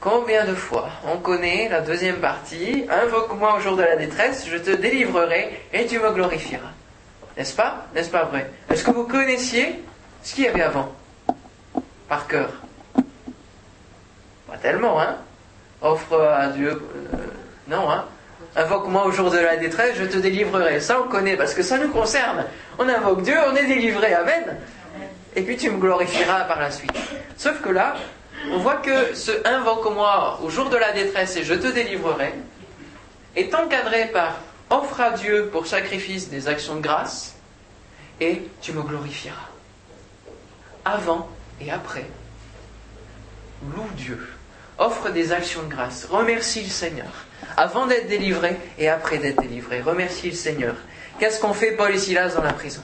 Combien 0.00 0.44
de 0.44 0.54
fois 0.54 0.90
on 1.10 1.16
connaît 1.18 1.68
la 1.70 1.80
deuxième 1.80 2.16
partie 2.16 2.84
Invoque-moi 2.90 3.56
au 3.56 3.60
jour 3.60 3.76
de 3.76 3.82
la 3.82 3.96
détresse, 3.96 4.46
je 4.46 4.58
te 4.58 4.70
délivrerai 4.70 5.62
et 5.72 5.86
tu 5.86 5.98
me 5.98 6.12
glorifieras. 6.12 6.72
N'est-ce 7.36 7.56
pas? 7.56 7.86
N'est-ce 7.94 8.10
pas 8.10 8.24
vrai? 8.24 8.50
Est-ce 8.70 8.84
que 8.84 8.90
vous 8.90 9.06
connaissiez 9.06 9.82
ce 10.22 10.34
qu'il 10.34 10.44
y 10.44 10.48
avait 10.48 10.62
avant? 10.62 10.92
Par 12.08 12.26
cœur 12.26 12.50
Pas 14.46 14.58
tellement, 14.60 15.00
hein? 15.00 15.16
Offre 15.80 16.20
à 16.20 16.48
Dieu. 16.48 16.70
Euh, 16.70 17.16
non, 17.68 17.90
hein? 17.90 18.04
Invoque-moi 18.56 19.06
au 19.06 19.10
jour 19.10 19.30
de 19.30 19.38
la 19.38 19.56
détresse, 19.56 19.96
je 19.98 20.04
te 20.04 20.18
délivrerai. 20.18 20.80
Ça, 20.80 21.00
on 21.00 21.08
connaît 21.08 21.36
parce 21.36 21.54
que 21.54 21.62
ça 21.62 21.78
nous 21.78 21.88
concerne. 21.88 22.44
On 22.78 22.88
invoque 22.88 23.22
Dieu, 23.22 23.36
on 23.50 23.56
est 23.56 23.66
délivré. 23.66 24.14
Amen. 24.14 24.58
Et 25.36 25.42
puis 25.42 25.56
tu 25.56 25.70
me 25.70 25.78
glorifieras 25.78 26.44
par 26.44 26.60
la 26.60 26.70
suite. 26.70 26.92
Sauf 27.36 27.60
que 27.60 27.68
là, 27.68 27.94
on 28.50 28.58
voit 28.58 28.76
que 28.76 29.14
ce 29.14 29.32
invoque-moi 29.46 30.40
au 30.42 30.50
jour 30.50 30.68
de 30.70 30.76
la 30.76 30.92
détresse 30.92 31.36
et 31.36 31.44
je 31.44 31.54
te 31.54 31.66
délivrerai 31.66 32.34
est 33.36 33.54
encadré 33.54 34.06
par 34.06 34.38
offre 34.70 35.00
à 35.00 35.10
Dieu 35.10 35.48
pour 35.50 35.66
sacrifice 35.66 36.28
des 36.28 36.48
actions 36.48 36.76
de 36.76 36.80
grâce 36.80 37.34
et 38.20 38.42
tu 38.60 38.72
me 38.72 38.82
glorifieras. 38.82 39.48
Avant 40.84 41.28
et 41.60 41.70
après, 41.70 42.06
loue 43.74 43.88
Dieu, 43.96 44.20
offre 44.78 45.10
des 45.10 45.32
actions 45.32 45.62
de 45.62 45.68
grâce, 45.68 46.04
remercie 46.04 46.62
le 46.62 46.68
Seigneur, 46.68 47.26
avant 47.56 47.86
d'être 47.86 48.08
délivré 48.08 48.56
et 48.78 48.88
après 48.88 49.18
d'être 49.18 49.40
délivré, 49.40 49.80
remercie 49.80 50.30
le 50.30 50.36
Seigneur. 50.36 50.74
Qu'est-ce 51.18 51.40
qu'ont 51.40 51.54
fait 51.54 51.72
Paul 51.72 51.94
et 51.94 51.98
Silas 51.98 52.34
dans 52.34 52.42
la 52.42 52.52
prison? 52.52 52.82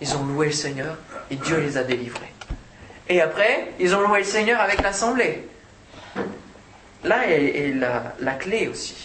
Ils 0.00 0.16
ont 0.16 0.24
loué 0.24 0.46
le 0.46 0.52
Seigneur 0.52 0.96
et 1.30 1.36
Dieu 1.36 1.58
les 1.58 1.76
a 1.76 1.84
délivrés. 1.84 2.32
Et 3.08 3.20
après, 3.20 3.72
ils 3.78 3.94
ont 3.94 4.00
loué 4.00 4.18
le 4.18 4.24
Seigneur 4.24 4.60
avec 4.60 4.82
l'assemblée. 4.82 5.48
Là 7.04 7.26
est, 7.28 7.72
la, 7.74 8.14
la 8.20 8.34
clé 8.34 8.68
aussi. 8.68 8.96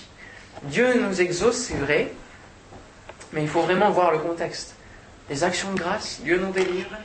Dieu 0.64 1.00
nous 1.00 1.22
exauce, 1.22 1.58
c'est 1.58 1.76
vrai, 1.76 2.12
mais 3.32 3.42
il 3.42 3.48
faut 3.50 3.62
vraiment 3.62 3.92
voir 3.92 4.12
le 4.12 4.20
contexte. 4.20 4.76
Les 5.30 5.44
actions 5.44 5.72
de 5.74 5.80
grâce, 5.80 6.22
Dieu 6.22 6.38
nous 6.38 6.52
délivre, 6.52 6.96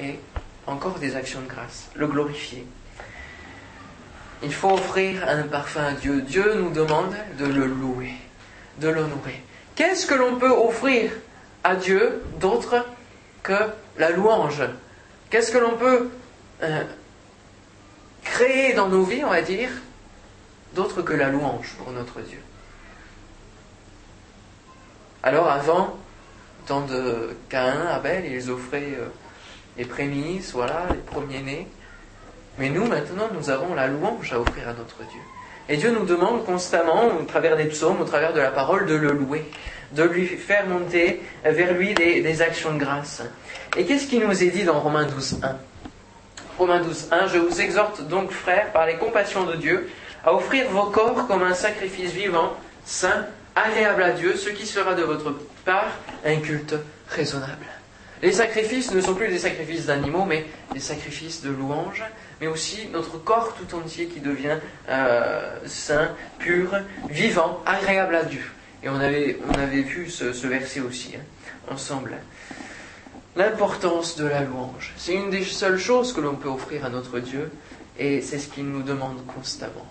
et 0.00 0.18
encore 0.66 0.98
des 0.98 1.16
actions 1.16 1.40
de 1.40 1.46
grâce, 1.46 1.88
le 1.94 2.06
glorifier. 2.06 2.66
Il 4.42 4.52
faut 4.52 4.70
offrir 4.70 5.28
un 5.28 5.42
parfum 5.42 5.84
à 5.84 5.92
Dieu. 5.92 6.22
Dieu 6.22 6.54
nous 6.54 6.70
demande 6.70 7.14
de 7.38 7.46
le 7.46 7.66
louer, 7.66 8.12
de 8.78 8.88
l'honorer. 8.88 9.42
Qu'est-ce 9.74 10.06
que 10.06 10.14
l'on 10.14 10.36
peut 10.36 10.50
offrir 10.50 11.10
à 11.64 11.74
Dieu 11.74 12.22
d'autre 12.38 12.84
que 13.42 13.54
la 13.96 14.10
louange 14.10 14.62
Qu'est-ce 15.30 15.52
que 15.52 15.58
l'on 15.58 15.76
peut 15.76 16.08
euh, 16.62 16.84
créer 18.24 18.72
dans 18.72 18.88
nos 18.88 19.02
vies, 19.02 19.24
on 19.24 19.30
va 19.30 19.42
dire, 19.42 19.68
d'autre 20.74 21.02
que 21.02 21.12
la 21.12 21.28
louange 21.28 21.74
pour 21.78 21.92
notre 21.92 22.20
Dieu? 22.20 22.40
Alors 25.22 25.50
avant, 25.50 25.96
temps 26.66 26.80
de 26.82 27.36
Caïn, 27.50 27.86
Abel, 27.88 28.24
ils 28.24 28.50
offraient 28.50 28.94
euh, 28.98 29.08
les 29.76 29.84
prémices, 29.84 30.52
voilà, 30.52 30.86
les 30.90 30.98
premiers-nés. 30.98 31.66
Mais 32.58 32.70
nous, 32.70 32.86
maintenant, 32.86 33.28
nous 33.34 33.50
avons 33.50 33.74
la 33.74 33.86
louange 33.86 34.32
à 34.32 34.40
offrir 34.40 34.68
à 34.68 34.72
notre 34.72 34.98
Dieu. 34.98 35.20
Et 35.68 35.76
Dieu 35.76 35.90
nous 35.90 36.06
demande 36.06 36.46
constamment, 36.46 37.06
au 37.20 37.24
travers 37.24 37.56
des 37.56 37.66
psaumes, 37.66 38.00
au 38.00 38.04
travers 38.04 38.32
de 38.32 38.40
la 38.40 38.50
parole, 38.50 38.86
de 38.86 38.94
le 38.94 39.12
louer, 39.12 39.50
de 39.92 40.02
lui 40.02 40.26
faire 40.26 40.66
monter 40.66 41.22
vers 41.44 41.72
lui 41.72 41.94
des, 41.94 42.42
actions 42.42 42.74
de 42.74 42.78
grâce. 42.78 43.22
Et 43.76 43.84
qu'est-ce 43.84 44.06
qui 44.06 44.18
nous 44.18 44.42
est 44.42 44.50
dit 44.50 44.64
dans 44.64 44.80
Romains 44.80 45.06
12, 45.06 45.40
1 45.42 45.56
Romains 46.58 46.80
12, 46.80 47.08
1, 47.10 47.26
je 47.28 47.38
vous 47.38 47.60
exhorte 47.60 48.06
donc, 48.08 48.30
frères, 48.30 48.72
par 48.72 48.86
les 48.86 48.96
compassions 48.96 49.44
de 49.44 49.56
Dieu, 49.56 49.88
à 50.24 50.34
offrir 50.34 50.68
vos 50.70 50.90
corps 50.90 51.26
comme 51.26 51.42
un 51.42 51.54
sacrifice 51.54 52.12
vivant, 52.12 52.54
saint, 52.84 53.26
agréable 53.54 54.02
à 54.02 54.10
Dieu, 54.12 54.36
ce 54.36 54.50
qui 54.50 54.66
sera 54.66 54.94
de 54.94 55.02
votre 55.02 55.34
part 55.64 55.90
un 56.24 56.36
culte 56.36 56.74
raisonnable. 57.08 57.66
Les 58.22 58.32
sacrifices 58.32 58.92
ne 58.92 59.00
sont 59.00 59.14
plus 59.14 59.28
des 59.28 59.38
sacrifices 59.38 59.86
d'animaux, 59.86 60.24
mais 60.24 60.44
des 60.72 60.80
sacrifices 60.80 61.42
de 61.42 61.50
louange, 61.50 62.04
mais 62.40 62.48
aussi 62.48 62.88
notre 62.92 63.16
corps 63.18 63.54
tout 63.54 63.76
entier 63.76 64.06
qui 64.06 64.20
devient 64.20 64.58
euh, 64.88 65.56
saint, 65.66 66.10
pur, 66.38 66.70
vivant, 67.08 67.62
agréable 67.64 68.16
à 68.16 68.24
Dieu. 68.24 68.42
Et 68.82 68.88
on 68.88 68.96
avait, 69.00 69.38
on 69.48 69.58
avait 69.58 69.82
vu 69.82 70.08
ce, 70.08 70.32
ce 70.32 70.46
verset 70.46 70.80
aussi, 70.80 71.14
hein, 71.16 71.24
ensemble. 71.70 72.16
l'importance 73.38 74.16
de 74.16 74.26
la 74.26 74.42
louange. 74.42 74.92
C'est 74.96 75.14
une 75.14 75.30
des 75.30 75.44
seules 75.44 75.78
choses 75.78 76.12
que 76.12 76.20
l'on 76.20 76.34
peut 76.34 76.48
offrir 76.48 76.84
à 76.84 76.90
notre 76.90 77.20
Dieu 77.20 77.50
et 77.98 78.20
c'est 78.20 78.38
ce 78.38 78.48
qu'il 78.48 78.66
nous 78.66 78.82
demande 78.82 79.24
constamment. 79.26 79.86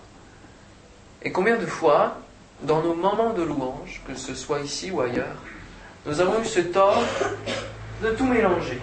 Et 1.22 1.32
combien 1.32 1.56
de 1.56 1.66
fois, 1.66 2.18
dans 2.62 2.82
nos 2.82 2.94
moments 2.94 3.32
de 3.32 3.42
louange, 3.42 4.02
que 4.06 4.14
ce 4.14 4.34
soit 4.34 4.60
ici 4.60 4.90
ou 4.90 5.00
ailleurs, 5.00 5.36
nous 6.06 6.20
avons 6.20 6.40
eu 6.40 6.44
ce 6.44 6.60
tort 6.60 7.02
de 8.02 8.10
tout 8.10 8.26
mélanger. 8.26 8.78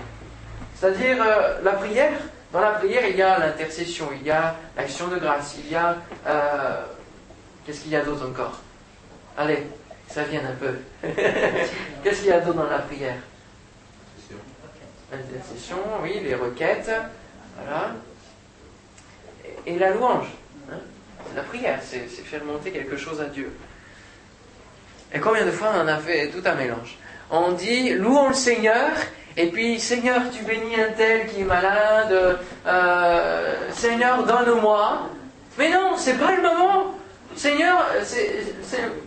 C'est-à-dire 0.76 1.18
euh, 1.22 1.62
la 1.64 1.74
prière, 1.74 2.20
dans 2.51 2.60
la 2.60 2.72
prière, 2.72 3.08
il 3.08 3.16
y 3.16 3.22
a 3.22 3.39
l'intercession, 3.39 4.10
il 4.20 4.26
y 4.26 4.32
a 4.32 4.56
l'action 4.76 5.08
de 5.08 5.18
grâce, 5.18 5.56
il 5.64 5.72
y 5.72 5.76
a... 5.76 5.95
Euh, 6.28 6.84
qu'est-ce 7.66 7.82
qu'il 7.82 7.91
y 7.91 7.95
a 7.95 8.03
d'autre 8.03 8.28
encore? 8.28 8.60
Allez, 9.38 9.66
ça 10.16 10.24
vient 10.24 10.43
un 10.45 10.53
peu. 10.53 10.76
qu'est-ce 12.03 12.22
qu'il 12.22 12.30
y 12.30 12.32
a 12.32 12.39
d'autre 12.39 12.57
dans 12.57 12.70
la 12.70 12.80
prière 12.80 13.18
L'intercession, 15.11 15.78
oui, 16.01 16.22
les 16.24 16.36
requêtes, 16.36 16.89
voilà. 17.57 17.91
Et, 19.66 19.78
la 19.78 19.91
louange. 19.91 20.28
Hein 20.72 20.78
la 21.36 21.43
prière, 21.43 21.80
c'est 21.84 22.07
faire 22.07 22.45
monter 22.45 22.72
quelque 22.72 22.95
chose 22.95 23.20
à 23.20 23.26
Dieu. 23.26 23.51
Et 25.13 25.20
combien 25.20 25.45
de 25.45 25.51
fois 25.51 25.72
on 25.84 25.88
a 25.88 25.97
fait 25.97 26.30
tout 26.30 26.41
un 26.45 26.55
mélange? 26.55 26.97
On 27.30 27.51
dit 27.51 27.93
louons 27.93 28.30
le 28.30 28.34
Seigneur, 28.34 28.91
et 29.36 29.47
puis 29.47 29.82
Seigneur, 29.82 30.22
tu 30.32 30.43
bénis 30.43 30.80
un 30.80 30.91
tel 30.93 31.28
qui 31.28 31.41
est 31.41 31.45
malade, 31.45 32.39
euh, 32.66 33.53
Seigneur, 33.74 34.24
donne-moi. 34.24 35.09
Mais 35.57 35.70
non, 35.72 35.97
c'est 35.97 36.18
pas 36.18 36.36
le 36.36 36.41
moment. 36.41 36.94
Seigneur, 37.36 37.86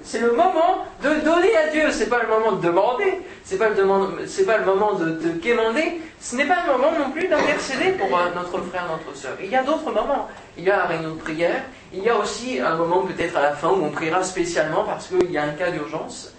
c'est 0.02 0.20
le 0.20 0.32
moment 0.32 0.86
de 1.02 1.14
donner 1.24 1.56
à 1.56 1.68
Dieu, 1.68 1.90
c'est 1.90 2.08
pas 2.08 2.22
le 2.22 2.28
moment 2.28 2.52
de 2.52 2.66
demander, 2.66 3.20
c'est 3.44 3.56
pas, 3.56 3.70
pas 3.70 4.58
le 4.58 4.64
moment 4.64 4.92
de, 4.94 5.10
de 5.12 5.30
quémander, 5.38 6.02
ce 6.20 6.36
n'est 6.36 6.44
pas 6.44 6.66
le 6.66 6.72
moment 6.72 6.92
non 6.98 7.10
plus 7.10 7.26
d'intercéder 7.28 7.92
pour 7.92 8.16
euh, 8.18 8.30
notre 8.34 8.60
frère, 8.62 8.86
notre 8.90 9.16
soeur. 9.16 9.36
Il 9.42 9.48
y 9.48 9.56
a 9.56 9.62
d'autres 9.62 9.90
moments. 9.90 10.28
Il 10.58 10.64
y 10.64 10.70
a 10.70 10.84
un 10.84 10.86
réunion 10.86 11.14
de 11.14 11.20
prière, 11.20 11.62
il 11.92 12.02
y 12.02 12.08
a 12.08 12.16
aussi 12.16 12.58
un 12.58 12.76
moment 12.76 13.02
peut-être 13.02 13.36
à 13.36 13.42
la 13.42 13.52
fin 13.52 13.68
où 13.68 13.84
on 13.84 13.90
priera 13.90 14.22
spécialement 14.24 14.84
parce 14.84 15.06
qu'il 15.06 15.30
y 15.30 15.38
a 15.38 15.44
un 15.44 15.52
cas 15.52 15.70
d'urgence. 15.70 16.34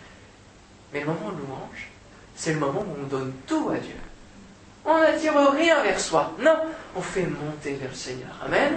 Mais 0.93 0.99
le 0.99 1.07
moment 1.07 1.31
de 1.31 1.37
louange, 1.37 1.89
c'est 2.35 2.53
le 2.53 2.59
moment 2.59 2.81
où 2.81 3.01
on 3.01 3.07
donne 3.07 3.33
tout 3.47 3.69
à 3.73 3.77
Dieu. 3.77 3.95
On 4.89 4.99
n'attire 4.99 5.33
rien 5.51 5.83
vers 5.83 5.99
soi. 5.99 6.33
Non, 6.39 6.57
on 6.95 7.01
fait 7.01 7.27
monter 7.27 7.73
vers 7.73 7.89
le 7.89 7.95
Seigneur. 7.95 8.29
Amen. 8.43 8.73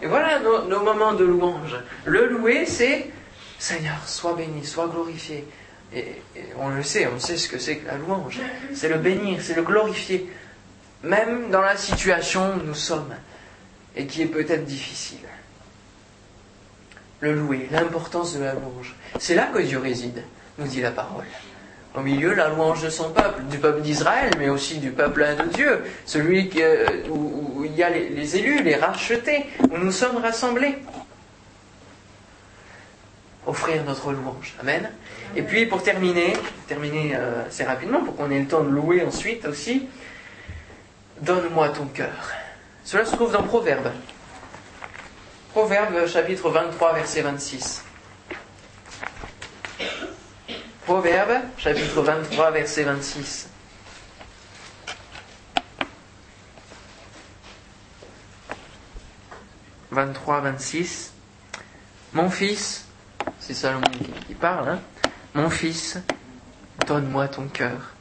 Et 0.00 0.06
voilà 0.06 0.38
nos, 0.38 0.82
moments 0.84 1.14
de 1.14 1.24
louange. 1.24 1.76
Le 2.04 2.26
louer, 2.26 2.64
c'est 2.64 3.10
Seigneur, 3.58 3.96
sois 4.06 4.34
béni, 4.34 4.64
sois 4.64 4.86
glorifié. 4.86 5.44
Et, 5.92 6.22
on 6.58 6.68
le 6.68 6.82
sait, 6.84 7.08
on 7.08 7.18
sait 7.18 7.36
ce 7.36 7.48
que 7.48 7.58
c'est 7.58 7.78
que 7.78 7.86
la 7.88 7.96
louange. 7.96 8.38
C'est 8.72 8.88
le 8.88 8.98
bénir, 8.98 9.40
c'est 9.42 9.54
le 9.54 9.62
glorifier. 9.62 10.30
Même 11.02 11.50
dans 11.50 11.62
la 11.62 11.76
situation 11.76 12.54
où 12.54 12.64
nous 12.64 12.74
sommes 12.74 13.14
et 13.96 14.06
qui 14.06 14.22
est 14.22 14.26
peut-être 14.26 14.64
difficile. 14.64 15.18
Le 17.18 17.34
louer, 17.34 17.66
l'importance 17.72 18.36
de 18.36 18.44
la 18.44 18.52
louange. 18.52 18.94
C'est 19.18 19.34
là 19.34 19.46
que 19.52 19.58
Dieu 19.58 19.78
réside, 19.78 20.22
nous 20.58 20.68
dit 20.68 20.82
la 20.82 20.92
parole 20.92 21.24
au 21.96 22.00
milieu 22.00 22.34
la 22.34 22.48
louange 22.48 22.82
de 22.82 22.90
son 22.90 23.10
peuple, 23.10 23.42
du 23.44 23.58
peuple 23.58 23.80
d'Israël, 23.80 24.30
mais 24.38 24.48
aussi 24.48 24.78
du 24.78 24.90
peuple 24.90 25.26
de 25.38 25.44
Dieu, 25.54 25.82
celui 26.04 26.50
euh, 26.58 26.86
où, 27.10 27.64
il 27.64 27.74
y 27.74 27.82
a 27.82 27.88
les, 27.88 28.36
élus, 28.36 28.62
les 28.62 28.76
rachetés, 28.76 29.46
où 29.70 29.78
nous 29.78 29.92
sommes 29.92 30.18
rassemblés. 30.18 30.78
Offrir 33.46 33.82
notre 33.84 34.12
louange. 34.12 34.54
Amen. 34.60 34.90
Et 35.36 35.42
puis 35.42 35.66
pour 35.66 35.82
terminer, 35.82 36.34
terminer 36.68 37.14
euh, 37.16 37.46
assez 37.46 37.64
rapidement, 37.64 38.02
pour 38.02 38.16
qu'on 38.16 38.30
ait 38.30 38.40
le 38.40 38.46
temps 38.46 38.62
de 38.62 38.70
louer 38.70 39.02
ensuite 39.02 39.46
aussi, 39.46 39.88
donne-moi 41.22 41.70
ton 41.70 41.86
cœur. 41.86 42.30
Cela 42.84 43.04
se 43.04 43.14
trouve 43.14 43.32
dans 43.32 43.42
Proverbe. 43.42 43.90
Proverbe 45.52 46.06
chapitre 46.06 46.50
23, 46.50 46.94
verset 46.94 47.22
26. 47.22 47.84
Proverbe, 50.86 51.42
chapitre 51.58 52.00
23, 52.00 52.52
verset 52.52 52.84
26. 52.84 53.48
«23, 59.90 60.40
26. 60.42 61.12
Mon 62.12 62.30
fils, 62.30 62.84
c'est 63.40 63.54
Salomon 63.54 63.82
qui, 64.28 64.34
parle, 64.34 64.68
hein. 64.68 64.78
Mon 65.34 65.50
fils, 65.50 65.98
donne-moi 66.86 67.26
ton 67.26 67.48
cœur, 67.48 67.96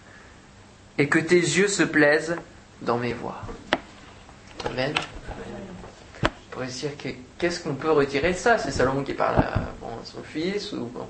et 1.00 1.10
que 1.10 1.18
tes 1.18 1.40
yeux 1.40 1.68
se 1.68 1.82
plaisent 1.82 2.36
dans 2.84 3.00
mes 3.00 3.14
voix. 3.14 3.42
Amen. 4.64 4.94
On 6.24 6.28
pourrait 6.52 6.70
se 6.70 6.86
dire 6.86 6.92
qu'est-ce 7.40 7.64
qu'on 7.64 7.74
peut 7.74 7.90
retirer 7.92 8.34
de 8.34 8.38
ça? 8.38 8.60
C'est 8.60 8.70
Salomon 8.70 9.04
qui 9.04 9.16
parle 9.16 9.38
à, 9.38 9.74
son 10.04 10.22
fils 10.22 10.72
ou 10.72 10.86
bon, 10.86 11.08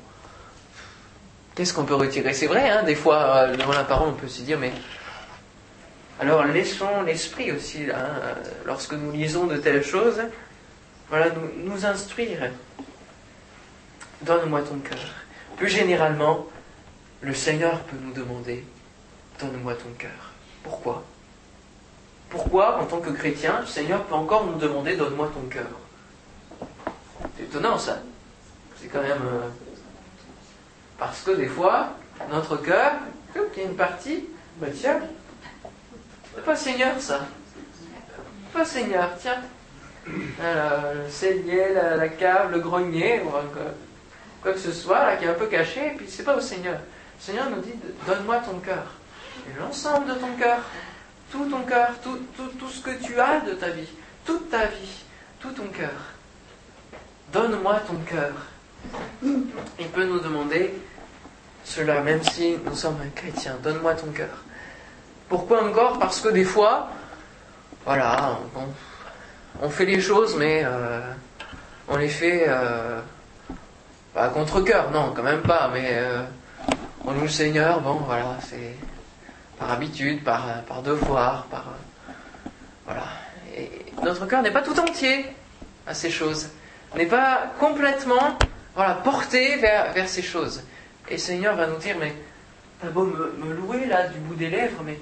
Qu'est-ce 1.55 1.73
qu'on 1.73 1.85
peut 1.85 1.95
retirer? 1.95 2.33
C'est 2.33 2.47
vrai, 2.47 2.69
hein, 2.69 2.83
des 2.83 2.95
fois, 2.95 3.15
euh, 3.15 3.55
devant 3.55 3.71
la 3.71 3.85
parole, 3.85 4.09
on 4.09 4.13
peut 4.13 4.27
se 4.27 4.41
dire, 4.41 4.59
mais. 4.59 4.73
Alors, 6.19 6.43
laissons 6.43 7.01
l'esprit 7.05 7.51
aussi, 7.53 7.89
hein, 7.89 8.09
lorsque 8.65 8.93
nous 8.93 9.11
lisons 9.11 9.47
de 9.47 9.57
telles 9.57 9.83
choses, 9.83 10.21
voilà, 11.09 11.27
nous, 11.29 11.71
nous 11.71 11.85
instruire. 11.85 12.51
Donne-moi 14.21 14.61
ton 14.63 14.79
cœur. 14.79 14.99
Plus 15.55 15.69
généralement, 15.69 16.45
le 17.21 17.33
Seigneur 17.33 17.79
peut 17.81 17.97
nous 18.01 18.13
demander, 18.13 18.65
donne-moi 19.39 19.75
ton 19.75 19.91
cœur. 19.97 20.33
Pourquoi? 20.63 21.03
Pourquoi, 22.29 22.81
en 22.81 22.85
tant 22.85 22.99
que 22.99 23.11
chrétien, 23.11 23.61
le 23.61 23.67
Seigneur 23.67 24.03
peut 24.03 24.15
encore 24.15 24.45
nous 24.45 24.57
demander, 24.57 24.97
donne-moi 24.97 25.31
ton 25.33 25.47
cœur? 25.47 25.67
C'est 27.37 27.43
étonnant, 27.43 27.77
ça. 27.77 27.99
C'est 28.81 28.87
quand 28.87 29.01
même. 29.01 29.11
Euh, 29.11 29.47
parce 30.97 31.21
que 31.21 31.31
des 31.31 31.47
fois, 31.47 31.89
notre 32.31 32.57
cœur, 32.57 32.93
il 33.35 33.61
y 33.61 33.65
a 33.65 33.69
une 33.69 33.75
partie, 33.75 34.25
bah 34.57 34.67
tiens, 34.73 34.99
c'est 36.33 36.43
pas 36.43 36.55
Seigneur 36.55 36.99
ça. 36.99 37.21
Pas 38.53 38.65
Seigneur, 38.65 39.09
tiens. 39.19 39.41
le 40.07 41.09
cellier, 41.09 41.73
la, 41.73 42.07
cave, 42.09 42.51
le 42.51 42.59
grenier, 42.59 43.21
quoi 44.41 44.53
que 44.53 44.59
ce 44.59 44.71
soit, 44.71 45.05
là, 45.05 45.15
qui 45.17 45.25
est 45.25 45.29
un 45.29 45.33
peu 45.33 45.47
caché, 45.47 45.87
et 45.87 45.91
puis 45.91 46.05
c'est 46.07 46.23
pas 46.23 46.37
au 46.37 46.41
Seigneur. 46.41 46.75
Le 46.75 47.23
Seigneur 47.23 47.49
nous 47.49 47.61
dit, 47.61 47.73
donne-moi 48.05 48.37
ton 48.37 48.59
cœur. 48.59 48.85
L'ensemble 49.59 50.07
de 50.07 50.13
ton 50.13 50.33
cœur, 50.37 50.59
tout 51.31 51.45
ton 51.49 51.63
cœur, 51.63 51.89
tout, 52.03 52.19
tout, 52.37 52.47
tout 52.59 52.69
ce 52.69 52.81
que 52.81 53.03
tu 53.03 53.19
as 53.19 53.41
de 53.41 53.53
ta 53.53 53.69
vie, 53.69 53.89
toute 54.25 54.49
ta 54.49 54.65
vie, 54.65 55.03
tout 55.39 55.51
ton 55.51 55.67
cœur. 55.67 55.89
Donne-moi 57.33 57.79
ton 57.87 57.97
cœur. 58.05 58.33
Il 59.23 59.87
peut 59.93 60.05
nous 60.05 60.19
demander 60.19 60.73
cela, 61.63 62.01
même 62.01 62.23
si 62.23 62.57
nous 62.65 62.75
sommes 62.75 62.97
un 63.03 63.09
chrétien. 63.09 63.57
Donne-moi 63.63 63.95
ton 63.95 64.07
cœur. 64.07 64.43
Pourquoi 65.27 65.63
encore? 65.63 65.97
Parce 65.99 66.21
que 66.21 66.29
des 66.29 66.43
fois, 66.43 66.89
voilà, 67.85 68.39
on, 69.61 69.69
fait 69.69 69.85
les 69.85 69.99
choses, 69.99 70.35
mais 70.37 70.61
euh, 70.63 71.01
on 71.87 71.97
les 71.97 72.07
fait 72.07 72.45
euh, 72.47 72.99
contre 74.33 74.61
cœur, 74.61 74.91
non, 74.91 75.13
quand 75.15 75.23
même 75.23 75.41
pas, 75.41 75.69
mais 75.73 75.89
euh, 75.91 76.23
on 77.05 77.13
loue 77.13 77.21
le 77.21 77.27
Seigneur, 77.27 77.81
bon, 77.81 77.95
voilà, 78.05 78.37
c'est 78.41 78.75
par 79.59 79.71
habitude, 79.71 80.23
par, 80.23 80.45
par 80.67 80.81
devoir, 80.81 81.45
par. 81.45 81.65
voilà. 82.85 83.03
Notre 84.03 84.25
cœur 84.27 84.41
n'est 84.41 84.51
pas 84.51 84.61
tout 84.61 84.79
entier 84.79 85.25
à 85.87 85.93
ces 85.93 86.11
choses, 86.11 86.49
n'est 86.95 87.05
pas 87.05 87.53
complètement 87.59 88.37
voilà, 88.75 88.95
porté 88.95 89.55
vers, 89.57 89.93
vers 89.93 90.09
ces 90.09 90.21
choses. 90.21 90.61
Et 91.07 91.13
le 91.13 91.17
Seigneur 91.19 91.55
va 91.55 91.67
nous 91.67 91.77
dire, 91.77 91.95
mais 91.99 92.13
t'as 92.81 92.89
beau 92.89 93.05
me, 93.05 93.53
louer 93.53 93.85
là 93.85 94.07
du 94.07 94.19
bout 94.19 94.35
des 94.35 94.49
lèvres, 94.49 94.81
mais 94.83 94.99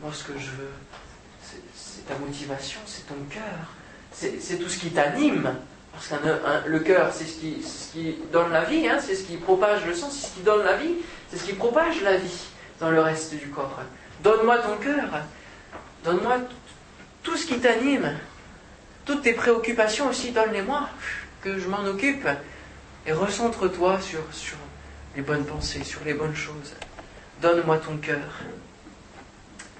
moi 0.00 0.10
ce 0.12 0.24
que 0.24 0.38
je 0.38 0.50
veux, 0.50 0.70
c'est 1.74 2.06
ta 2.06 2.16
motivation, 2.18 2.80
c'est 2.86 3.06
ton 3.06 3.16
cœur, 3.30 3.42
c'est 4.12 4.58
tout 4.58 4.68
ce 4.68 4.78
qui 4.78 4.90
t'anime. 4.90 5.54
Parce 5.92 6.08
que 6.08 6.68
le 6.68 6.78
cœur, 6.80 7.12
c'est 7.12 7.24
ce 7.24 7.38
qui, 7.38 7.62
ce 7.62 7.92
qui, 7.92 8.18
donne 8.30 8.52
la 8.52 8.64
vie, 8.64 8.86
hein, 8.86 8.98
c'est 9.04 9.16
ce 9.16 9.24
qui 9.24 9.36
propage 9.36 9.84
le 9.84 9.94
sang, 9.94 10.08
c'est 10.10 10.28
ce 10.28 10.34
qui 10.34 10.42
donne 10.42 10.64
la 10.64 10.76
vie, 10.76 10.94
c'est 11.30 11.38
ce 11.38 11.44
qui 11.44 11.54
propage 11.54 12.02
la 12.02 12.16
vie 12.16 12.46
dans 12.78 12.90
le 12.90 13.00
reste 13.00 13.34
du 13.34 13.48
corps. 13.48 13.80
Donne-moi 14.22 14.58
ton 14.58 14.76
cœur, 14.76 15.08
donne-moi 16.04 16.36
tout 17.22 17.36
ce 17.36 17.46
qui 17.46 17.58
t'anime, 17.58 18.16
toutes 19.04 19.22
tes 19.22 19.32
préoccupations 19.32 20.08
aussi, 20.08 20.30
donne-les-moi, 20.30 20.88
que 21.40 21.58
je 21.58 21.68
m'en 21.68 21.84
occupe, 21.84 22.28
et 23.08 23.12
recentre-toi 23.12 24.02
sur, 24.02 24.20
sur, 24.32 24.58
les 25.16 25.22
bonnes 25.22 25.46
pensées, 25.46 25.82
sur 25.82 26.04
les 26.04 26.12
bonnes 26.12 26.36
choses. 26.36 26.74
Donne-moi 27.40 27.78
ton 27.78 27.96
cœur. 27.96 28.42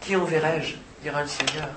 Qui 0.00 0.16
enverrai-je 0.16 0.76
dira 1.02 1.20
le 1.20 1.28
Seigneur. 1.28 1.68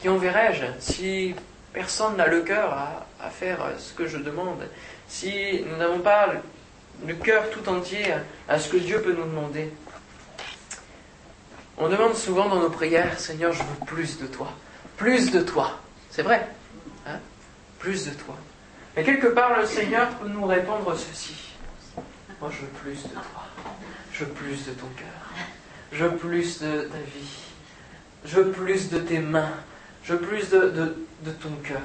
Qui 0.00 0.08
enverrai-je 0.08 0.64
si 0.80 1.34
personne 1.74 2.16
n'a 2.16 2.26
le 2.28 2.40
cœur 2.40 2.72
à, 2.72 3.28
faire 3.28 3.58
ce 3.78 3.92
que 3.92 4.06
je 4.06 4.16
demande 4.16 4.66
Si 5.06 5.62
nous 5.68 5.76
n'avons 5.76 5.98
pas 5.98 6.32
le 7.06 7.14
cœur 7.14 7.50
tout 7.50 7.68
entier 7.68 8.06
à 8.48 8.58
ce 8.58 8.70
que 8.70 8.78
Dieu 8.78 9.02
peut 9.02 9.12
nous 9.12 9.24
demander? 9.24 9.70
On 11.76 11.90
demande 11.90 12.14
souvent 12.14 12.48
dans 12.48 12.60
nos 12.60 12.70
prières, 12.70 13.20
Seigneur, 13.20 13.52
je 13.52 13.58
veux 13.58 13.86
plus 13.86 14.18
de 14.18 14.26
toi. 14.28 14.50
Plus 14.96 15.30
de 15.30 15.40
toi. 15.40 15.78
C'est 16.10 16.22
vrai. 16.22 16.48
Hein? 17.06 17.18
Plus 17.78 18.06
de 18.06 18.12
toi. 18.12 18.36
Mais 18.96 19.02
quelque 19.02 19.28
part, 19.28 19.58
le 19.58 19.66
Seigneur 19.66 20.08
peut 20.10 20.28
nous 20.28 20.46
répondre 20.46 20.96
ceci. 20.96 21.34
Moi, 22.40 22.50
je 22.52 22.60
veux 22.60 22.72
plus 22.82 23.02
de 23.02 23.08
toi. 23.08 23.44
Je 24.12 24.24
veux 24.24 24.30
plus 24.30 24.66
de 24.66 24.72
ton 24.72 24.86
cœur. 24.96 25.48
Je 25.92 26.04
veux 26.04 26.16
plus 26.16 26.60
de 26.60 26.82
ta 26.82 26.98
vie. 26.98 27.38
Je 28.24 28.36
veux 28.36 28.52
plus 28.52 28.90
de 28.90 28.98
tes 28.98 29.18
mains. 29.18 29.52
Je 30.04 30.12
veux 30.12 30.20
plus 30.20 30.50
de, 30.50 30.96
ton 31.40 31.50
cœur. 31.62 31.80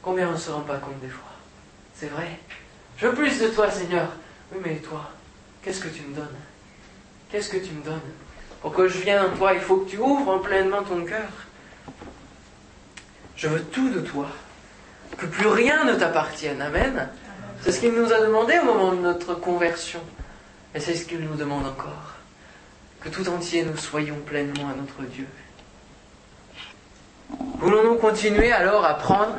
Combien 0.00 0.28
on 0.28 0.32
ne 0.32 0.36
se 0.36 0.50
rend 0.50 0.60
pas 0.60 0.78
compte 0.78 1.00
des 1.00 1.08
fois? 1.08 1.32
C'est 1.94 2.06
vrai. 2.06 2.38
Je 2.96 3.06
veux 3.06 3.14
plus 3.14 3.38
de 3.40 3.48
toi, 3.48 3.70
Seigneur. 3.70 4.08
Oui, 4.52 4.60
mais 4.64 4.76
toi, 4.76 5.10
qu'est-ce 5.62 5.80
que 5.80 5.88
tu 5.88 6.02
me 6.02 6.14
donnes? 6.14 6.36
Qu'est-ce 7.30 7.50
que 7.50 7.58
tu 7.58 7.72
me 7.72 7.82
donnes? 7.82 8.00
Pour 8.62 8.72
que 8.72 8.88
je 8.88 8.98
vienne 8.98 9.26
en 9.26 9.36
toi, 9.36 9.52
il 9.52 9.60
faut 9.60 9.78
que 9.78 9.90
tu 9.90 9.98
ouvres 9.98 10.38
pleinement 10.38 10.82
ton 10.82 11.04
cœur. 11.04 11.28
Je 13.36 13.48
veux 13.48 13.62
tout 13.64 13.90
de 13.90 14.00
toi. 14.00 14.28
Que 15.16 15.26
plus 15.26 15.48
rien 15.48 15.84
ne 15.84 15.94
t'appartienne. 15.94 16.60
Amen. 16.62 17.08
C'est 17.62 17.72
ce 17.72 17.80
qu'il 17.80 17.92
nous 17.92 18.12
a 18.12 18.20
demandé 18.20 18.58
au 18.58 18.64
moment 18.64 18.92
de 18.92 19.00
notre 19.00 19.34
conversion. 19.34 20.00
Et 20.74 20.80
c'est 20.80 20.94
ce 20.94 21.04
qu'il 21.06 21.20
nous 21.20 21.34
demande 21.34 21.66
encore. 21.66 22.14
Que 23.00 23.08
tout 23.08 23.28
entier 23.28 23.64
nous 23.64 23.76
soyons 23.76 24.16
pleinement 24.16 24.68
à 24.68 24.74
notre 24.74 25.02
Dieu. 25.10 25.26
Voulons-nous 27.58 27.96
continuer 27.96 28.52
alors 28.52 28.84
à 28.84 28.94
prendre 28.94 29.36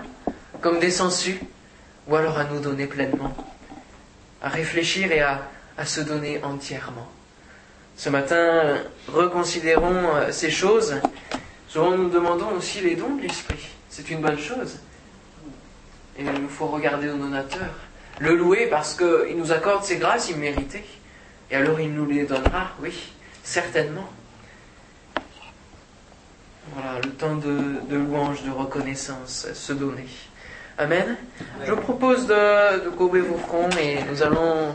comme 0.62 0.80
des 0.80 0.92
sangsues 0.92 1.40
ou 2.08 2.16
alors 2.16 2.38
à 2.38 2.44
nous 2.46 2.60
donner 2.60 2.88
pleinement, 2.88 3.36
à 4.42 4.50
réfléchir 4.50 5.12
et 5.12 5.22
à, 5.22 5.48
à 5.78 5.86
se 5.86 6.02
donner 6.02 6.42
entièrement? 6.44 7.08
Ce 7.96 8.10
matin, 8.10 8.78
reconsidérons 9.08 10.16
euh, 10.16 10.32
ces 10.32 10.50
choses. 10.50 10.96
Souvent 11.68 11.92
nous 11.92 12.10
demandons 12.10 12.52
aussi 12.58 12.80
les 12.80 12.96
dons 12.96 13.16
de 13.16 13.24
l'Esprit. 13.24 13.68
C'est 13.90 14.10
une 14.10 14.22
bonne 14.22 14.40
chose. 14.40 14.80
Et 16.20 16.24
il 16.24 16.42
nous 16.42 16.50
faut 16.50 16.68
regarder 16.68 17.10
au 17.10 17.16
donateur, 17.16 17.70
le 18.20 18.36
louer 18.36 18.68
parce 18.68 18.94
qu'il 18.94 19.38
nous 19.38 19.54
accorde 19.54 19.86
ses 19.86 19.98
grâces 19.98 20.30
imméritées. 20.30 20.84
Et 21.50 21.56
alors 21.56 21.80
il 21.80 21.94
nous 21.94 22.06
les 22.06 22.26
donnera, 22.26 22.72
oui, 22.82 23.14
certainement. 23.42 24.10
Voilà, 26.74 27.00
le 27.04 27.10
temps 27.12 27.36
de, 27.36 27.96
louange, 27.96 28.44
de 28.44 28.52
reconnaissance, 28.52 29.48
se 29.54 29.74
donner. 29.74 30.08
Amen. 30.78 31.16
Je 31.66 31.72
vous 31.72 31.82
propose 31.82 32.28
de, 32.28 32.84
de 32.86 32.90
courber 32.90 33.22
vos 33.22 33.38
fronts 33.38 33.70
et 33.82 34.04
nous 34.04 34.22
allons 34.22 34.74